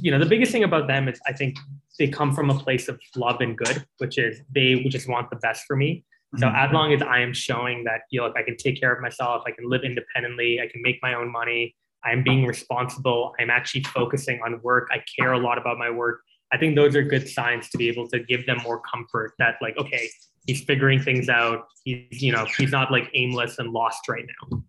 you 0.02 0.12
know, 0.12 0.20
the 0.20 0.26
biggest 0.26 0.52
thing 0.52 0.64
about 0.64 0.88
them 0.88 1.08
is 1.08 1.20
I 1.28 1.34
think 1.34 1.58
they 2.00 2.08
come 2.08 2.34
from 2.34 2.50
a 2.50 2.58
place 2.58 2.88
of 2.88 3.00
love 3.16 3.42
and 3.42 3.58
good, 3.58 3.86
which 3.98 4.18
is 4.18 4.42
they 4.54 4.84
just 4.86 5.08
want 5.08 5.30
the 5.30 5.36
best 5.38 5.66
for 5.66 5.76
me. 5.76 6.04
So 6.36 6.46
mm-hmm. 6.46 6.56
as 6.56 6.72
long 6.74 6.94
as 6.94 7.02
I 7.02 7.20
am 7.20 7.34
showing 7.34 7.84
that, 7.86 8.02
you 8.12 8.20
know, 8.20 8.26
if 8.26 8.36
I 8.36 8.44
can 8.44 8.58
take 8.58 8.80
care 8.80 8.94
of 8.94 9.02
myself, 9.02 9.44
I 9.46 9.52
can 9.52 9.70
live 9.70 9.84
independently, 9.84 10.60
I 10.60 10.68
can 10.68 10.82
make 10.82 11.00
my 11.02 11.14
own 11.14 11.32
money, 11.32 11.76
I'm 12.04 12.24
being 12.24 12.46
responsible, 12.46 13.34
I'm 13.40 13.50
actually 13.50 13.84
focusing 13.84 14.42
on 14.46 14.62
work, 14.62 14.90
I 14.92 15.02
care 15.18 15.34
a 15.34 15.40
lot 15.40 15.58
about 15.58 15.78
my 15.78 15.90
work. 15.90 16.22
I 16.52 16.58
think 16.58 16.76
those 16.76 16.96
are 16.96 17.04
good 17.04 17.28
signs 17.28 17.70
to 17.70 17.78
be 17.78 17.90
able 17.90 18.08
to 18.10 18.20
give 18.20 18.46
them 18.46 18.58
more 18.64 18.82
comfort 18.82 19.34
that 19.40 19.56
like, 19.62 19.78
okay, 19.78 20.10
he's 20.48 20.64
figuring 20.64 21.02
things 21.02 21.30
out. 21.30 21.68
He's, 21.84 22.22
you 22.22 22.32
know, 22.32 22.46
he's 22.58 22.72
not 22.72 22.92
like 22.92 23.10
aimless 23.14 23.60
and 23.60 23.72
lost 23.72 24.08
right 24.08 24.26
now. 24.52 24.64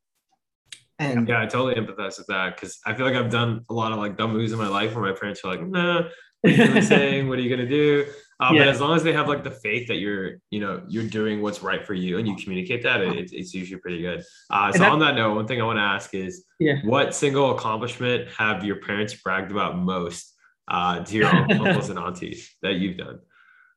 And 1.00 1.28
yeah, 1.28 1.42
I 1.42 1.46
totally 1.46 1.74
empathize 1.74 2.18
with 2.18 2.26
that 2.26 2.56
because 2.56 2.80
I 2.84 2.94
feel 2.94 3.06
like 3.06 3.14
I've 3.14 3.30
done 3.30 3.64
a 3.70 3.72
lot 3.72 3.92
of 3.92 3.98
like 3.98 4.16
dumb 4.16 4.32
moves 4.32 4.50
in 4.52 4.58
my 4.58 4.66
life 4.66 4.94
where 4.94 5.04
my 5.04 5.16
parents 5.16 5.40
are 5.44 5.48
like, 5.48 5.64
nah, 5.64 6.02
what 6.40 6.58
are 6.58 6.74
you 6.74 6.82
saying? 6.82 7.28
What 7.28 7.38
are 7.38 7.42
you 7.42 7.50
gonna 7.50 7.68
do? 7.68 8.06
Uh, 8.40 8.50
yeah. 8.52 8.60
But 8.60 8.68
as 8.68 8.80
long 8.80 8.94
as 8.94 9.02
they 9.02 9.12
have 9.12 9.28
like 9.28 9.42
the 9.42 9.50
faith 9.50 9.88
that 9.88 9.96
you're, 9.96 10.34
you 10.50 10.60
know, 10.60 10.82
you're 10.86 11.08
doing 11.08 11.42
what's 11.42 11.62
right 11.62 11.84
for 11.84 11.94
you 11.94 12.18
and 12.18 12.28
you 12.28 12.36
communicate 12.36 12.84
that, 12.84 13.00
it, 13.00 13.32
it's 13.32 13.52
usually 13.52 13.80
pretty 13.80 14.00
good. 14.00 14.22
Uh, 14.48 14.70
so 14.70 14.78
that, 14.78 14.92
on 14.92 15.00
that 15.00 15.16
note, 15.16 15.34
one 15.34 15.46
thing 15.46 15.60
I 15.60 15.64
want 15.64 15.78
to 15.78 15.82
ask 15.82 16.14
is, 16.14 16.44
yeah. 16.60 16.76
what 16.84 17.14
single 17.14 17.56
accomplishment 17.56 18.28
have 18.36 18.64
your 18.64 18.76
parents 18.76 19.14
bragged 19.14 19.50
about 19.50 19.76
most 19.76 20.34
uh, 20.68 21.00
to 21.04 21.16
your 21.16 21.26
uncles 21.50 21.90
and 21.90 21.98
aunties 21.98 22.54
that 22.62 22.74
you've 22.74 22.96
done? 22.96 23.18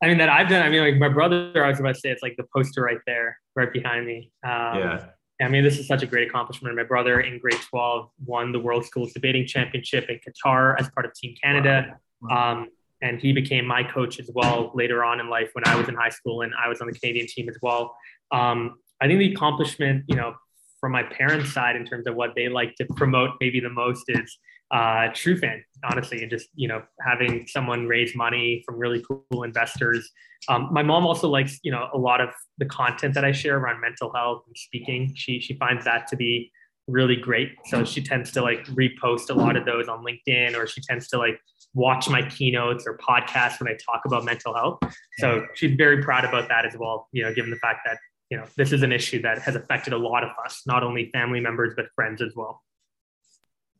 I 0.04 0.08
mean, 0.08 0.18
that 0.18 0.30
I've 0.30 0.50
done. 0.50 0.64
I 0.64 0.70
mean, 0.70 0.82
like 0.82 0.98
my 0.98 1.10
brother, 1.10 1.64
I 1.64 1.70
was 1.70 1.80
about 1.80 1.96
to 1.96 2.00
say, 2.00 2.10
it's 2.10 2.24
like 2.24 2.36
the 2.38 2.46
poster 2.56 2.82
right 2.82 2.98
there, 3.06 3.38
right 3.56 3.72
behind 3.72 4.06
me. 4.06 4.32
Um, 4.44 4.78
yeah. 4.78 5.06
I 5.42 5.48
mean, 5.48 5.64
this 5.64 5.80
is 5.80 5.88
such 5.88 6.04
a 6.04 6.06
great 6.06 6.28
accomplishment. 6.28 6.76
My 6.76 6.84
brother 6.84 7.22
in 7.22 7.40
grade 7.40 7.60
12 7.70 8.10
won 8.26 8.52
the 8.52 8.60
World 8.60 8.86
Schools 8.86 9.12
Debating 9.14 9.46
Championship 9.48 10.08
in 10.10 10.20
Qatar 10.20 10.80
as 10.80 10.90
part 10.90 11.06
of 11.06 11.14
Team 11.14 11.36
Canada. 11.42 11.98
Wow. 12.22 12.52
Um, 12.52 12.68
and 13.02 13.20
he 13.20 13.34
became 13.34 13.66
my 13.66 13.84
coach 13.84 14.20
as 14.20 14.30
well 14.34 14.72
later 14.74 15.04
on 15.04 15.20
in 15.20 15.30
life 15.30 15.50
when 15.54 15.66
I 15.68 15.76
was 15.76 15.90
in 15.90 15.96
high 15.96 16.10
school 16.10 16.42
and 16.42 16.54
I 16.62 16.68
was 16.68 16.82
on 16.82 16.88
the 16.88 16.94
Canadian 16.94 17.28
team 17.28 17.50
as 17.50 17.58
well. 17.62 17.96
Um, 18.32 18.78
I 19.02 19.08
think 19.08 19.20
the 19.20 19.34
accomplishment, 19.34 20.06
you 20.08 20.16
know, 20.16 20.36
from 20.80 20.92
my 20.92 21.04
parents' 21.04 21.54
side 21.54 21.76
in 21.76 21.86
terms 21.86 22.08
of 22.08 22.16
what 22.16 22.32
they 22.36 22.50
like 22.50 22.76
to 22.76 22.86
promote 22.96 23.32
maybe 23.40 23.60
the 23.60 23.70
most 23.70 24.06
is 24.08 24.38
uh, 24.72 25.10
Trufan, 25.10 25.62
honestly, 25.84 26.22
and 26.22 26.30
just 26.30 26.48
you 26.56 26.68
know 26.68 26.82
having 27.06 27.46
someone 27.48 27.88
raise 27.88 28.16
money 28.16 28.64
from 28.66 28.78
really 28.78 29.04
cool 29.08 29.44
investors. 29.44 30.10
Um, 30.48 30.70
my 30.72 30.82
mom 30.82 31.06
also 31.06 31.28
likes 31.28 31.60
you 31.62 31.72
know 31.72 31.90
a 31.94 31.98
lot 31.98 32.22
of 32.22 32.30
the 32.58 32.66
content 32.66 33.14
that 33.16 33.26
I 33.26 33.32
share 33.32 33.58
around 33.58 33.82
mental 33.82 34.14
health 34.14 34.44
and 34.48 34.56
speaking. 34.58 35.14
She 35.16 35.40
she 35.42 35.56
finds 35.56 35.84
that 35.86 36.08
to 36.08 36.16
be 36.16 36.52
really 36.88 37.18
great. 37.18 37.52
So 37.66 37.84
she 37.84 38.02
tends 38.02 38.32
to 38.32 38.42
like 38.42 38.66
repost 38.68 39.30
a 39.30 39.34
lot 39.34 39.56
of 39.56 39.66
those 39.66 39.88
on 39.88 40.06
LinkedIn, 40.06 40.56
or 40.58 40.68
she 40.68 40.82
tends 40.82 41.10
to 41.10 41.18
like 41.18 41.40
watch 41.74 42.10
my 42.10 42.22
keynotes 42.30 42.86
or 42.86 42.98
podcasts 42.98 43.60
when 43.60 43.72
I 43.72 43.78
talk 43.78 44.02
about 44.06 44.26
mental 44.26 44.54
health. 44.54 44.80
So 45.20 45.46
she's 45.56 45.76
very 45.76 46.04
proud 46.04 46.26
about 46.26 46.50
that 46.50 46.66
as 46.66 46.78
well. 46.78 47.08
You 47.12 47.24
know, 47.24 47.34
given 47.34 47.52
the 47.52 47.58
fact 47.58 47.82
that 47.86 47.98
you 48.30 48.38
know 48.38 48.46
this 48.58 48.72
is 48.72 48.84
an 48.84 48.92
issue 48.92 49.22
that 49.22 49.40
has 49.40 49.56
affected 49.56 49.94
a 49.94 49.98
lot 49.98 50.24
of 50.24 50.32
us, 50.44 50.64
not 50.66 50.84
only 50.84 51.10
family 51.12 51.40
members 51.40 51.74
but 51.76 51.86
friends 51.96 52.22
as 52.22 52.34
well. 52.36 52.62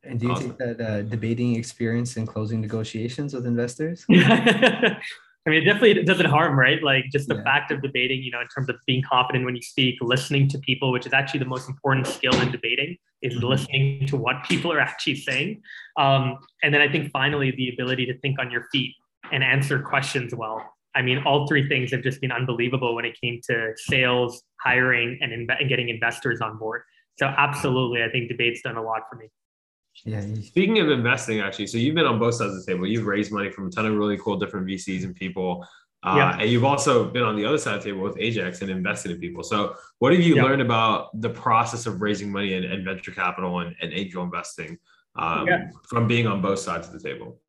And 0.04 0.20
do 0.20 0.28
you 0.28 0.32
awesome. 0.32 0.54
think 0.56 0.78
that 0.78 0.82
uh, 0.82 1.02
debating 1.04 1.56
experience 1.56 2.18
in 2.18 2.26
closing 2.26 2.60
negotiations 2.60 3.34
with 3.34 3.46
investors? 3.46 4.06
I 5.44 5.50
mean, 5.50 5.62
it 5.62 5.66
definitely 5.66 6.04
doesn't 6.04 6.28
harm, 6.28 6.58
right? 6.58 6.82
Like 6.84 7.06
just 7.12 7.28
the 7.28 7.36
yeah. 7.36 7.44
fact 7.44 7.72
of 7.72 7.82
debating, 7.82 8.22
you 8.22 8.32
know, 8.32 8.42
in 8.42 8.48
terms 8.48 8.70
of 8.70 8.76
being 8.86 9.02
confident 9.02 9.46
when 9.46 9.56
you 9.56 9.62
speak, 9.62 9.96
listening 10.02 10.48
to 10.50 10.60
people, 10.60 10.92
which 10.92 11.06
is 11.06 11.14
actually 11.14 11.40
the 11.40 11.48
most 11.48 11.68
important 11.68 12.06
skill 12.06 12.40
in 12.42 12.52
debating, 12.52 12.98
is 13.22 13.36
mm-hmm. 13.36 13.48
listening 13.48 14.08
to 14.08 14.18
what 14.18 14.44
people 14.50 14.72
are 14.72 14.80
actually 14.80 15.16
saying. 15.16 15.62
Um, 15.98 16.38
and 16.64 16.74
then 16.74 16.82
I 16.82 16.92
think 16.92 17.12
finally 17.12 17.52
the 17.52 17.70
ability 17.74 18.06
to 18.08 18.18
think 18.20 18.40
on 18.40 18.52
your 18.52 18.66
feet 18.72 18.96
and 19.32 19.44
answer 19.44 19.80
questions 19.80 20.34
well. 20.36 20.74
I 20.94 21.02
mean, 21.02 21.24
all 21.26 21.48
three 21.48 21.68
things 21.68 21.92
have 21.92 22.04
just 22.04 22.20
been 22.20 22.34
unbelievable 22.34 22.96
when 22.96 23.06
it 23.06 23.18
came 23.20 23.40
to 23.50 23.72
sales, 23.78 24.44
hiring, 24.62 25.18
and, 25.22 25.32
inv- 25.32 25.60
and 25.60 25.70
getting 25.70 25.88
investors 25.88 26.42
on 26.42 26.58
board. 26.58 26.82
So 27.18 27.28
absolutely, 27.28 28.04
I 28.04 28.10
think 28.10 28.28
debate's 28.28 28.62
done 28.62 28.78
a 28.78 28.84
lot 28.84 29.04
for 29.10 29.16
me. 29.16 29.28
Yeah. 30.06 30.22
Speaking 30.42 30.80
of 30.80 30.90
investing, 30.90 31.42
actually, 31.42 31.68
so 31.68 31.78
you've 31.78 31.96
been 31.96 32.06
on 32.06 32.18
both 32.18 32.36
sides 32.36 32.54
of 32.54 32.66
the 32.66 32.72
table. 32.72 32.88
You've 32.88 33.06
raised 33.06 33.32
money 33.32 33.52
from 33.52 33.68
a 33.68 33.70
ton 33.70 33.86
of 33.86 33.96
really 33.96 34.18
cool 34.18 34.38
different 34.38 34.66
VCs 34.66 35.04
and 35.04 35.16
people. 35.16 35.66
Uh, 36.04 36.16
yeah. 36.18 36.40
And 36.40 36.50
you've 36.50 36.64
also 36.64 37.06
been 37.06 37.24
on 37.24 37.36
the 37.36 37.46
other 37.46 37.58
side 37.58 37.76
of 37.76 37.84
the 37.84 37.92
table 37.92 38.04
with 38.04 38.18
Ajax 38.18 38.62
and 38.62 38.72
invested 38.72 39.12
in 39.12 39.20
people. 39.20 39.44
So, 39.44 39.76
what 40.00 40.14
have 40.14 40.22
you 40.22 40.36
yeah. 40.36 40.44
learned 40.44 40.62
about 40.62 41.10
the 41.22 41.30
process 41.30 41.86
of 41.86 42.02
raising 42.02 42.32
money 42.32 42.56
and, 42.56 42.66
and 42.66 42.84
venture 42.84 43.12
capital 43.12 43.60
and, 43.60 43.76
and 43.82 43.94
angel 43.94 44.24
investing 44.24 44.80
um, 45.16 45.48
yeah. 45.48 45.70
from 45.88 46.08
being 46.08 46.26
on 46.26 46.42
both 46.42 46.60
sides 46.60 46.88
of 46.88 46.94
the 46.94 47.08
table? 47.08 47.40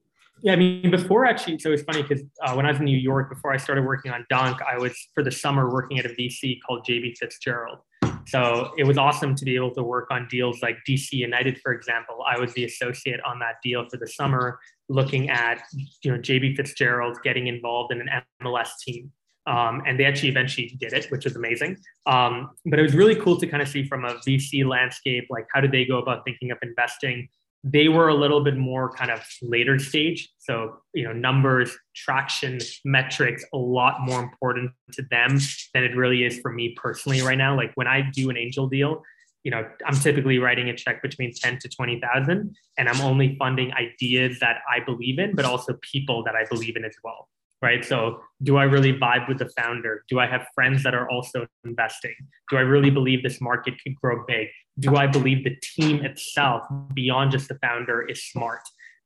Yeah, 0.42 0.54
I 0.54 0.56
mean, 0.56 0.90
before 0.90 1.24
actually, 1.24 1.60
so 1.60 1.70
it's 1.70 1.84
funny 1.84 2.02
because 2.02 2.22
uh, 2.42 2.52
when 2.54 2.66
I 2.66 2.72
was 2.72 2.80
in 2.80 2.84
New 2.84 2.98
York, 2.98 3.30
before 3.30 3.52
I 3.52 3.56
started 3.56 3.84
working 3.84 4.10
on 4.10 4.26
Dunk, 4.28 4.60
I 4.60 4.76
was 4.76 4.92
for 5.14 5.22
the 5.22 5.30
summer 5.30 5.70
working 5.70 5.98
at 5.98 6.04
a 6.04 6.10
VC 6.10 6.58
called 6.66 6.84
JB 6.84 7.16
Fitzgerald. 7.16 7.78
So 8.26 8.72
it 8.78 8.84
was 8.84 8.98
awesome 8.98 9.34
to 9.34 9.44
be 9.44 9.56
able 9.56 9.74
to 9.74 9.82
work 9.82 10.08
on 10.10 10.28
deals 10.30 10.62
like 10.62 10.78
DC 10.88 11.12
United, 11.12 11.58
for 11.60 11.72
example. 11.72 12.18
I 12.26 12.38
was 12.38 12.52
the 12.54 12.64
associate 12.64 13.20
on 13.24 13.38
that 13.40 13.56
deal 13.62 13.86
for 13.88 13.96
the 13.96 14.06
summer, 14.06 14.58
looking 14.88 15.30
at 15.30 15.62
you 16.02 16.12
know 16.12 16.18
JB 16.18 16.56
Fitzgerald 16.56 17.18
getting 17.22 17.46
involved 17.46 17.92
in 17.92 18.00
an 18.00 18.08
MLS 18.42 18.70
team. 18.80 19.10
Um, 19.44 19.82
and 19.86 19.98
they 19.98 20.04
actually 20.04 20.28
eventually 20.28 20.76
did 20.80 20.92
it, 20.92 21.10
which 21.10 21.24
was 21.24 21.34
amazing. 21.34 21.76
Um, 22.06 22.50
but 22.64 22.78
it 22.78 22.82
was 22.82 22.94
really 22.94 23.16
cool 23.16 23.36
to 23.38 23.46
kind 23.46 23.60
of 23.60 23.68
see 23.68 23.84
from 23.84 24.04
a 24.04 24.14
VC 24.26 24.64
landscape, 24.64 25.26
like 25.30 25.46
how 25.52 25.60
did 25.60 25.72
they 25.72 25.84
go 25.84 25.98
about 25.98 26.24
thinking 26.24 26.52
of 26.52 26.58
investing? 26.62 27.28
They 27.64 27.88
were 27.88 28.08
a 28.08 28.14
little 28.14 28.42
bit 28.42 28.56
more 28.56 28.90
kind 28.90 29.10
of 29.10 29.24
later 29.40 29.78
stage. 29.78 30.28
So 30.38 30.78
you 30.94 31.04
know 31.04 31.12
numbers 31.12 31.76
traction 31.94 32.58
metrics 32.84 33.44
a 33.52 33.58
lot 33.58 34.00
more 34.00 34.20
important 34.20 34.72
to 34.92 35.02
them 35.10 35.38
than 35.74 35.84
it 35.84 35.96
really 35.96 36.24
is 36.24 36.38
for 36.40 36.52
me 36.52 36.74
personally 36.76 37.22
right 37.22 37.38
now. 37.38 37.56
Like 37.56 37.72
when 37.74 37.86
i 37.86 38.02
do 38.02 38.30
an 38.30 38.36
angel 38.36 38.68
deal 38.68 39.02
you 39.44 39.50
know 39.50 39.68
i'm 39.86 39.94
typically 39.94 40.38
writing 40.38 40.68
a 40.68 40.76
check 40.76 41.02
between 41.02 41.32
10 41.34 41.58
to 41.60 41.68
20000 41.68 42.54
and 42.78 42.88
i'm 42.88 43.00
only 43.00 43.36
funding 43.38 43.72
ideas 43.72 44.38
that 44.40 44.58
i 44.70 44.82
believe 44.84 45.18
in 45.18 45.34
but 45.34 45.44
also 45.44 45.78
people 45.92 46.22
that 46.24 46.34
i 46.34 46.44
believe 46.50 46.76
in 46.76 46.84
as 46.84 46.94
well 47.02 47.28
right? 47.62 47.84
So, 47.84 48.20
do 48.42 48.56
I 48.56 48.64
really 48.64 48.92
vibe 48.92 49.28
with 49.28 49.38
the 49.38 49.48
founder? 49.56 50.04
Do 50.08 50.18
I 50.18 50.26
have 50.26 50.46
friends 50.54 50.82
that 50.82 50.94
are 50.94 51.08
also 51.08 51.46
investing? 51.64 52.14
Do 52.50 52.56
I 52.56 52.62
really 52.62 52.90
believe 52.90 53.22
this 53.22 53.40
market 53.40 53.74
could 53.82 53.94
grow 53.94 54.24
big? 54.26 54.48
Do 54.80 54.96
I 54.96 55.06
believe 55.06 55.44
the 55.44 55.56
team 55.62 56.04
itself, 56.04 56.64
beyond 56.92 57.30
just 57.30 57.48
the 57.48 57.58
founder, 57.62 58.02
is 58.02 58.24
smart? 58.24 58.62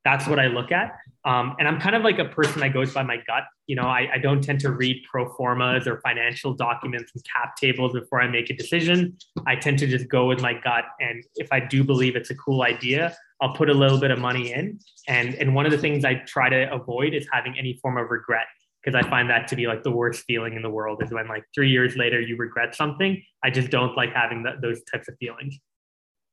That's 0.07 0.29
what 0.29 0.39
I 0.39 0.47
look 0.47 0.71
at. 0.71 0.93
Um, 1.25 1.57
and 1.59 1.67
I'm 1.67 1.81
kind 1.81 1.97
of 1.97 2.05
like 2.05 2.21
a 2.21 2.27
person 2.27 2.61
that 2.61 2.73
goes 2.73 2.95
by 2.95 3.03
my 3.03 3.17
gut. 3.27 3.43
You 3.67 3.75
know, 3.75 3.83
I, 3.83 4.09
I 4.15 4.19
don't 4.19 4.41
tend 4.41 4.61
to 4.61 4.71
read 4.71 5.03
pro 5.11 5.29
formas 5.35 5.89
or 5.89 6.01
financial 6.03 6.55
documents 6.55 7.11
and 7.13 7.25
cap 7.25 7.57
tables 7.57 7.93
before 7.93 8.21
I 8.23 8.29
make 8.29 8.49
a 8.49 8.55
decision. 8.55 9.19
I 9.49 9.57
tend 9.57 9.81
to 9.81 9.89
just 9.89 10.09
go 10.09 10.29
with 10.29 10.41
my 10.41 10.53
gut. 10.53 10.85
And 11.01 11.25
if 11.35 11.49
I 11.51 11.59
do 11.59 11.83
believe 11.83 12.15
it's 12.15 12.31
a 12.31 12.37
cool 12.37 12.63
idea, 12.63 13.17
I'll 13.41 13.55
put 13.57 13.69
a 13.69 13.75
little 13.75 13.99
bit 13.99 14.13
of 14.13 14.21
money 14.21 14.53
in. 14.53 14.79
And, 15.09 15.35
and 15.35 15.57
one 15.57 15.67
of 15.67 15.73
the 15.73 15.79
things 15.79 16.05
I 16.05 16.23
try 16.25 16.49
to 16.51 16.73
avoid 16.73 17.13
is 17.13 17.27
having 17.33 17.59
any 17.59 17.77
form 17.83 17.99
of 17.99 18.09
regret 18.09 18.47
because 18.81 18.95
I 18.95 19.11
find 19.11 19.29
that 19.31 19.49
to 19.49 19.57
be 19.57 19.67
like 19.67 19.83
the 19.83 19.91
worst 19.91 20.23
feeling 20.29 20.55
in 20.55 20.63
the 20.63 20.71
world 20.71 21.03
is 21.03 21.11
when 21.11 21.27
like 21.27 21.43
three 21.53 21.71
years 21.71 21.97
later 21.97 22.21
you 22.21 22.37
regret 22.37 22.77
something. 22.77 23.21
I 23.43 23.51
just 23.51 23.71
don't 23.71 23.97
like 23.97 24.13
having 24.13 24.45
that, 24.45 24.63
those 24.63 24.85
types 24.85 25.09
of 25.09 25.17
feelings. 25.19 25.59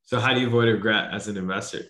So 0.04 0.20
how 0.20 0.32
do 0.32 0.38
you 0.38 0.46
avoid 0.46 0.68
regret 0.68 1.12
as 1.12 1.26
an 1.26 1.36
investor? 1.36 1.86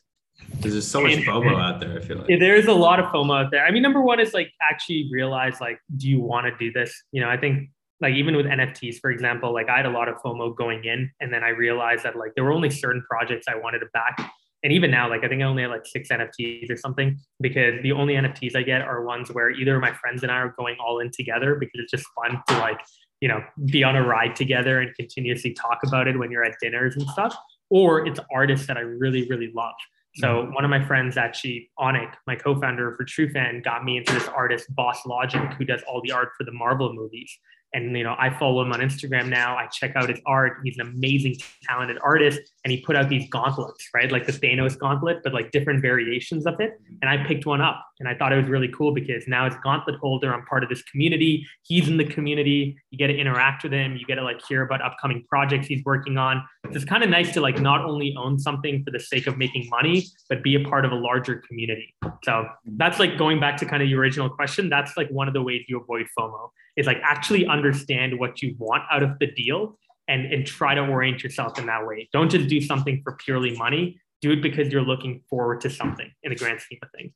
Because 0.56 0.72
there's 0.72 0.88
so 0.88 1.00
much 1.00 1.12
FOMO 1.12 1.60
out 1.60 1.80
there. 1.80 1.98
I 1.98 2.00
feel 2.00 2.18
like 2.18 2.26
there's 2.26 2.66
a 2.66 2.72
lot 2.72 3.00
of 3.00 3.06
FOMO 3.06 3.44
out 3.44 3.50
there. 3.50 3.64
I 3.64 3.70
mean, 3.70 3.82
number 3.82 4.00
one 4.00 4.20
is 4.20 4.34
like 4.34 4.50
actually 4.62 5.08
realize 5.12 5.60
like, 5.60 5.78
do 5.96 6.08
you 6.08 6.20
want 6.20 6.46
to 6.46 6.56
do 6.58 6.72
this? 6.72 6.94
You 7.12 7.20
know, 7.20 7.28
I 7.28 7.36
think 7.36 7.70
like 8.00 8.14
even 8.14 8.36
with 8.36 8.46
NFTs, 8.46 9.00
for 9.00 9.10
example, 9.10 9.52
like 9.52 9.68
I 9.68 9.76
had 9.76 9.86
a 9.86 9.90
lot 9.90 10.08
of 10.08 10.16
FOMO 10.16 10.56
going 10.56 10.84
in, 10.84 11.10
and 11.20 11.32
then 11.32 11.44
I 11.44 11.50
realized 11.50 12.04
that 12.04 12.16
like 12.16 12.32
there 12.34 12.44
were 12.44 12.52
only 12.52 12.70
certain 12.70 13.02
projects 13.08 13.46
I 13.48 13.56
wanted 13.56 13.80
to 13.80 13.86
back 13.92 14.32
and 14.64 14.72
even 14.72 14.90
now, 14.90 15.10
like 15.10 15.22
I 15.22 15.28
think 15.28 15.42
I 15.42 15.44
only 15.44 15.62
have 15.62 15.70
like 15.70 15.84
six 15.84 16.08
NFTs 16.08 16.70
or 16.70 16.76
something 16.76 17.18
because 17.40 17.74
the 17.82 17.92
only 17.92 18.14
NFTs 18.14 18.56
I 18.56 18.62
get 18.62 18.80
are 18.80 19.04
ones 19.04 19.30
where 19.30 19.50
either 19.50 19.78
my 19.78 19.92
friends 19.92 20.22
and 20.22 20.32
I 20.32 20.36
are 20.36 20.54
going 20.56 20.76
all 20.82 21.00
in 21.00 21.10
together 21.10 21.56
because 21.56 21.80
it's 21.82 21.90
just 21.90 22.06
fun 22.14 22.42
to 22.48 22.58
like, 22.58 22.80
you 23.20 23.28
know, 23.28 23.44
be 23.66 23.84
on 23.84 23.94
a 23.94 24.02
ride 24.02 24.34
together 24.34 24.80
and 24.80 24.94
continuously 24.96 25.52
talk 25.52 25.80
about 25.86 26.08
it 26.08 26.18
when 26.18 26.30
you're 26.30 26.44
at 26.44 26.54
dinners 26.62 26.96
and 26.96 27.06
stuff, 27.10 27.36
or 27.68 28.06
it's 28.06 28.18
artists 28.32 28.66
that 28.66 28.78
I 28.78 28.80
really, 28.80 29.28
really 29.28 29.52
love. 29.54 29.74
So 30.16 30.28
Mm-hmm. 30.28 30.54
one 30.54 30.64
of 30.64 30.70
my 30.70 30.84
friends, 30.84 31.16
actually, 31.16 31.70
Onik, 31.78 32.12
my 32.26 32.36
co-founder 32.36 32.92
for 32.92 33.04
Trufan, 33.04 33.64
got 33.64 33.84
me 33.84 33.96
into 33.96 34.12
this 34.12 34.28
artist, 34.28 34.72
Boss 34.74 35.04
Logic, 35.06 35.52
who 35.58 35.64
does 35.64 35.82
all 35.88 36.00
the 36.02 36.12
art 36.12 36.30
for 36.38 36.44
the 36.44 36.52
Marvel 36.52 36.92
movies. 36.92 37.36
And 37.74 37.96
you 37.96 38.04
know, 38.04 38.14
I 38.18 38.30
follow 38.38 38.62
him 38.62 38.72
on 38.72 38.78
Instagram 38.78 39.28
now. 39.28 39.56
I 39.56 39.66
check 39.66 39.96
out 39.96 40.08
his 40.08 40.20
art. 40.24 40.60
He's 40.64 40.78
an 40.78 40.86
amazing, 40.86 41.36
talented 41.64 41.98
artist, 42.02 42.40
and 42.64 42.70
he 42.70 42.80
put 42.80 42.94
out 42.94 43.08
these 43.08 43.28
gauntlets, 43.28 43.88
right? 43.92 44.10
Like 44.10 44.26
the 44.26 44.32
Thanos 44.32 44.78
gauntlet, 44.78 45.18
but 45.24 45.34
like 45.34 45.50
different 45.50 45.82
variations 45.82 46.46
of 46.46 46.60
it. 46.60 46.80
And 47.02 47.10
I 47.10 47.26
picked 47.26 47.46
one 47.46 47.60
up, 47.60 47.84
and 47.98 48.08
I 48.08 48.14
thought 48.14 48.32
it 48.32 48.36
was 48.36 48.48
really 48.48 48.68
cool 48.68 48.94
because 48.94 49.26
now 49.26 49.44
as 49.44 49.54
gauntlet 49.62 49.96
holder, 49.96 50.32
I'm 50.32 50.46
part 50.46 50.62
of 50.62 50.68
this 50.68 50.82
community. 50.84 51.46
He's 51.62 51.88
in 51.88 51.96
the 51.96 52.04
community. 52.04 52.76
You 52.90 52.98
get 52.98 53.08
to 53.08 53.16
interact 53.16 53.64
with 53.64 53.72
him. 53.72 53.96
You 53.96 54.06
get 54.06 54.16
to 54.16 54.22
like 54.22 54.40
hear 54.46 54.62
about 54.62 54.80
upcoming 54.80 55.24
projects 55.28 55.66
he's 55.66 55.84
working 55.84 56.16
on. 56.16 56.44
So 56.66 56.76
it's 56.76 56.84
kind 56.84 57.02
of 57.02 57.10
nice 57.10 57.32
to 57.34 57.40
like 57.40 57.60
not 57.60 57.84
only 57.84 58.14
own 58.16 58.38
something 58.38 58.84
for 58.84 58.92
the 58.92 59.00
sake 59.00 59.26
of 59.26 59.36
making 59.36 59.68
money, 59.68 60.06
but 60.28 60.44
be 60.44 60.54
a 60.54 60.60
part 60.60 60.84
of 60.84 60.92
a 60.92 60.96
larger 60.96 61.42
community. 61.48 61.92
So 62.22 62.46
that's 62.64 63.00
like 63.00 63.18
going 63.18 63.40
back 63.40 63.56
to 63.58 63.66
kind 63.66 63.82
of 63.82 63.88
your 63.88 64.00
original 64.00 64.30
question. 64.30 64.68
That's 64.68 64.96
like 64.96 65.08
one 65.08 65.26
of 65.26 65.34
the 65.34 65.42
ways 65.42 65.64
you 65.66 65.80
avoid 65.80 66.06
FOMO 66.16 66.50
is 66.76 66.86
like 66.86 66.98
actually 67.02 67.46
understand 67.46 68.18
what 68.18 68.42
you 68.42 68.54
want 68.58 68.82
out 68.90 69.02
of 69.02 69.18
the 69.18 69.26
deal 69.26 69.78
and, 70.08 70.32
and 70.32 70.46
try 70.46 70.74
to 70.74 70.80
orient 70.80 71.22
yourself 71.22 71.58
in 71.58 71.66
that 71.66 71.86
way. 71.86 72.08
Don't 72.12 72.30
just 72.30 72.48
do 72.48 72.60
something 72.60 73.00
for 73.02 73.12
purely 73.12 73.56
money. 73.56 74.00
Do 74.20 74.32
it 74.32 74.42
because 74.42 74.72
you're 74.72 74.82
looking 74.82 75.22
forward 75.28 75.60
to 75.62 75.70
something 75.70 76.10
in 76.22 76.30
the 76.30 76.36
grand 76.36 76.60
scheme 76.60 76.78
of 76.82 76.88
things. 76.96 77.12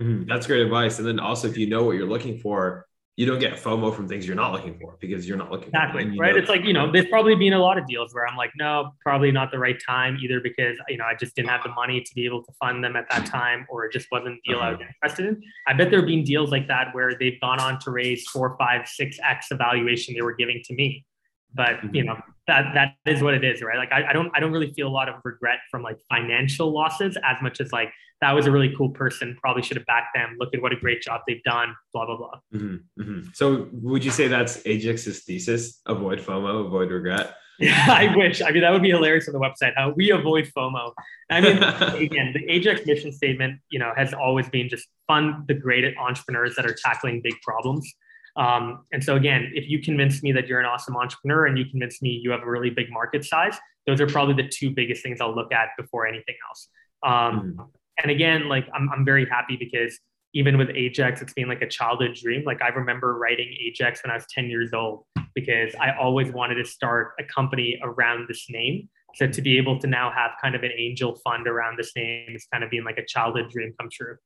Mhm. 0.00 0.26
That's 0.26 0.46
great 0.46 0.62
advice. 0.62 0.98
And 0.98 1.06
then 1.06 1.18
also, 1.18 1.48
if 1.48 1.56
you 1.56 1.66
know 1.66 1.84
what 1.84 1.96
you're 1.96 2.08
looking 2.08 2.38
for, 2.38 2.86
you 3.16 3.24
don't 3.24 3.38
get 3.38 3.54
FOMO 3.54 3.94
from 3.96 4.06
things 4.06 4.26
you're 4.26 4.36
not 4.36 4.52
looking 4.52 4.78
for 4.78 4.96
because 5.00 5.26
you're 5.26 5.38
not 5.38 5.50
looking 5.50 5.70
for 5.70 5.78
Exactly. 5.78 6.04
them, 6.04 6.18
Right. 6.18 6.36
It's 6.36 6.50
like, 6.50 6.64
you 6.64 6.74
know, 6.74 6.92
there's 6.92 7.06
probably 7.06 7.34
been 7.34 7.54
a 7.54 7.58
lot 7.58 7.78
of 7.78 7.86
deals 7.86 8.14
where 8.14 8.28
I'm 8.28 8.36
like, 8.36 8.52
no, 8.58 8.92
probably 9.00 9.32
not 9.32 9.50
the 9.50 9.58
right 9.58 9.80
time, 9.84 10.18
either 10.22 10.38
because, 10.38 10.76
you 10.88 10.98
know, 10.98 11.04
I 11.04 11.14
just 11.14 11.34
didn't 11.34 11.48
have 11.48 11.62
the 11.62 11.70
money 11.70 12.02
to 12.02 12.14
be 12.14 12.26
able 12.26 12.44
to 12.44 12.52
fund 12.60 12.84
them 12.84 12.94
at 12.94 13.08
that 13.10 13.24
time, 13.24 13.66
or 13.70 13.86
it 13.86 13.92
just 13.92 14.08
wasn't 14.12 14.34
a 14.34 14.50
deal 14.50 14.60
I 14.60 14.70
was 14.70 14.80
uh-huh. 14.80 14.90
interested 15.02 15.26
in. 15.28 15.42
I 15.66 15.72
bet 15.72 15.90
there 15.90 16.00
have 16.00 16.06
been 16.06 16.24
deals 16.24 16.50
like 16.50 16.68
that 16.68 16.94
where 16.94 17.12
they've 17.18 17.40
gone 17.40 17.58
on 17.58 17.78
to 17.80 17.90
raise 17.90 18.28
four, 18.28 18.54
five, 18.58 18.86
six 18.86 19.18
X 19.24 19.46
evaluation 19.50 20.14
they 20.14 20.22
were 20.22 20.34
giving 20.34 20.60
to 20.66 20.74
me. 20.74 21.06
But 21.54 21.76
mm-hmm. 21.76 21.94
you 21.94 22.04
know, 22.04 22.20
that 22.48 22.74
that 22.74 22.96
is 23.10 23.22
what 23.22 23.32
it 23.32 23.44
is, 23.44 23.62
right? 23.62 23.78
Like 23.78 23.92
I, 23.92 24.10
I 24.10 24.12
don't 24.12 24.30
I 24.34 24.40
don't 24.40 24.52
really 24.52 24.72
feel 24.74 24.88
a 24.88 24.90
lot 24.90 25.08
of 25.08 25.14
regret 25.24 25.60
from 25.70 25.82
like 25.82 25.98
financial 26.10 26.70
losses 26.70 27.16
as 27.24 27.40
much 27.40 27.62
as 27.62 27.72
like 27.72 27.90
that 28.20 28.32
was 28.32 28.46
a 28.46 28.50
really 28.50 28.74
cool 28.76 28.90
person. 28.90 29.36
Probably 29.40 29.62
should 29.62 29.76
have 29.76 29.86
backed 29.86 30.14
them. 30.14 30.36
Look 30.38 30.54
at 30.54 30.62
what 30.62 30.72
a 30.72 30.76
great 30.76 31.02
job 31.02 31.20
they've 31.26 31.42
done. 31.42 31.74
Blah 31.92 32.06
blah 32.06 32.16
blah. 32.16 32.40
Mhm, 32.54 32.82
mhm. 32.98 33.36
So, 33.36 33.68
would 33.72 34.04
you 34.04 34.10
say 34.10 34.28
that's 34.28 34.64
Ajax's 34.66 35.24
thesis? 35.24 35.80
Avoid 35.86 36.20
FOMO, 36.20 36.66
avoid 36.66 36.90
regret. 36.90 37.36
Yeah, 37.58 37.86
I 37.88 38.14
wish. 38.16 38.42
I 38.42 38.50
mean, 38.50 38.62
that 38.62 38.72
would 38.72 38.82
be 38.82 38.90
hilarious 38.90 39.28
on 39.28 39.34
the 39.34 39.40
website. 39.40 39.72
How 39.76 39.90
we 39.90 40.10
avoid 40.10 40.50
FOMO. 40.56 40.92
I 41.30 41.40
mean, 41.40 41.62
again, 42.02 42.32
the 42.34 42.44
Ajax 42.50 42.86
mission 42.86 43.12
statement, 43.12 43.60
you 43.70 43.78
know, 43.78 43.92
has 43.96 44.12
always 44.14 44.48
been 44.48 44.68
just 44.68 44.86
fund 45.06 45.46
the 45.46 45.54
great 45.54 45.84
entrepreneurs 45.98 46.56
that 46.56 46.66
are 46.66 46.74
tackling 46.74 47.20
big 47.22 47.34
problems. 47.42 47.92
Um, 48.36 48.84
and 48.92 49.02
so, 49.02 49.16
again, 49.16 49.50
if 49.54 49.68
you 49.68 49.80
convince 49.80 50.22
me 50.22 50.32
that 50.32 50.46
you're 50.46 50.60
an 50.60 50.66
awesome 50.66 50.96
entrepreneur 50.96 51.46
and 51.46 51.58
you 51.58 51.64
convince 51.64 52.02
me 52.02 52.10
you 52.10 52.30
have 52.30 52.42
a 52.42 52.50
really 52.50 52.70
big 52.70 52.90
market 52.90 53.24
size, 53.24 53.56
those 53.86 54.00
are 54.00 54.06
probably 54.06 54.34
the 54.34 54.48
two 54.48 54.70
biggest 54.70 55.02
things 55.02 55.20
I'll 55.20 55.34
look 55.34 55.52
at 55.52 55.68
before 55.78 56.06
anything 56.06 56.34
else. 56.48 56.68
Um, 57.02 57.70
And 58.02 58.10
again, 58.10 58.48
like 58.48 58.66
I'm, 58.74 58.88
I'm 58.92 59.04
very 59.04 59.26
happy 59.28 59.56
because 59.56 59.98
even 60.34 60.58
with 60.58 60.68
Ajax, 60.74 61.22
it's 61.22 61.32
been 61.32 61.48
like 61.48 61.62
a 61.62 61.68
childhood 61.68 62.14
dream. 62.14 62.44
Like 62.44 62.60
I 62.60 62.68
remember 62.68 63.16
writing 63.18 63.54
Ajax 63.66 64.02
when 64.04 64.10
I 64.10 64.14
was 64.14 64.26
10 64.30 64.46
years 64.46 64.72
old 64.74 65.04
because 65.34 65.74
I 65.80 65.96
always 65.96 66.30
wanted 66.32 66.56
to 66.56 66.64
start 66.64 67.12
a 67.18 67.24
company 67.24 67.80
around 67.82 68.26
this 68.28 68.46
name. 68.50 68.88
So 69.14 69.26
to 69.26 69.40
be 69.40 69.56
able 69.56 69.78
to 69.80 69.86
now 69.86 70.10
have 70.10 70.32
kind 70.42 70.54
of 70.54 70.62
an 70.62 70.72
angel 70.76 71.18
fund 71.24 71.46
around 71.48 71.78
this 71.78 71.92
name 71.96 72.34
is 72.34 72.46
kind 72.52 72.62
of 72.62 72.70
being 72.70 72.84
like 72.84 72.98
a 72.98 73.06
childhood 73.06 73.50
dream 73.50 73.72
come 73.80 73.88
true. 73.90 74.16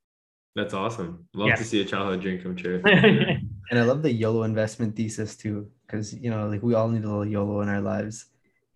That's 0.56 0.74
awesome. 0.74 1.28
Love 1.32 1.48
Yeah. 1.50 1.56
to 1.56 1.64
see 1.64 1.80
a 1.80 1.84
childhood 1.84 2.22
dream 2.22 2.42
come 2.42 2.56
true. 2.56 2.82
And 3.70 3.78
I 3.78 3.82
love 3.82 4.02
the 4.02 4.12
YOLO 4.12 4.42
investment 4.42 4.96
thesis 4.96 5.36
too, 5.36 5.70
because 5.86 6.12
you 6.12 6.28
know, 6.28 6.48
like 6.48 6.60
we 6.60 6.74
all 6.74 6.88
need 6.88 7.04
a 7.04 7.06
little 7.06 7.24
YOLO 7.24 7.60
in 7.60 7.68
our 7.68 7.80
lives. 7.80 8.26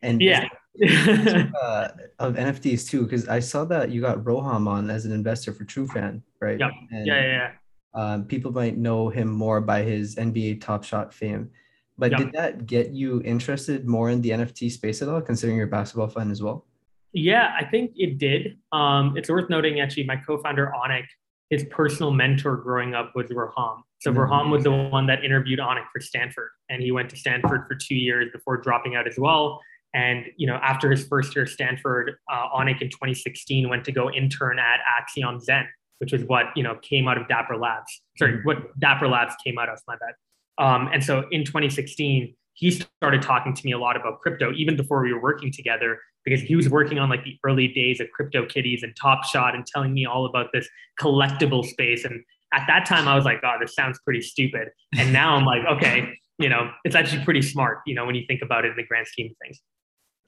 And 0.02 0.22
yeah. 0.22 0.48
uh, 0.82 1.88
of 2.18 2.34
NFTs 2.34 2.88
too, 2.88 3.04
because 3.04 3.28
I 3.28 3.40
saw 3.40 3.64
that 3.66 3.90
you 3.90 4.00
got 4.00 4.18
Roham 4.18 4.66
on 4.68 4.90
as 4.90 5.04
an 5.04 5.12
investor 5.12 5.52
for 5.52 5.64
Trufan, 5.64 6.22
right? 6.40 6.58
Yep. 6.58 6.70
And, 6.90 7.06
yeah, 7.06 7.20
yeah, 7.20 7.26
yeah. 7.26 7.50
Um, 7.94 8.24
people 8.24 8.50
might 8.52 8.76
know 8.76 9.08
him 9.08 9.28
more 9.28 9.60
by 9.60 9.82
his 9.82 10.16
NBA 10.16 10.60
Top 10.60 10.82
Shot 10.82 11.14
fame, 11.14 11.50
but 11.96 12.10
Yep. 12.10 12.18
did 12.20 12.32
that 12.32 12.66
get 12.66 12.90
you 12.90 13.22
interested 13.24 13.86
more 13.86 14.10
in 14.10 14.20
the 14.20 14.30
NFT 14.30 14.70
space 14.70 15.00
at 15.00 15.08
all, 15.08 15.20
considering 15.20 15.56
your 15.56 15.68
basketball 15.68 16.08
fan 16.08 16.30
as 16.30 16.42
well? 16.42 16.66
Yeah, 17.12 17.54
I 17.56 17.64
think 17.64 17.92
it 17.94 18.18
did. 18.18 18.58
Um, 18.72 19.16
it's 19.16 19.30
worth 19.30 19.48
noting 19.48 19.78
actually, 19.78 20.04
my 20.04 20.16
co-founder 20.16 20.72
Onik, 20.74 21.04
his 21.50 21.64
personal 21.70 22.10
mentor 22.10 22.56
growing 22.56 22.94
up 22.96 23.12
was 23.14 23.26
Roham. 23.30 23.82
So 24.00 24.12
Mhm. 24.12 24.28
Roham 24.28 24.50
was 24.50 24.64
the 24.64 24.72
one 24.72 25.06
that 25.06 25.22
interviewed 25.24 25.60
Onik 25.60 25.84
for 25.92 26.00
Stanford, 26.00 26.50
and 26.68 26.82
he 26.82 26.90
went 26.90 27.10
to 27.10 27.16
Stanford 27.16 27.68
for 27.68 27.76
two 27.76 27.94
years 27.94 28.32
before 28.32 28.56
dropping 28.56 28.96
out 28.96 29.06
as 29.06 29.16
well. 29.18 29.60
And 29.94 30.26
you 30.36 30.46
know, 30.46 30.56
after 30.56 30.90
his 30.90 31.06
first 31.06 31.34
year 31.34 31.44
at 31.44 31.50
Stanford, 31.50 32.16
uh, 32.30 32.48
Onik 32.54 32.82
in 32.82 32.90
2016 32.90 33.68
went 33.68 33.84
to 33.84 33.92
go 33.92 34.10
intern 34.10 34.58
at 34.58 34.80
Axiom 34.98 35.40
Zen, 35.40 35.66
which 35.98 36.12
was 36.12 36.24
what 36.24 36.46
you 36.56 36.62
know 36.62 36.76
came 36.82 37.08
out 37.08 37.16
of 37.16 37.28
Dapper 37.28 37.56
Labs. 37.56 38.02
Sorry, 38.18 38.40
what 38.42 38.78
Dapper 38.78 39.08
Labs 39.08 39.34
came 39.44 39.56
out 39.58 39.68
of. 39.68 39.78
My 39.86 39.94
bad. 39.96 40.14
Um, 40.56 40.90
and 40.92 41.02
so 41.02 41.24
in 41.30 41.44
2016, 41.44 42.34
he 42.54 42.70
started 42.70 43.22
talking 43.22 43.54
to 43.54 43.66
me 43.66 43.72
a 43.72 43.78
lot 43.78 43.96
about 43.96 44.20
crypto, 44.20 44.52
even 44.52 44.76
before 44.76 45.02
we 45.02 45.12
were 45.12 45.20
working 45.20 45.50
together, 45.50 45.98
because 46.24 46.40
he 46.40 46.54
was 46.54 46.68
working 46.68 46.98
on 46.98 47.08
like 47.08 47.24
the 47.24 47.36
early 47.44 47.68
days 47.68 48.00
of 48.00 48.08
Crypto 48.12 48.46
Kitties 48.46 48.82
and 48.82 48.94
Top 49.00 49.24
Shot 49.24 49.54
and 49.54 49.66
telling 49.66 49.92
me 49.92 50.06
all 50.06 50.26
about 50.26 50.50
this 50.52 50.68
collectible 51.00 51.64
space. 51.64 52.04
And 52.04 52.22
at 52.52 52.64
that 52.68 52.86
time, 52.86 53.08
I 53.08 53.16
was 53.16 53.24
like, 53.24 53.40
oh, 53.44 53.56
this 53.60 53.74
sounds 53.74 53.98
pretty 54.04 54.20
stupid. 54.20 54.68
And 54.96 55.12
now 55.12 55.34
I'm 55.34 55.44
like, 55.44 55.64
okay, 55.66 56.14
you 56.38 56.48
know, 56.48 56.70
it's 56.84 56.94
actually 56.94 57.24
pretty 57.24 57.42
smart, 57.42 57.78
you 57.86 57.94
know, 57.94 58.06
when 58.06 58.14
you 58.14 58.24
think 58.26 58.42
about 58.42 58.64
it 58.64 58.70
in 58.70 58.76
the 58.76 58.86
grand 58.86 59.06
scheme 59.08 59.30
of 59.30 59.36
things. 59.42 59.60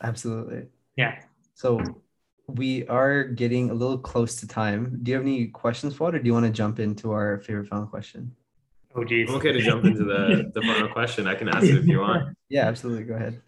Absolutely. 0.03 0.67
Yeah. 0.97 1.21
So 1.55 1.81
we 2.49 2.87
are 2.87 3.25
getting 3.25 3.71
a 3.71 3.75
little 3.75 3.99
close 3.99 4.37
to 4.37 4.47
time. 4.47 5.01
Do 5.03 5.11
you 5.11 5.17
have 5.17 5.25
any 5.25 5.47
questions 5.49 5.95
for 5.95 6.09
it, 6.09 6.15
or 6.15 6.19
do 6.19 6.27
you 6.27 6.33
want 6.33 6.47
to 6.47 6.53
jump 6.53 6.79
into 6.79 7.13
our 7.13 7.41
favorite 7.41 7.69
final 7.69 7.87
question? 7.87 8.35
Oh, 8.95 9.05
geez. 9.05 9.29
I'm 9.29 9.37
okay 9.37 9.53
to 9.53 9.61
jump 9.61 9.85
into 9.85 10.05
the, 10.05 10.51
the 10.55 10.63
final 10.63 10.89
question. 10.89 11.27
I 11.27 11.35
can 11.35 11.49
ask 11.49 11.67
it 11.67 11.77
if 11.77 11.87
you 11.87 12.01
want. 12.01 12.37
Yeah, 12.49 12.69
absolutely. 12.69 13.03
Go 13.03 13.15
ahead. 13.15 13.43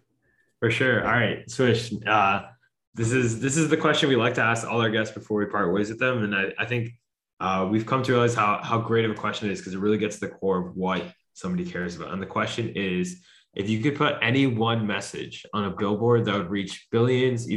For 0.58 0.72
sure. 0.72 1.06
All 1.06 1.12
right, 1.12 1.48
Swish. 1.48 1.92
Uh, 2.04 2.46
this 2.94 3.12
is 3.12 3.40
this 3.40 3.56
is 3.56 3.68
the 3.68 3.76
question 3.76 4.08
we 4.08 4.16
like 4.16 4.34
to 4.34 4.42
ask 4.42 4.66
all 4.66 4.80
our 4.80 4.90
guests 4.90 5.14
before 5.14 5.38
we 5.38 5.46
part 5.46 5.72
ways 5.72 5.88
with 5.88 6.00
them, 6.00 6.24
and 6.24 6.34
I, 6.34 6.52
I 6.58 6.66
think 6.66 6.90
uh, 7.38 7.68
we've 7.70 7.86
come 7.86 8.02
to 8.02 8.12
realize 8.12 8.34
how 8.34 8.60
how 8.60 8.80
great 8.80 9.04
of 9.04 9.12
a 9.12 9.14
question 9.14 9.48
it 9.48 9.52
is 9.52 9.60
because 9.60 9.74
it 9.74 9.78
really 9.78 9.98
gets 9.98 10.18
to 10.18 10.26
the 10.26 10.32
core 10.32 10.66
of 10.66 10.76
what 10.76 11.04
somebody 11.34 11.64
cares 11.64 11.94
about. 11.94 12.12
And 12.12 12.20
the 12.20 12.26
question 12.26 12.70
is, 12.70 13.22
if 13.58 13.68
you 13.68 13.80
could 13.80 13.96
put 13.96 14.14
any 14.22 14.46
one 14.46 14.86
message 14.86 15.44
on 15.52 15.64
a 15.64 15.70
billboard 15.70 16.24
that 16.24 16.34
would 16.34 16.48
reach 16.48 16.86
billions, 16.92 17.48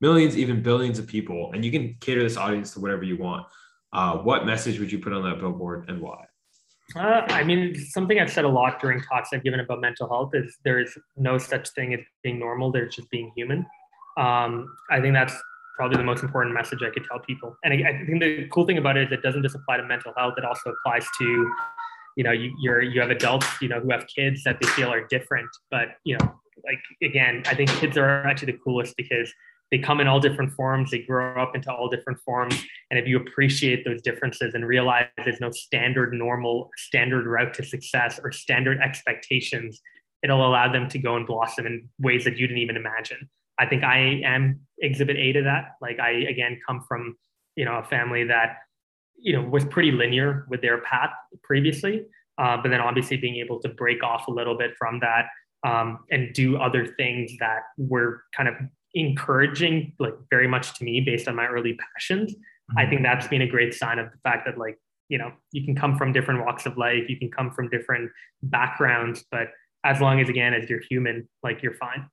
millions, 0.00 0.38
even 0.38 0.62
billions 0.62 0.98
of 1.00 1.06
people, 1.08 1.50
and 1.52 1.64
you 1.64 1.72
can 1.72 1.96
cater 2.00 2.22
this 2.22 2.36
audience 2.36 2.72
to 2.74 2.80
whatever 2.80 3.02
you 3.02 3.18
want, 3.18 3.44
uh, 3.92 4.16
what 4.18 4.46
message 4.46 4.78
would 4.78 4.90
you 4.90 5.00
put 5.00 5.12
on 5.12 5.22
that 5.24 5.40
billboard 5.40 5.88
and 5.88 6.00
why? 6.00 6.24
Uh, 6.94 7.22
I 7.28 7.42
mean, 7.42 7.74
something 7.74 8.18
I've 8.18 8.32
said 8.32 8.44
a 8.44 8.48
lot 8.48 8.80
during 8.80 9.02
talks 9.02 9.30
I've 9.32 9.42
given 9.42 9.60
about 9.60 9.80
mental 9.80 10.08
health 10.08 10.30
is 10.32 10.56
there's 10.64 10.96
no 11.16 11.36
such 11.36 11.68
thing 11.70 11.92
as 11.92 12.00
being 12.22 12.38
normal. 12.38 12.70
There's 12.70 12.94
just 12.94 13.10
being 13.10 13.32
human. 13.36 13.66
Um, 14.16 14.74
I 14.90 15.00
think 15.00 15.12
that's 15.12 15.34
probably 15.76 15.96
the 15.96 16.04
most 16.04 16.22
important 16.22 16.54
message 16.54 16.80
I 16.82 16.90
could 16.90 17.04
tell 17.04 17.18
people. 17.18 17.56
And 17.64 17.74
I, 17.74 17.90
I 17.90 18.06
think 18.06 18.20
the 18.20 18.48
cool 18.48 18.64
thing 18.64 18.78
about 18.78 18.96
it 18.96 19.08
is 19.08 19.12
it 19.12 19.22
doesn't 19.22 19.42
just 19.42 19.56
apply 19.56 19.76
to 19.78 19.84
mental 19.84 20.12
health. 20.16 20.34
It 20.38 20.44
also 20.44 20.70
applies 20.70 21.06
to, 21.18 21.52
you 22.18 22.24
know, 22.24 22.32
you, 22.32 22.52
you're 22.60 22.82
you 22.82 23.00
have 23.00 23.10
adults, 23.10 23.46
you 23.62 23.68
know, 23.68 23.78
who 23.78 23.92
have 23.92 24.04
kids 24.08 24.42
that 24.42 24.60
they 24.60 24.66
feel 24.66 24.92
are 24.92 25.06
different. 25.06 25.48
But 25.70 25.90
you 26.02 26.18
know, 26.18 26.40
like 26.66 26.80
again, 27.00 27.44
I 27.46 27.54
think 27.54 27.70
kids 27.70 27.96
are 27.96 28.26
actually 28.26 28.52
the 28.52 28.58
coolest 28.58 28.96
because 28.96 29.32
they 29.70 29.78
come 29.78 30.00
in 30.00 30.08
all 30.08 30.18
different 30.18 30.50
forms 30.54 30.90
they 30.90 31.00
grow 31.00 31.40
up 31.40 31.54
into 31.54 31.70
all 31.70 31.90
different 31.90 32.18
forms 32.24 32.54
and 32.90 32.98
if 32.98 33.06
you 33.06 33.18
appreciate 33.18 33.84
those 33.84 34.00
differences 34.00 34.54
and 34.54 34.66
realize 34.66 35.04
there's 35.26 35.42
no 35.42 35.50
standard 35.50 36.14
normal 36.14 36.70
standard 36.78 37.26
route 37.26 37.52
to 37.52 37.62
success 37.62 38.18
or 38.24 38.32
standard 38.32 38.78
expectations 38.80 39.82
it'll 40.22 40.46
allow 40.46 40.72
them 40.72 40.88
to 40.88 40.98
go 40.98 41.16
and 41.16 41.26
blossom 41.26 41.66
in 41.66 41.86
ways 41.98 42.24
that 42.24 42.38
you 42.38 42.46
didn't 42.46 42.62
even 42.62 42.78
imagine 42.78 43.28
i 43.58 43.66
think 43.66 43.84
i 43.84 44.22
am 44.24 44.58
exhibit 44.78 45.18
a 45.18 45.32
to 45.34 45.42
that 45.42 45.72
like 45.82 46.00
i 46.00 46.12
again 46.12 46.58
come 46.66 46.82
from 46.88 47.14
you 47.54 47.66
know 47.66 47.76
a 47.76 47.84
family 47.84 48.24
that 48.24 48.56
you 49.20 49.32
know 49.32 49.42
was 49.42 49.64
pretty 49.64 49.90
linear 49.90 50.46
with 50.48 50.62
their 50.62 50.78
path 50.82 51.10
previously 51.42 52.04
uh, 52.38 52.56
but 52.62 52.68
then 52.68 52.80
obviously 52.80 53.16
being 53.16 53.36
able 53.36 53.60
to 53.60 53.68
break 53.68 54.02
off 54.02 54.28
a 54.28 54.30
little 54.30 54.56
bit 54.56 54.72
from 54.78 55.00
that 55.00 55.26
um, 55.66 56.00
and 56.10 56.32
do 56.34 56.56
other 56.56 56.86
things 56.86 57.32
that 57.40 57.62
were 57.76 58.22
kind 58.36 58.48
of 58.48 58.54
encouraging 58.94 59.92
like 59.98 60.14
very 60.30 60.48
much 60.48 60.78
to 60.78 60.84
me 60.84 61.00
based 61.00 61.28
on 61.28 61.34
my 61.34 61.46
early 61.46 61.76
passions 61.94 62.34
i 62.76 62.86
think 62.86 63.02
that's 63.02 63.26
been 63.28 63.42
a 63.42 63.46
great 63.46 63.74
sign 63.74 63.98
of 63.98 64.10
the 64.10 64.18
fact 64.22 64.46
that 64.46 64.56
like 64.56 64.78
you 65.08 65.18
know 65.18 65.30
you 65.52 65.64
can 65.64 65.74
come 65.74 65.96
from 65.96 66.12
different 66.12 66.44
walks 66.44 66.64
of 66.64 66.76
life 66.78 67.08
you 67.08 67.18
can 67.18 67.30
come 67.30 67.50
from 67.50 67.68
different 67.68 68.10
backgrounds 68.42 69.24
but 69.30 69.48
as 69.84 70.00
long 70.00 70.20
as 70.20 70.28
again 70.28 70.54
as 70.54 70.68
you're 70.70 70.80
human 70.88 71.28
like 71.42 71.62
you're 71.62 71.74
fine 71.74 72.08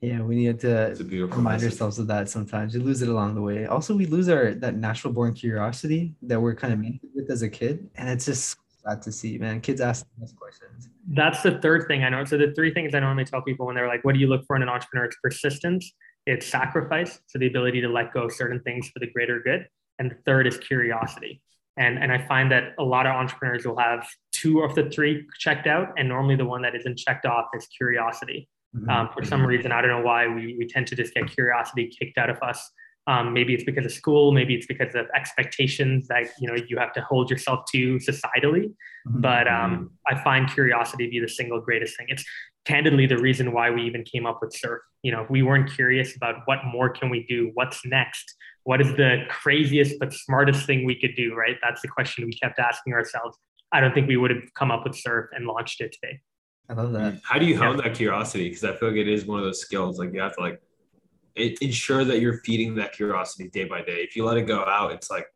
Yeah, 0.00 0.22
we 0.22 0.34
need 0.36 0.60
to 0.60 0.86
It's 0.86 1.00
a 1.00 1.04
beautiful 1.04 1.36
remind 1.38 1.56
message. 1.62 1.74
ourselves 1.74 1.98
of 1.98 2.06
that 2.06 2.28
sometimes. 2.30 2.74
We 2.74 2.80
lose 2.80 3.02
it 3.02 3.08
along 3.08 3.34
the 3.34 3.42
way. 3.42 3.66
Also, 3.66 3.94
we 3.94 4.06
lose 4.06 4.30
our 4.30 4.54
that 4.54 4.74
natural 4.74 5.12
born 5.12 5.34
curiosity 5.34 6.14
that 6.22 6.40
we're 6.40 6.54
kind 6.54 6.72
of 6.72 6.78
made 6.78 7.00
with 7.14 7.30
as 7.30 7.42
a 7.42 7.48
kid, 7.50 7.90
and 7.96 8.08
it's 8.08 8.24
just 8.24 8.56
sad 8.82 9.02
to 9.02 9.12
see, 9.12 9.36
man. 9.36 9.60
Kids 9.60 9.80
ask 9.82 10.06
us 10.22 10.32
questions. 10.32 10.88
That's 11.08 11.42
the 11.42 11.58
third 11.58 11.86
thing 11.86 12.02
I 12.02 12.08
know. 12.08 12.24
So 12.24 12.38
the 12.38 12.52
three 12.54 12.72
things 12.72 12.94
I 12.94 13.00
normally 13.00 13.26
tell 13.26 13.42
people 13.42 13.66
when 13.66 13.74
they're 13.74 13.88
like, 13.88 14.02
"What 14.02 14.14
do 14.14 14.20
you 14.20 14.26
look 14.26 14.46
for 14.46 14.56
in 14.56 14.62
an 14.62 14.70
entrepreneur?" 14.70 15.04
It's 15.04 15.16
persistence, 15.22 15.92
it's 16.24 16.46
sacrifice, 16.46 17.20
so 17.26 17.38
the 17.38 17.46
ability 17.48 17.82
to 17.82 17.88
let 17.88 18.14
go 18.14 18.22
of 18.22 18.32
certain 18.32 18.60
things 18.62 18.88
for 18.88 19.00
the 19.00 19.06
greater 19.06 19.38
good, 19.40 19.68
and 19.98 20.10
the 20.10 20.16
third 20.24 20.46
is 20.46 20.56
curiosity. 20.56 21.42
And 21.76 21.98
and 21.98 22.10
I 22.10 22.26
find 22.26 22.50
that 22.52 22.72
a 22.78 22.84
lot 22.84 23.04
of 23.06 23.12
entrepreneurs 23.12 23.66
will 23.66 23.78
have 23.78 24.08
two 24.32 24.60
of 24.60 24.74
the 24.74 24.88
three 24.88 25.26
checked 25.38 25.66
out, 25.66 25.88
and 25.98 26.08
normally 26.08 26.36
the 26.36 26.46
one 26.46 26.62
that 26.62 26.74
isn't 26.74 26.96
checked 26.96 27.26
off 27.26 27.48
is 27.54 27.66
curiosity. 27.66 28.48
Mhm. 28.76 28.88
Um, 28.88 29.08
for 29.12 29.24
some 29.24 29.44
reason, 29.44 29.72
I 29.72 29.80
don't 29.80 29.90
know 29.90 30.02
why 30.02 30.28
we 30.28 30.56
we 30.58 30.66
tend 30.66 30.86
to 30.88 30.96
just 30.96 31.12
get 31.14 31.26
curiosity 31.30 31.88
kicked 31.88 32.18
out 32.18 32.30
of 32.30 32.38
us. 32.42 32.70
Um, 33.06 33.32
maybe 33.32 33.54
it's 33.54 33.64
because 33.64 33.84
of 33.86 33.92
school, 33.92 34.30
maybe 34.30 34.54
it's 34.54 34.66
because 34.66 34.94
of 34.94 35.06
expectations 35.14 36.06
that 36.08 36.28
you 36.40 36.46
know 36.48 36.56
you 36.68 36.76
have 36.78 36.92
to 36.92 37.00
hold 37.02 37.30
yourself 37.30 37.64
to 37.72 37.96
societally 37.96 38.72
Mhm. 39.08 39.22
but 39.22 39.48
um, 39.48 39.90
I 40.06 40.22
find 40.22 40.48
curiosity 40.52 41.06
to 41.06 41.10
be 41.10 41.18
the 41.20 41.28
single 41.28 41.58
greatest 41.60 41.96
thing. 41.96 42.06
It's 42.10 42.24
candidly 42.66 43.06
the 43.06 43.16
reason 43.16 43.52
why 43.52 43.70
we 43.70 43.82
even 43.84 44.04
came 44.04 44.26
up 44.26 44.40
with 44.42 44.52
surf. 44.52 44.82
You 45.02 45.10
know, 45.12 45.22
if 45.22 45.30
we 45.30 45.42
weren't 45.42 45.70
curious 45.72 46.14
about 46.14 46.42
what 46.44 46.58
more 46.66 46.90
can 46.90 47.08
we 47.08 47.24
do, 47.26 47.50
what's 47.54 47.84
next, 47.86 48.34
what 48.64 48.80
is 48.82 48.94
the 48.96 49.24
craziest 49.30 49.98
but 49.98 50.12
smartest 50.12 50.66
thing 50.66 50.84
we 50.84 50.94
could 51.00 51.16
do, 51.16 51.34
right? 51.34 51.56
That's 51.62 51.80
the 51.80 51.88
question 51.88 52.26
we 52.26 52.32
kept 52.34 52.58
asking 52.58 52.92
ourselves. 52.92 53.38
I 53.72 53.80
don't 53.80 53.94
think 53.94 54.06
we 54.06 54.18
would 54.18 54.30
have 54.30 54.44
come 54.54 54.70
up 54.70 54.84
with 54.84 54.94
surf 54.94 55.30
and 55.32 55.46
launched 55.46 55.80
it 55.80 55.92
today. 55.92 56.20
I 56.70 56.72
love 56.74 56.92
that. 56.92 57.20
How 57.24 57.40
do 57.40 57.46
you 57.46 57.58
hone 57.58 57.78
that 57.78 57.94
curiosity? 57.94 58.48
Because 58.48 58.62
I 58.62 58.76
feel 58.76 58.90
like 58.90 58.98
it 58.98 59.08
is 59.08 59.26
one 59.26 59.40
of 59.40 59.44
those 59.44 59.60
skills. 59.60 59.98
Like 59.98 60.12
you 60.14 60.20
have 60.20 60.36
to 60.36 60.40
like 60.40 60.62
it, 61.34 61.60
ensure 61.60 62.04
that 62.04 62.20
you're 62.20 62.38
feeding 62.38 62.76
that 62.76 62.92
curiosity 62.92 63.48
day 63.48 63.64
by 63.64 63.82
day. 63.82 64.02
If 64.02 64.14
you 64.14 64.24
let 64.24 64.36
it 64.36 64.42
go 64.42 64.64
out, 64.64 64.92
it's 64.92 65.10
like 65.10 65.26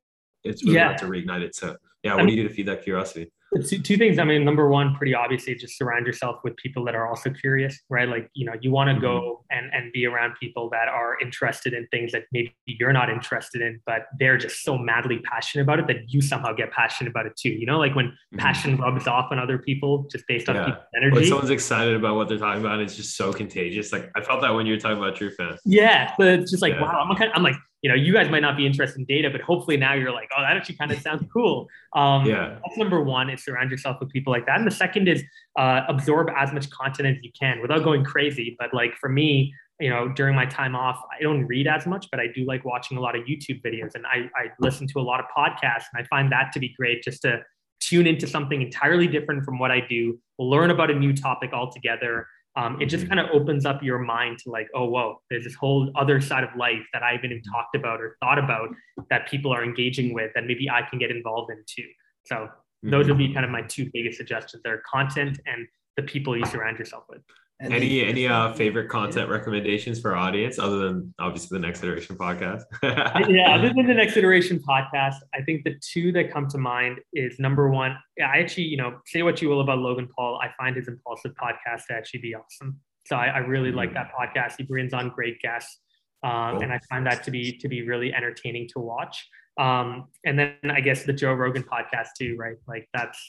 it's 0.44 0.62
really 0.62 0.76
Yeah. 0.76 0.84
hard 0.84 0.98
to 0.98 1.06
reignite 1.06 1.42
it. 1.42 1.56
So 1.56 1.76
yeah, 2.04 2.12
I 2.12 2.16
what 2.16 2.26
do 2.26 2.32
you 2.32 2.42
do 2.42 2.48
to 2.48 2.54
feed 2.54 2.66
that 2.66 2.84
curiosity? 2.84 3.32
Two, 3.62 3.78
two 3.78 3.96
things. 3.96 4.18
I 4.18 4.24
mean, 4.24 4.44
number 4.44 4.68
one, 4.68 4.94
pretty 4.96 5.14
obviously, 5.14 5.54
just 5.54 5.78
surround 5.78 6.06
yourself 6.06 6.40
with 6.42 6.56
people 6.56 6.84
that 6.86 6.94
are 6.94 7.06
also 7.06 7.30
curious, 7.30 7.78
right? 7.88 8.08
Like, 8.08 8.28
you 8.34 8.44
know, 8.46 8.54
you 8.60 8.70
want 8.70 8.92
to 8.94 9.00
go 9.00 9.44
and, 9.50 9.70
and 9.72 9.92
be 9.92 10.06
around 10.06 10.34
people 10.40 10.68
that 10.70 10.88
are 10.88 11.16
interested 11.20 11.72
in 11.72 11.86
things 11.88 12.10
that 12.12 12.24
maybe 12.32 12.54
you're 12.66 12.92
not 12.92 13.10
interested 13.10 13.62
in, 13.62 13.80
but 13.86 14.06
they're 14.18 14.36
just 14.38 14.62
so 14.64 14.76
madly 14.76 15.18
passionate 15.20 15.62
about 15.62 15.78
it 15.78 15.86
that 15.86 16.12
you 16.12 16.20
somehow 16.20 16.52
get 16.52 16.72
passionate 16.72 17.10
about 17.10 17.26
it 17.26 17.36
too. 17.36 17.50
You 17.50 17.66
know, 17.66 17.78
like 17.78 17.94
when 17.94 18.16
Mhm. 18.34 18.38
passion 18.38 18.76
rubs 18.76 19.06
off 19.06 19.30
on 19.30 19.38
other 19.38 19.58
people 19.58 20.06
just 20.10 20.26
based 20.26 20.48
on 20.48 20.56
Yeah. 20.56 20.64
people's 21.00 21.12
When 21.12 21.24
someone's 21.24 21.50
excited 21.50 21.94
about 21.94 22.16
what 22.16 22.28
they're 22.28 22.38
talking 22.38 22.64
about, 22.64 22.80
it's 22.80 22.96
just 22.96 23.16
so 23.16 23.32
contagious. 23.32 23.92
Like 23.92 24.10
I 24.16 24.20
felt 24.20 24.40
that 24.42 24.50
when 24.54 24.66
you 24.66 24.74
were 24.74 24.80
talking 24.80 24.98
about 24.98 25.14
Trufan. 25.16 25.58
Yeah, 25.64 26.12
but 26.18 26.26
it's 26.26 26.50
just 26.50 26.62
like 26.62 26.74
Yeah. 26.74 26.82
wow. 26.82 27.06
I'm 27.08 27.16
kind 27.16 27.30
of, 27.30 27.36
I'm 27.36 27.42
like 27.42 27.56
you 27.84 27.90
know 27.90 27.94
you 27.94 28.14
guys 28.14 28.30
might 28.30 28.40
not 28.40 28.56
be 28.56 28.64
interested 28.64 28.98
in 28.98 29.04
data, 29.04 29.28
but 29.28 29.42
hopefully 29.42 29.76
now 29.76 29.92
you're 29.92 30.10
like 30.10 30.30
oh 30.34 30.40
that 30.40 30.56
actually 30.56 30.76
kind 30.76 30.90
of 30.90 30.98
sounds 31.00 31.22
cool. 31.32 31.68
Um, 31.94 32.24
Yeah. 32.24 32.58
That's 32.64 32.78
number 32.78 33.02
one 33.02 33.28
is 33.28 33.44
surround 33.44 33.70
yourself 33.70 33.98
with 34.00 34.10
people 34.10 34.32
like 34.32 34.46
that, 34.46 34.56
and 34.56 34.66
the 34.66 34.74
second 34.74 35.06
is 35.06 35.22
uh, 35.58 35.82
absorb 35.86 36.30
as 36.34 36.50
much 36.50 36.70
content 36.70 37.06
as 37.06 37.22
you 37.22 37.30
can 37.38 37.60
without 37.60 37.84
going 37.84 38.02
crazy. 38.02 38.56
But 38.58 38.72
like 38.72 38.94
for 38.96 39.10
me, 39.10 39.52
you 39.80 39.90
know, 39.90 40.08
during 40.08 40.34
my 40.34 40.46
time 40.46 40.74
off, 40.74 40.98
I 41.12 41.22
don't 41.22 41.44
read 41.46 41.66
as 41.66 41.86
much, 41.86 42.06
but 42.10 42.20
I 42.20 42.28
do 42.34 42.46
like 42.46 42.64
watching 42.64 42.96
a 42.96 43.02
lot 43.02 43.14
of 43.16 43.26
YouTube 43.26 43.60
videos, 43.62 43.94
and 43.94 44.06
I 44.06 44.30
I 44.34 44.46
listen 44.60 44.86
to 44.86 44.98
a 44.98 45.02
lot 45.02 45.20
of 45.20 45.26
podcasts, 45.36 45.84
and 45.92 46.02
I 46.02 46.04
find 46.08 46.32
that 46.32 46.52
to 46.54 46.60
be 46.60 46.70
great 46.78 47.02
just 47.02 47.20
to 47.22 47.42
tune 47.80 48.06
into 48.06 48.26
something 48.26 48.62
entirely 48.62 49.06
different 49.06 49.44
from 49.44 49.58
what 49.58 49.70
I 49.70 49.80
do, 49.80 50.18
learn 50.38 50.70
about 50.70 50.90
a 50.90 50.94
new 50.94 51.12
topic 51.12 51.52
altogether. 51.52 52.26
Um, 52.56 52.80
it 52.80 52.86
just 52.86 53.04
Mhm. 53.04 53.08
kind 53.08 53.20
of 53.20 53.30
opens 53.32 53.66
up 53.66 53.82
your 53.82 53.98
mind 53.98 54.38
to 54.40 54.50
like, 54.50 54.68
oh, 54.74 54.84
whoa, 54.88 55.20
there's 55.28 55.44
this 55.44 55.54
whole 55.54 55.90
other 55.96 56.20
side 56.20 56.44
of 56.44 56.54
life 56.56 56.86
that 56.92 57.02
I 57.02 57.12
haven't 57.12 57.32
even 57.32 57.42
talked 57.42 57.74
about 57.74 58.00
or 58.00 58.16
thought 58.20 58.38
about 58.38 58.68
that 59.10 59.28
people 59.28 59.52
are 59.52 59.64
engaging 59.64 60.14
with 60.14 60.32
that 60.34 60.44
maybe 60.46 60.70
I 60.70 60.82
can 60.82 60.98
get 60.98 61.10
involved 61.10 61.50
in 61.50 61.62
too. 61.66 61.88
So 62.26 62.48
those 62.82 63.08
would 63.08 63.18
be 63.18 63.32
kind 63.32 63.44
of 63.44 63.50
my 63.50 63.62
two 63.62 63.90
biggest 63.92 64.18
suggestions 64.18 64.62
there 64.62 64.82
content 64.90 65.40
and 65.46 65.66
the 65.96 66.02
people 66.02 66.36
you 66.36 66.44
surround 66.46 66.78
yourself 66.78 67.04
with. 67.08 67.22
And 67.60 67.72
Any 67.72 68.00
then- 68.00 68.08
any 68.08 68.26
uh 68.26 68.52
favorite 68.54 68.88
content 68.88 69.30
recommendations 69.30 70.00
for 70.00 70.10
our 70.16 70.16
audience 70.28 70.58
other 70.58 70.78
than 70.78 71.14
obviously 71.20 71.56
the 71.58 71.64
next 71.66 71.82
iteration 71.84 72.16
podcast? 72.16 72.62
yeah, 72.82 73.54
other 73.54 73.72
than 73.74 73.86
the 73.86 73.94
next 73.94 74.16
iteration 74.16 74.58
podcast, 74.58 75.16
I 75.34 75.42
think 75.42 75.64
the 75.64 75.76
two 75.80 76.10
that 76.12 76.32
come 76.32 76.48
to 76.48 76.58
mind 76.58 76.98
is 77.12 77.38
number 77.38 77.70
one. 77.70 77.96
I 78.20 78.38
actually, 78.38 78.64
you 78.64 78.76
know, 78.76 78.98
say 79.06 79.22
what 79.22 79.40
you 79.40 79.48
will 79.48 79.60
about 79.60 79.78
Logan 79.78 80.08
Paul. 80.14 80.40
I 80.42 80.50
find 80.58 80.74
his 80.74 80.88
Impaulsive 80.88 81.32
podcast 81.34 81.86
to 81.86 81.94
actually 81.94 82.20
be 82.20 82.34
awesome. 82.34 82.80
So 83.06 83.16
I, 83.16 83.26
I 83.26 83.38
really 83.38 83.70
like 83.70 83.94
that 83.94 84.10
podcast. 84.18 84.54
He 84.58 84.64
brings 84.64 84.92
on 84.92 85.10
great 85.10 85.40
guests, 85.40 85.78
um, 86.24 86.54
Cool. 86.54 86.62
and 86.64 86.72
I 86.72 86.80
find 86.90 87.06
that 87.06 87.22
to 87.24 87.30
be 87.30 87.56
to 87.58 87.68
be 87.68 87.82
really 87.86 88.12
entertaining 88.12 88.68
to 88.72 88.80
watch. 88.80 89.28
Um, 89.60 90.06
and 90.24 90.36
then 90.36 90.56
I 90.68 90.80
guess 90.80 91.04
the 91.04 91.12
Joe 91.12 91.34
Rogan 91.34 91.62
podcast 91.62 92.08
too, 92.18 92.34
right? 92.36 92.56
Like 92.66 92.88
that's 92.92 93.20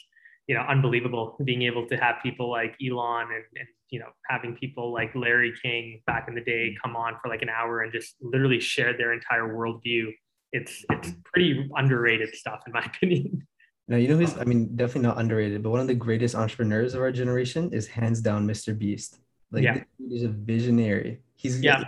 you 0.47 0.55
know 0.55 0.61
unbelievable 0.61 1.37
being 1.43 1.63
able 1.63 1.87
to 1.87 1.95
have 1.97 2.15
people 2.21 2.49
like 2.49 2.75
Elon 2.85 3.27
and, 3.33 3.43
and 3.55 3.67
you 3.89 3.99
know 3.99 4.09
having 4.29 4.55
people 4.55 4.93
like 4.93 5.13
Larry 5.15 5.53
King 5.61 6.01
back 6.05 6.27
in 6.27 6.35
the 6.35 6.41
day 6.41 6.69
mm-hmm. 6.69 6.87
come 6.87 6.95
on 6.95 7.15
for 7.21 7.29
like 7.29 7.41
an 7.41 7.49
hour 7.49 7.81
and 7.81 7.91
just 7.91 8.15
literally 8.21 8.59
share 8.59 8.95
their 8.97 9.13
entire 9.13 9.53
worldview. 9.55 10.11
It's 10.51 10.85
it's 10.89 11.11
pretty 11.25 11.69
underrated 11.75 12.35
stuff 12.35 12.61
in 12.67 12.73
my 12.73 12.81
opinion. 12.85 13.47
No, 13.87 13.97
you 13.97 14.07
know 14.07 14.17
who's, 14.17 14.33
um, 14.33 14.39
I 14.39 14.43
mean, 14.45 14.75
definitely 14.75 15.03
not 15.03 15.19
underrated, 15.19 15.61
but 15.61 15.69
one 15.69 15.79
of 15.79 15.85
the 15.85 15.93
greatest 15.93 16.33
entrepreneurs 16.33 16.95
of 16.95 17.01
our 17.01 17.11
generation 17.11 17.71
is 17.71 17.85
hands 17.87 18.19
down 18.19 18.47
Mr. 18.47 18.75
Beast. 18.75 19.19
Like, 19.51 19.63
Yeah. 19.63 19.83
is 20.09 20.23
a 20.23 20.29
visionary. 20.29 21.21
He's 21.35 21.61
Yeah. 21.61 21.83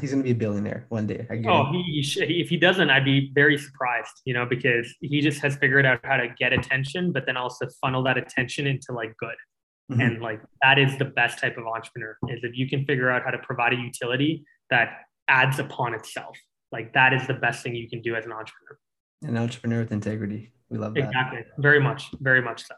He's 0.00 0.10
gonna 0.10 0.22
be 0.22 0.30
a 0.30 0.34
billionaire 0.34 0.86
one 0.88 1.06
day. 1.06 1.26
I 1.30 1.42
Oh, 1.48 1.70
he, 1.72 1.82
he 1.82 2.02
sh- 2.02 2.18
if 2.20 2.48
he 2.48 2.56
doesn't, 2.56 2.90
I'd 2.90 3.04
be 3.04 3.30
very 3.34 3.56
surprised, 3.58 4.20
you 4.24 4.34
know, 4.34 4.46
because 4.46 4.92
he 5.00 5.20
just 5.20 5.40
has 5.42 5.56
figured 5.56 5.86
out 5.86 6.00
how 6.04 6.16
to 6.16 6.28
get 6.38 6.52
attention, 6.52 7.12
but 7.12 7.26
then 7.26 7.36
also 7.36 7.66
funnel 7.80 8.02
that 8.04 8.16
attention 8.18 8.66
into 8.66 8.92
like 8.92 9.16
good. 9.18 9.36
Mhm. 9.92 10.06
And 10.06 10.20
like 10.22 10.40
that 10.62 10.78
is 10.78 10.96
the 10.98 11.04
best 11.06 11.38
type 11.38 11.56
of 11.58 11.66
entrepreneur 11.66 12.16
is 12.28 12.40
if 12.44 12.56
you 12.56 12.68
can 12.68 12.84
figure 12.84 13.10
out 13.10 13.22
how 13.24 13.30
to 13.30 13.38
provide 13.38 13.72
a 13.72 13.76
utility 13.76 14.44
that 14.70 15.00
adds 15.28 15.58
upon 15.58 15.94
itself. 15.94 16.36
Like 16.72 16.92
that 16.94 17.12
is 17.12 17.26
the 17.26 17.34
best 17.34 17.62
thing 17.62 17.74
you 17.74 17.88
can 17.88 18.00
do 18.02 18.14
as 18.14 18.24
an 18.24 18.32
entrepreneur. 18.32 18.78
An 19.22 19.36
entrepreneur 19.36 19.80
with 19.80 19.92
integrity. 19.92 20.52
We 20.68 20.78
love 20.78 20.94
that. 20.94 21.04
Exactly. 21.04 21.40
Very 21.58 21.80
much. 21.80 22.10
Very 22.20 22.40
much 22.42 22.64
so. 22.64 22.74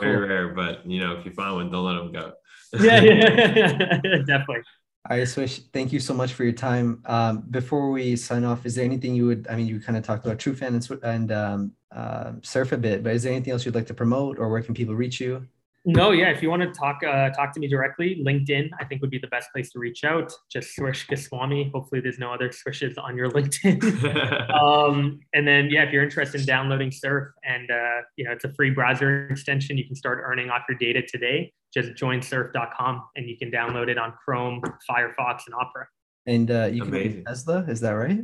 Very 0.00 0.16
Cool. 0.16 0.28
rare, 0.28 0.48
but 0.48 0.84
you 0.86 1.00
know, 1.00 1.16
if 1.16 1.24
you 1.24 1.32
find 1.32 1.54
one, 1.54 1.70
don't 1.70 1.84
let 1.84 1.94
them 1.94 2.12
go. 2.12 2.32
Yeah, 2.80 3.00
yeah. 3.00 3.96
definitely. 4.26 4.62
All 5.10 5.16
right, 5.18 5.26
Swish, 5.26 5.58
thank 5.72 5.92
you 5.92 5.98
so 5.98 6.14
much 6.14 6.32
for 6.32 6.44
your 6.44 6.52
time. 6.52 7.02
Um, 7.06 7.40
before 7.50 7.90
we 7.90 8.14
sign 8.14 8.44
off, 8.44 8.64
is 8.64 8.76
there 8.76 8.84
anything 8.84 9.16
you 9.16 9.26
would, 9.26 9.48
I 9.50 9.56
mean, 9.56 9.66
you 9.66 9.80
kind 9.80 9.98
of 9.98 10.04
talked 10.04 10.24
about 10.24 10.38
Trufan 10.38 10.68
and, 10.68 11.02
and 11.02 11.32
um, 11.32 11.72
uh, 11.90 12.34
Surf 12.42 12.70
a 12.70 12.76
bit, 12.78 13.02
but 13.02 13.12
is 13.12 13.24
there 13.24 13.32
anything 13.32 13.52
else 13.52 13.64
you'd 13.66 13.74
like 13.74 13.88
to 13.88 13.94
promote 13.94 14.38
or 14.38 14.48
where 14.48 14.62
can 14.62 14.74
people 14.74 14.94
reach 14.94 15.20
you? 15.20 15.48
No, 15.84 16.12
yeah. 16.12 16.30
If 16.30 16.42
you 16.42 16.50
want 16.50 16.62
to 16.62 16.70
talk, 16.70 17.00
uh, 17.02 17.30
talk 17.30 17.52
to 17.54 17.60
me 17.60 17.66
directly. 17.66 18.22
LinkedIn, 18.24 18.70
I 18.78 18.84
think, 18.84 19.00
would 19.00 19.10
be 19.10 19.18
the 19.18 19.26
best 19.26 19.50
place 19.52 19.70
to 19.72 19.80
reach 19.80 20.04
out. 20.04 20.32
Just 20.50 20.76
Swish 20.76 21.06
Goswami. 21.08 21.70
Hopefully, 21.74 22.00
there's 22.00 22.20
no 22.20 22.32
other 22.32 22.52
swishes 22.52 22.96
on 22.98 23.16
your 23.16 23.30
LinkedIn. 23.30 24.50
um, 24.62 25.18
and 25.34 25.46
then, 25.46 25.70
yeah, 25.70 25.82
if 25.82 25.92
you're 25.92 26.04
interested 26.04 26.40
in 26.40 26.46
downloading 26.46 26.92
Surf, 26.92 27.32
and 27.44 27.68
uh, 27.70 28.02
you 28.16 28.24
know, 28.24 28.30
it's 28.30 28.44
a 28.44 28.52
free 28.54 28.70
browser 28.70 29.26
extension, 29.28 29.76
you 29.76 29.84
can 29.84 29.96
start 29.96 30.20
earning 30.24 30.50
off 30.50 30.62
your 30.68 30.78
data 30.78 31.02
today. 31.02 31.52
Just 31.74 31.96
join 31.96 32.22
Surf.com, 32.22 33.02
and 33.16 33.28
you 33.28 33.36
can 33.36 33.50
download 33.50 33.88
it 33.88 33.98
on 33.98 34.12
Chrome, 34.24 34.62
Firefox, 34.88 35.46
and 35.46 35.54
Opera. 35.60 35.88
And 36.26 36.50
uh, 36.50 36.68
you 36.72 36.82
can 36.82 36.94
Amazing. 36.94 37.18
be 37.20 37.24
Tesla, 37.24 37.64
is 37.66 37.80
that 37.80 37.92
right? 37.92 38.20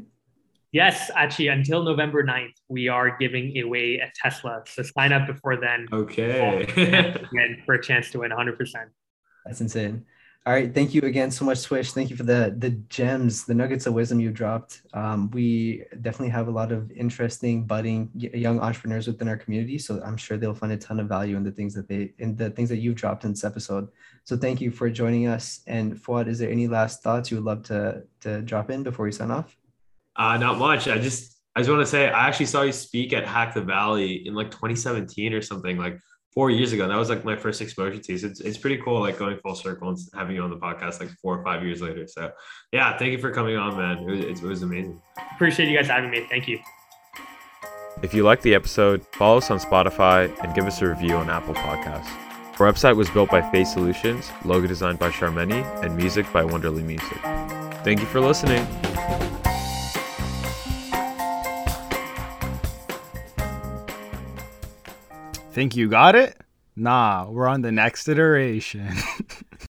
Yes, 0.73 1.11
actually, 1.15 1.49
until 1.49 1.83
November 1.83 2.23
9th, 2.23 2.55
we 2.69 2.89
are 2.89 3.17
giving 3.17 3.57
away 3.59 3.97
a 3.97 4.13
Tesla. 4.15 4.63
So 4.67 4.83
sign 4.83 5.13
up 5.13 5.27
before 5.27 5.57
then 5.57 5.89
okay. 5.93 6.67
and 7.33 7.63
for 7.67 7.75
a 7.75 7.83
chance 7.83 8.11
to 8.11 8.19
win 8.21 8.31
100%. 8.33 8.75
That's 9.47 9.61
insane. 9.63 10.05
All 10.49 10.55
right, 10.55 10.73
thank 10.73 10.95
you 10.95 11.03
again 11.03 11.31
so 11.31 11.45
much, 11.45 11.59
Swish. 11.59 11.93
Thank 11.93 12.09
you 12.09 12.17
for 12.17 12.23
the 12.23 12.55
the 12.57 12.71
gems, 12.89 13.45
the 13.45 13.55
nuggets 13.55 13.85
of 13.87 13.93
wisdom 13.93 14.19
you 14.19 14.31
dropped. 14.31 14.81
Um, 14.95 15.31
we 15.33 15.85
definitely 16.01 16.31
have 16.31 16.49
a 16.49 16.51
lot 16.51 16.73
of 16.73 16.91
interesting, 16.93 17.67
budding 17.67 18.11
young 18.15 18.59
entrepreneurs 18.59 19.07
within 19.07 19.29
our 19.29 19.37
community, 19.37 19.77
so 19.77 20.01
I'm 20.03 20.17
sure 20.17 20.39
they'll 20.39 20.55
find 20.55 20.73
a 20.73 20.79
ton 20.79 21.01
of 21.01 21.07
value 21.07 21.37
in 21.37 21.43
the 21.45 21.51
things 21.51 21.75
that 21.75 21.87
they 21.87 22.15
in 22.19 22.35
the 22.35 22.49
things 22.49 22.71
that 22.71 22.79
you've 22.79 22.95
dropped 22.95 23.25
in 23.25 23.33
this 23.33 23.45
episode. 23.45 23.89
So 24.25 24.39
thank 24.39 24.63
you 24.63 24.71
for 24.71 24.89
joining 24.89 25.27
us. 25.27 25.61
And 25.67 26.01
Fuad, 26.01 26.29
is 26.29 26.39
there 26.39 26.51
any 26.51 26.67
last 26.67 27.03
thoughts 27.03 27.31
you 27.31 27.37
would 27.37 27.45
love 27.45 27.63
to 27.65 28.05
to 28.21 28.41
drop 28.41 28.71
in 28.71 28.83
before 28.83 29.05
we 29.05 29.13
sign 29.13 29.31
off? 29.31 29.58
Uh, 30.19 30.37
not 30.37 30.59
much. 30.59 30.89
I 30.89 30.99
just 30.99 31.39
I 31.55 31.61
just 31.61 31.71
want 31.71 31.81
to 31.81 31.87
say 31.87 32.09
I 32.09 32.29
actually 32.29 32.47
saw 32.47 32.63
you 32.63 32.73
speak 32.73 33.13
at 33.13 33.27
Hack 33.27 33.55
the 33.55 33.63
Valley 33.63 34.27
in 34.27 34.35
like 34.35 34.51
2017 34.51 35.33
or 35.33 35.41
something, 35.41 35.79
like 35.79 35.99
four 36.33 36.51
years 36.51 36.73
ago. 36.73 36.85
And 36.85 36.93
that 36.93 36.97
was 36.97 37.09
like 37.09 37.25
my 37.25 37.37
first 37.37 37.61
exposure 37.61 37.99
to 37.99 38.13
you. 38.13 38.19
So 38.19 38.29
it's, 38.29 38.41
it's 38.41 38.59
pretty 38.59 38.81
cool, 38.83 39.01
like 39.01 39.19
going 39.19 39.39
full 39.39 39.57
circle 39.57 39.89
and 39.89 39.99
having 40.15 40.37
you 40.37 40.43
on 40.43 40.51
the 40.51 40.57
podcast 40.57 41.01
like 41.01 41.11
four 41.23 41.39
or 41.39 41.43
five 41.43 41.65
years 41.65 41.81
later. 41.81 42.07
So 42.07 42.31
yeah, 42.71 42.97
thank 42.97 43.11
you 43.13 43.19
for 43.19 43.33
coming 43.33 43.57
on, 43.57 43.77
man. 43.77 44.09
It 44.09 44.31
was, 44.31 44.43
it 44.43 44.47
was 44.47 44.63
amazing. 44.63 45.01
Appreciate 45.35 45.69
you 45.69 45.77
guys 45.77 45.89
having 45.89 46.11
me. 46.11 46.27
Thank 46.31 46.47
you. 46.47 46.61
If 48.03 48.15
you 48.15 48.23
like 48.23 48.43
the 48.43 48.55
episode, 48.55 49.05
follow 49.15 49.39
us 49.39 49.51
on 49.51 49.59
Spotify 49.59 50.33
and 50.45 50.55
give 50.55 50.67
us 50.67 50.81
a 50.81 50.87
review 50.87 51.17
on 51.17 51.29
Apple 51.29 51.55
Podcasts. 51.55 52.09
Our 52.61 52.73
website 52.73 52.97
was 52.97 53.11
built 53.11 53.31
by 53.31 53.49
Face 53.51 53.73
Solutions, 53.73 54.31
logo 54.45 54.67
designed 54.67 55.01
by 55.01 55.11
Charmeni, 55.11 55.65
and 55.85 55.97
music 55.97 56.33
by 56.33 56.45
Wonderly 56.45 56.83
Music. 56.85 57.19
Thank 57.83 57.99
you 58.01 58.07
for 58.07 58.21
listening. 58.21 58.65
Think 65.53 65.75
you 65.77 65.89
got 65.89 66.15
it? 66.15 66.37
Nah, 66.77 67.29
we're 67.29 67.49
on 67.49 67.63
the 67.63 67.73
next 67.73 68.09
iteration. 68.09 68.95